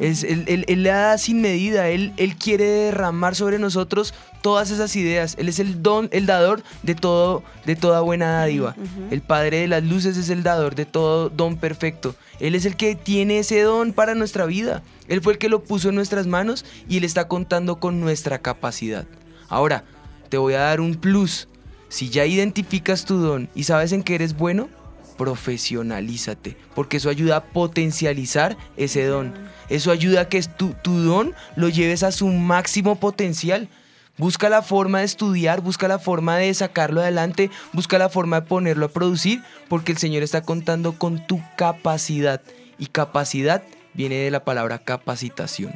Es, 0.00 0.22
él, 0.22 0.44
él- 0.46 0.64
él 0.68 0.82
la 0.84 0.96
da 0.96 1.18
sin 1.18 1.40
medida, 1.40 1.88
él, 1.88 2.12
él 2.16 2.36
quiere 2.36 2.64
derramar 2.64 3.34
sobre 3.34 3.58
nosotros 3.58 4.14
todas 4.42 4.70
esas 4.70 4.94
ideas. 4.94 5.34
Él 5.38 5.48
es 5.48 5.58
el 5.58 5.82
don, 5.82 6.08
el 6.12 6.26
dador 6.26 6.62
de 6.84 6.94
todo, 6.94 7.42
de 7.66 7.74
toda 7.74 8.00
buena 8.00 8.30
dádiva. 8.32 8.76
El 9.10 9.20
Padre 9.22 9.58
de 9.60 9.68
las 9.68 9.82
luces 9.82 10.16
es 10.16 10.30
el 10.30 10.42
dador 10.44 10.74
de 10.76 10.86
todo 10.86 11.28
don 11.30 11.56
perfecto. 11.56 12.14
Él 12.38 12.54
es 12.54 12.64
el 12.64 12.76
que 12.76 12.94
tiene 12.94 13.40
ese 13.40 13.60
don 13.62 13.92
para 13.92 14.14
nuestra 14.14 14.46
vida. 14.46 14.82
Él 15.08 15.20
fue 15.20 15.32
el 15.32 15.38
que 15.38 15.48
lo 15.48 15.64
puso 15.64 15.88
en 15.88 15.96
nuestras 15.96 16.26
manos 16.28 16.64
y 16.88 16.98
él 16.98 17.04
está 17.04 17.26
contando 17.26 17.80
con 17.80 17.98
nuestra 18.00 18.38
capacidad. 18.38 19.04
Ahora, 19.48 19.82
te 20.28 20.38
voy 20.38 20.54
a 20.54 20.60
dar 20.60 20.80
un 20.80 20.94
plus. 20.94 21.48
Si 21.88 22.10
ya 22.10 22.24
identificas 22.26 23.04
tu 23.04 23.16
don 23.18 23.48
y 23.54 23.64
sabes 23.64 23.92
en 23.92 24.02
qué 24.04 24.14
eres 24.14 24.36
bueno, 24.36 24.68
profesionalízate, 25.16 26.56
porque 26.74 26.98
eso 26.98 27.08
ayuda 27.10 27.36
a 27.38 27.44
potencializar 27.44 28.56
ese 28.76 29.04
don. 29.06 29.34
Eso 29.68 29.90
ayuda 29.90 30.22
a 30.22 30.28
que 30.28 30.42
tu, 30.42 30.74
tu 30.82 30.98
don 31.00 31.34
lo 31.56 31.68
lleves 31.68 32.02
a 32.02 32.12
su 32.12 32.28
máximo 32.28 32.96
potencial. 32.96 33.68
Busca 34.16 34.48
la 34.48 34.62
forma 34.62 34.98
de 34.98 35.04
estudiar, 35.04 35.60
busca 35.60 35.86
la 35.86 36.00
forma 36.00 36.36
de 36.36 36.52
sacarlo 36.52 37.00
adelante, 37.00 37.50
busca 37.72 37.98
la 37.98 38.08
forma 38.08 38.40
de 38.40 38.46
ponerlo 38.46 38.86
a 38.86 38.88
producir, 38.88 39.42
porque 39.68 39.92
el 39.92 39.98
Señor 39.98 40.24
está 40.24 40.42
contando 40.42 40.94
con 40.98 41.24
tu 41.26 41.40
capacidad. 41.56 42.40
Y 42.78 42.86
capacidad 42.86 43.62
viene 43.94 44.16
de 44.16 44.30
la 44.30 44.44
palabra 44.44 44.78
capacitación. 44.78 45.74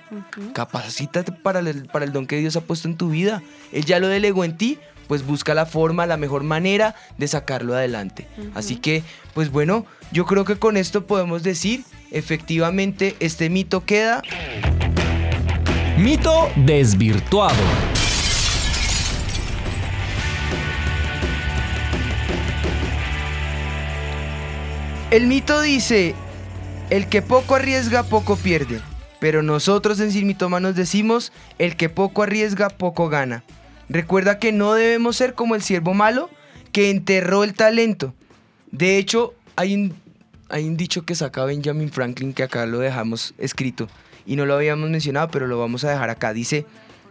Capacítate 0.55 1.33
para 1.33 1.61
el, 1.61 1.87
para 1.87 2.05
el 2.05 2.13
don 2.13 2.27
que 2.27 2.39
Dios 2.39 2.57
ha 2.57 2.61
puesto 2.61 2.89
en 2.89 2.97
tu 2.97 3.11
vida. 3.11 3.43
Él 3.73 3.85
ya 3.85 4.01
lo 4.01 4.09
delegó 4.09 4.45
en 4.45 4.57
ti, 4.57 4.79
pues 5.09 5.27
busca 5.27 5.55
la 5.55 5.67
forma, 5.67 6.07
la 6.07 6.17
mejor 6.17 6.43
manera 6.43 6.95
de 7.19 7.29
sacarlo 7.29 7.75
adelante. 7.75 8.27
Así 8.55 8.77
que, 8.77 9.03
pues 9.35 9.51
bueno, 9.51 9.87
yo 10.11 10.25
creo 10.27 10.45
que 10.45 10.57
con 10.57 10.77
esto 10.77 11.07
podemos 11.07 11.43
decir, 11.43 11.85
efectivamente, 12.13 13.17
este 13.21 13.51
mito 13.51 13.85
queda 13.85 14.23
Mito 15.99 16.51
desvirtuado. 16.57 17.55
El 25.11 25.27
mito 25.27 25.61
dice, 25.61 26.15
el 26.89 27.09
que 27.09 27.21
poco 27.21 27.55
arriesga, 27.55 28.03
poco 28.05 28.37
pierde. 28.37 28.81
Pero 29.21 29.43
nosotros 29.43 30.01
en 30.01 30.11
Sin 30.11 30.27
Mitómanos 30.27 30.75
decimos, 30.75 31.31
el 31.59 31.77
que 31.77 31.91
poco 31.91 32.23
arriesga, 32.23 32.71
poco 32.71 33.09
gana. 33.09 33.45
Recuerda 33.91 34.39
que 34.39 34.51
no 34.51 34.73
debemos 34.73 35.17
ser 35.17 35.35
como 35.35 35.55
el 35.55 35.63
siervo 35.63 35.93
malo 35.93 36.31
que 36.73 36.91
enterró 36.91 37.45
el 37.45 37.53
talento. 37.53 38.15
De 38.71 38.97
hecho, 38.97 39.35
hay 39.55 39.75
un, 39.75 39.95
hay 40.53 40.69
un 40.69 40.77
dicho 40.77 41.05
que 41.05 41.15
saca 41.15 41.45
Benjamin 41.45 41.91
Franklin 41.91 42.35
que 42.35 42.43
acá 42.43 42.67
lo 42.67 42.79
dejamos 42.79 43.35
escrito. 43.39 43.89
Y 44.27 44.37
no 44.37 44.47
lo 44.47 44.55
habíamos 44.55 44.89
mencionado, 44.91 45.29
pero 45.31 45.47
lo 45.47 45.59
vamos 45.59 45.83
a 45.83 45.91
dejar 45.91 46.11
acá. 46.11 46.33
Dice, 46.33 46.67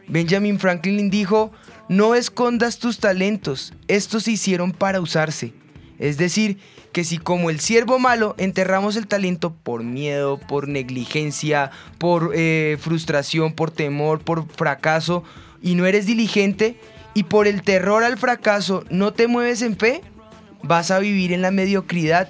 Benjamin 0.08 0.60
Franklin 0.60 1.10
dijo, 1.10 1.52
no 1.90 2.16
escondas 2.16 2.78
tus 2.78 3.00
talentos, 3.00 3.74
estos 3.88 4.24
se 4.24 4.32
hicieron 4.32 4.72
para 4.72 5.02
usarse. 5.02 5.54
Es 5.98 6.18
decir, 6.18 6.58
que 6.94 7.04
si 7.04 7.18
como 7.18 7.50
el 7.50 7.60
siervo 7.60 7.98
malo 8.00 8.36
enterramos 8.38 8.96
el 8.96 9.08
talento 9.08 9.54
por 9.54 9.84
miedo, 9.84 10.38
por 10.38 10.68
negligencia, 10.68 11.72
por 11.98 12.32
eh, 12.36 12.78
frustración, 12.80 13.54
por 13.54 13.72
temor, 13.72 14.20
por 14.20 14.48
fracaso, 14.48 15.24
y 15.62 15.76
no 15.76 15.86
eres 15.86 16.06
diligente, 16.06 16.80
y 17.14 17.24
por 17.24 17.48
el 17.48 17.64
terror 17.64 18.04
al 18.04 18.18
fracaso 18.18 18.84
no 18.90 19.14
te 19.14 19.28
mueves 19.28 19.62
en 19.64 19.78
fe, 19.78 20.02
vas 20.64 20.92
a 20.92 21.00
vivir 21.00 21.34
en 21.34 21.42
la 21.42 21.52
mediocridad 21.52 22.30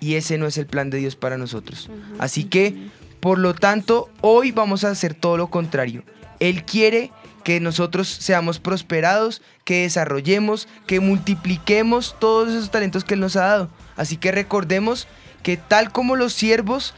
y 0.00 0.14
ese 0.14 0.38
no 0.38 0.46
es 0.46 0.58
el 0.58 0.66
plan 0.66 0.90
de 0.90 0.98
Dios 0.98 1.16
para 1.16 1.36
nosotros. 1.38 1.90
Así 2.18 2.44
que, 2.44 2.74
por 3.20 3.38
lo 3.38 3.54
tanto, 3.54 4.08
hoy 4.20 4.52
vamos 4.52 4.84
a 4.84 4.90
hacer 4.90 5.14
todo 5.14 5.36
lo 5.36 5.48
contrario. 5.48 6.04
Él 6.40 6.64
quiere 6.64 7.10
que 7.44 7.60
nosotros 7.60 8.08
seamos 8.08 8.58
prosperados, 8.60 9.42
que 9.64 9.82
desarrollemos, 9.82 10.68
que 10.86 11.00
multipliquemos 11.00 12.16
todos 12.18 12.50
esos 12.50 12.70
talentos 12.70 13.04
que 13.04 13.14
Él 13.14 13.20
nos 13.20 13.36
ha 13.36 13.46
dado. 13.46 13.70
Así 13.96 14.16
que 14.16 14.32
recordemos 14.32 15.08
que 15.42 15.56
tal 15.56 15.90
como 15.92 16.14
los 16.16 16.32
siervos, 16.32 16.94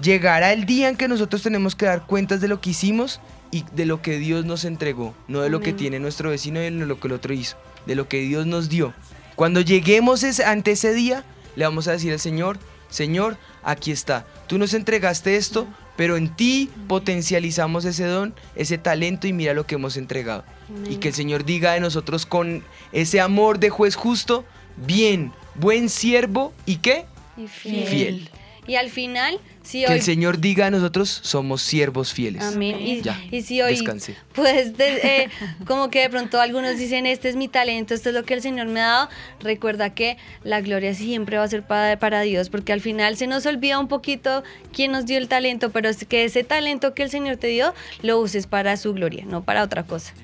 llegará 0.00 0.52
el 0.52 0.64
día 0.66 0.88
en 0.88 0.96
que 0.96 1.08
nosotros 1.08 1.42
tenemos 1.42 1.74
que 1.74 1.86
dar 1.86 2.06
cuentas 2.06 2.40
de 2.40 2.48
lo 2.48 2.60
que 2.60 2.70
hicimos 2.70 3.20
y 3.50 3.64
de 3.74 3.86
lo 3.86 4.00
que 4.02 4.18
Dios 4.18 4.44
nos 4.44 4.64
entregó, 4.64 5.14
no 5.26 5.40
de 5.40 5.50
lo 5.50 5.60
que 5.60 5.72
tiene 5.72 5.98
nuestro 5.98 6.30
vecino 6.30 6.60
y 6.60 6.64
de 6.64 6.70
lo 6.70 7.00
que 7.00 7.08
el 7.08 7.14
otro 7.14 7.32
hizo, 7.34 7.56
de 7.86 7.94
lo 7.96 8.08
que 8.08 8.20
Dios 8.20 8.46
nos 8.46 8.68
dio. 8.68 8.94
Cuando 9.34 9.60
lleguemos 9.60 10.22
ese- 10.22 10.44
ante 10.44 10.72
ese 10.72 10.92
día, 10.92 11.24
le 11.58 11.64
vamos 11.64 11.88
a 11.88 11.92
decir 11.92 12.12
al 12.12 12.20
Señor, 12.20 12.56
Señor, 12.88 13.36
aquí 13.64 13.90
está, 13.90 14.24
tú 14.46 14.58
nos 14.58 14.74
entregaste 14.74 15.34
esto, 15.34 15.66
pero 15.96 16.16
en 16.16 16.34
ti 16.36 16.70
potencializamos 16.86 17.84
ese 17.84 18.04
don, 18.04 18.32
ese 18.54 18.78
talento 18.78 19.26
y 19.26 19.32
mira 19.32 19.54
lo 19.54 19.66
que 19.66 19.74
hemos 19.74 19.96
entregado. 19.96 20.44
Y 20.88 20.98
que 20.98 21.08
el 21.08 21.14
Señor 21.14 21.44
diga 21.44 21.72
de 21.72 21.80
nosotros 21.80 22.26
con 22.26 22.62
ese 22.92 23.20
amor 23.20 23.58
de 23.58 23.70
juez 23.70 23.96
justo, 23.96 24.44
bien, 24.76 25.32
buen 25.56 25.88
siervo 25.88 26.54
y 26.64 26.76
qué? 26.76 27.06
Y 27.36 27.48
fiel. 27.48 27.88
Fiel. 27.88 28.30
Y 28.68 28.76
al 28.76 28.90
final, 28.90 29.40
si 29.68 29.80
Que 29.84 29.88
hoy 29.92 29.98
el 29.98 30.02
Señor 30.02 30.40
diga 30.40 30.64
de 30.64 30.70
nosotros 30.70 31.20
somos 31.22 31.60
siervos 31.60 32.12
fieles. 32.14 32.42
Amén. 32.42 32.76
Y, 32.80 33.02
Ya, 33.02 33.20
y 33.30 33.42
si 33.42 33.60
hoy, 33.60 33.72
descanse. 33.72 34.16
pues, 34.32 34.76
de- 34.78 34.96
eh, 35.24 35.28
como 35.66 35.90
que 35.90 36.00
de 36.00 36.08
pronto 36.08 36.40
algunos 36.40 36.78
dicen, 36.78 37.04
este 37.04 37.28
es 37.28 37.36
mi 37.36 37.48
talento, 37.48 37.92
esto 37.92 38.08
es 38.08 38.14
lo 38.14 38.24
que 38.24 38.32
el 38.34 38.40
Señor 38.40 38.66
me 38.68 38.80
ha 38.80 38.86
dado, 38.86 39.08
recuerda 39.40 39.90
que 39.94 40.16
la 40.42 40.60
gloria 40.62 40.94
siempre 40.94 41.36
va 41.36 41.44
a 41.44 41.48
ser 41.48 41.66
para, 41.66 41.98
para 41.98 42.22
Dios, 42.22 42.48
porque 42.48 42.72
al 42.72 42.80
final 42.80 43.16
se 43.16 43.26
nos 43.26 43.44
olvida 43.44 43.78
un 43.78 43.88
poquito 43.88 44.42
quién 44.72 44.92
nos 44.92 45.04
dio 45.04 45.18
el 45.18 45.28
talento, 45.28 45.68
pero 45.70 45.88
es 45.90 46.04
que 46.06 46.24
ese 46.24 46.44
talento 46.44 46.94
que 46.94 47.02
el 47.02 47.10
Señor 47.10 47.36
te 47.36 47.48
dio, 47.48 47.74
lo 48.02 48.18
uses 48.20 48.46
para 48.46 48.76
su 48.78 48.94
gloria, 48.94 49.24
no 49.26 49.42
para 49.44 49.62
otra 49.62 49.82
cosa. 49.82 50.14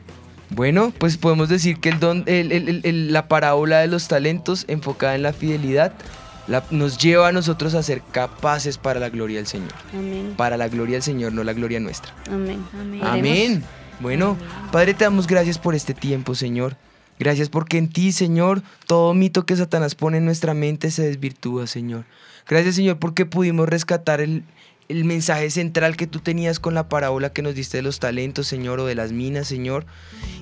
Bueno, 0.50 0.92
pues 0.98 1.16
podemos 1.16 1.48
decir 1.48 1.80
que 1.80 1.88
el 1.88 1.98
don, 2.00 2.22
el- 2.26 2.52
el- 2.84 3.12
la 3.12 3.28
parábola 3.28 3.80
de 3.80 3.88
los 3.88 4.08
talentos 4.08 4.64
enfocada 4.68 5.14
en 5.16 5.22
la 5.22 5.32
fidelidad 5.32 5.92
la- 6.46 6.64
nos 6.70 6.98
lleva 6.98 7.28
a 7.28 7.32
nosotros 7.32 7.74
a 7.74 7.82
ser 7.82 8.02
capaces 8.12 8.78
para 8.78 9.00
la 9.00 9.08
gloria 9.10 9.36
del 9.38 9.46
Señor. 9.46 9.72
Amén. 9.92 10.34
Para 10.36 10.56
la 10.56 10.68
gloria 10.68 10.94
del 10.94 11.02
Señor, 11.02 11.32
no 11.32 11.44
la 11.44 11.52
gloria 11.52 11.80
nuestra. 11.80 12.12
Amén. 12.30 12.64
Amén. 13.02 13.64
Bueno, 14.00 14.36
Padre, 14.72 14.94
te 14.94 15.04
damos 15.04 15.26
gracias 15.26 15.58
por 15.58 15.74
este 15.74 15.94
tiempo, 15.94 16.34
Señor. 16.34 16.76
Gracias 17.18 17.48
porque 17.48 17.78
en 17.78 17.88
ti, 17.88 18.10
Señor, 18.10 18.62
todo 18.86 19.14
mito 19.14 19.46
que 19.46 19.54
Satanás 19.56 19.94
pone 19.94 20.18
en 20.18 20.24
nuestra 20.24 20.52
mente 20.52 20.90
se 20.90 21.02
desvirtúa, 21.02 21.66
Señor. 21.68 22.04
Gracias, 22.48 22.74
Señor, 22.74 22.98
porque 22.98 23.24
pudimos 23.24 23.68
rescatar 23.68 24.20
el, 24.20 24.42
el 24.88 25.04
mensaje 25.04 25.48
central 25.50 25.96
que 25.96 26.08
tú 26.08 26.18
tenías 26.18 26.58
con 26.58 26.74
la 26.74 26.88
parábola 26.88 27.32
que 27.32 27.40
nos 27.40 27.54
diste 27.54 27.78
de 27.78 27.82
los 27.82 28.00
talentos, 28.00 28.48
Señor, 28.48 28.80
o 28.80 28.84
de 28.86 28.96
las 28.96 29.12
minas, 29.12 29.46
Señor. 29.46 29.86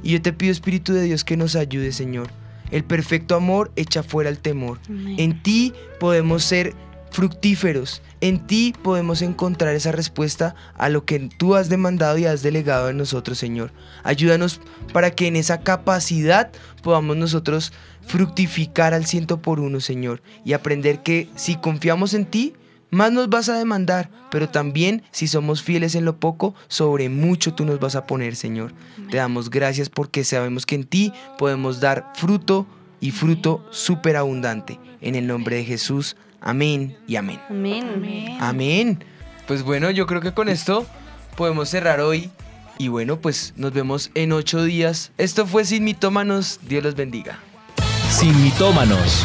Y 0.03 0.13
yo 0.13 0.23
te 0.23 0.33
pido, 0.33 0.51
Espíritu 0.51 0.95
de 0.95 1.03
Dios, 1.03 1.25
que 1.25 1.37
nos 1.37 1.55
ayude, 1.57 1.93
Señor. 1.93 2.31
El 2.73 2.85
perfecto 2.85 3.37
amor 3.37 3.71
echa 3.77 4.03
fuera 4.03 4.31
el 4.31 4.39
temor. 4.39 4.81
En 4.89 5.43
ti 5.43 5.73
podemos 6.01 6.43
ser 6.43 6.75
fructíferos. 7.13 8.03
En 8.21 8.47
ti 8.47 8.75
podemos 8.83 9.23
encontrar 9.23 9.75
esa 9.75 9.93
respuesta 9.93 10.55
a 10.75 10.89
lo 10.89 11.05
que 11.05 11.29
tú 11.39 11.55
has 11.55 11.69
demandado 11.69 12.19
y 12.19 12.25
has 12.25 12.43
delegado 12.43 12.89
en 12.89 12.97
nosotros, 12.97 13.39
Señor. 13.39 13.73
Ayúdanos 14.03 14.61
para 14.93 15.11
que 15.11 15.27
en 15.27 15.37
esa 15.37 15.61
capacidad 15.61 16.51
podamos 16.83 17.17
nosotros 17.17 17.73
fructificar 18.07 18.95
al 18.95 19.07
ciento 19.07 19.41
por 19.41 19.61
uno, 19.61 19.81
Señor, 19.81 20.23
y 20.45 20.55
aprender 20.55 21.03
que 21.03 21.29
si 21.37 21.57
confiamos 21.57 22.15
en 22.15 22.25
ti, 22.25 22.55
más 22.93 23.11
nos 23.11 23.31
vas 23.31 23.49
a 23.49 23.57
demandar, 23.57 24.11
pero 24.31 24.51
también 24.51 25.03
si 25.11 25.27
somos 25.27 25.63
fieles 25.63 25.95
en 25.95 26.05
lo 26.05 26.21
poco, 26.21 26.55
sobre 26.69 27.09
mucho 27.09 27.55
tú 27.55 27.65
nos 27.65 27.81
vas 27.81 27.97
a 27.97 28.07
poner, 28.07 28.37
Señor. 28.37 28.75
Te 29.11 29.17
damos 29.17 29.49
gracias 29.49 29.89
porque 29.89 30.25
sabemos 30.25 30.67
que 30.67 30.75
en 30.75 30.85
ti 30.85 31.13
podemos 31.39 31.81
dar 31.81 32.13
fruto 32.15 32.67
y 33.01 33.11
fruto 33.11 33.67
superabundante. 33.71 34.79
En 35.01 35.15
el 35.15 35.27
nombre 35.27 35.57
de 35.57 35.65
Jesús, 35.65 36.17
amén 36.41 36.97
y 37.09 37.17
amén. 37.17 37.41
Amén. 37.49 38.37
Amén. 38.41 39.05
Pues 39.47 39.63
bueno, 39.63 39.91
yo 39.91 40.07
creo 40.07 40.21
que 40.21 40.35
con 40.35 40.51
esto 40.51 40.87
podemos 41.35 41.71
cerrar 41.71 42.01
hoy. 42.01 42.31
Y 42.79 42.89
bueno, 42.89 43.21
pues 43.21 43.55
nos 43.57 43.73
vemos 43.73 44.11
en 44.15 44.33
ocho 44.33 44.65
días. 44.65 45.13
Esto 45.17 45.47
fue 45.47 45.65
Sin 45.65 45.85
Mitómanos. 45.85 46.61
Dios 46.69 46.85
los 46.85 46.95
bendiga. 46.95 47.39
Sin 48.11 48.39
mitómanos. 48.43 49.25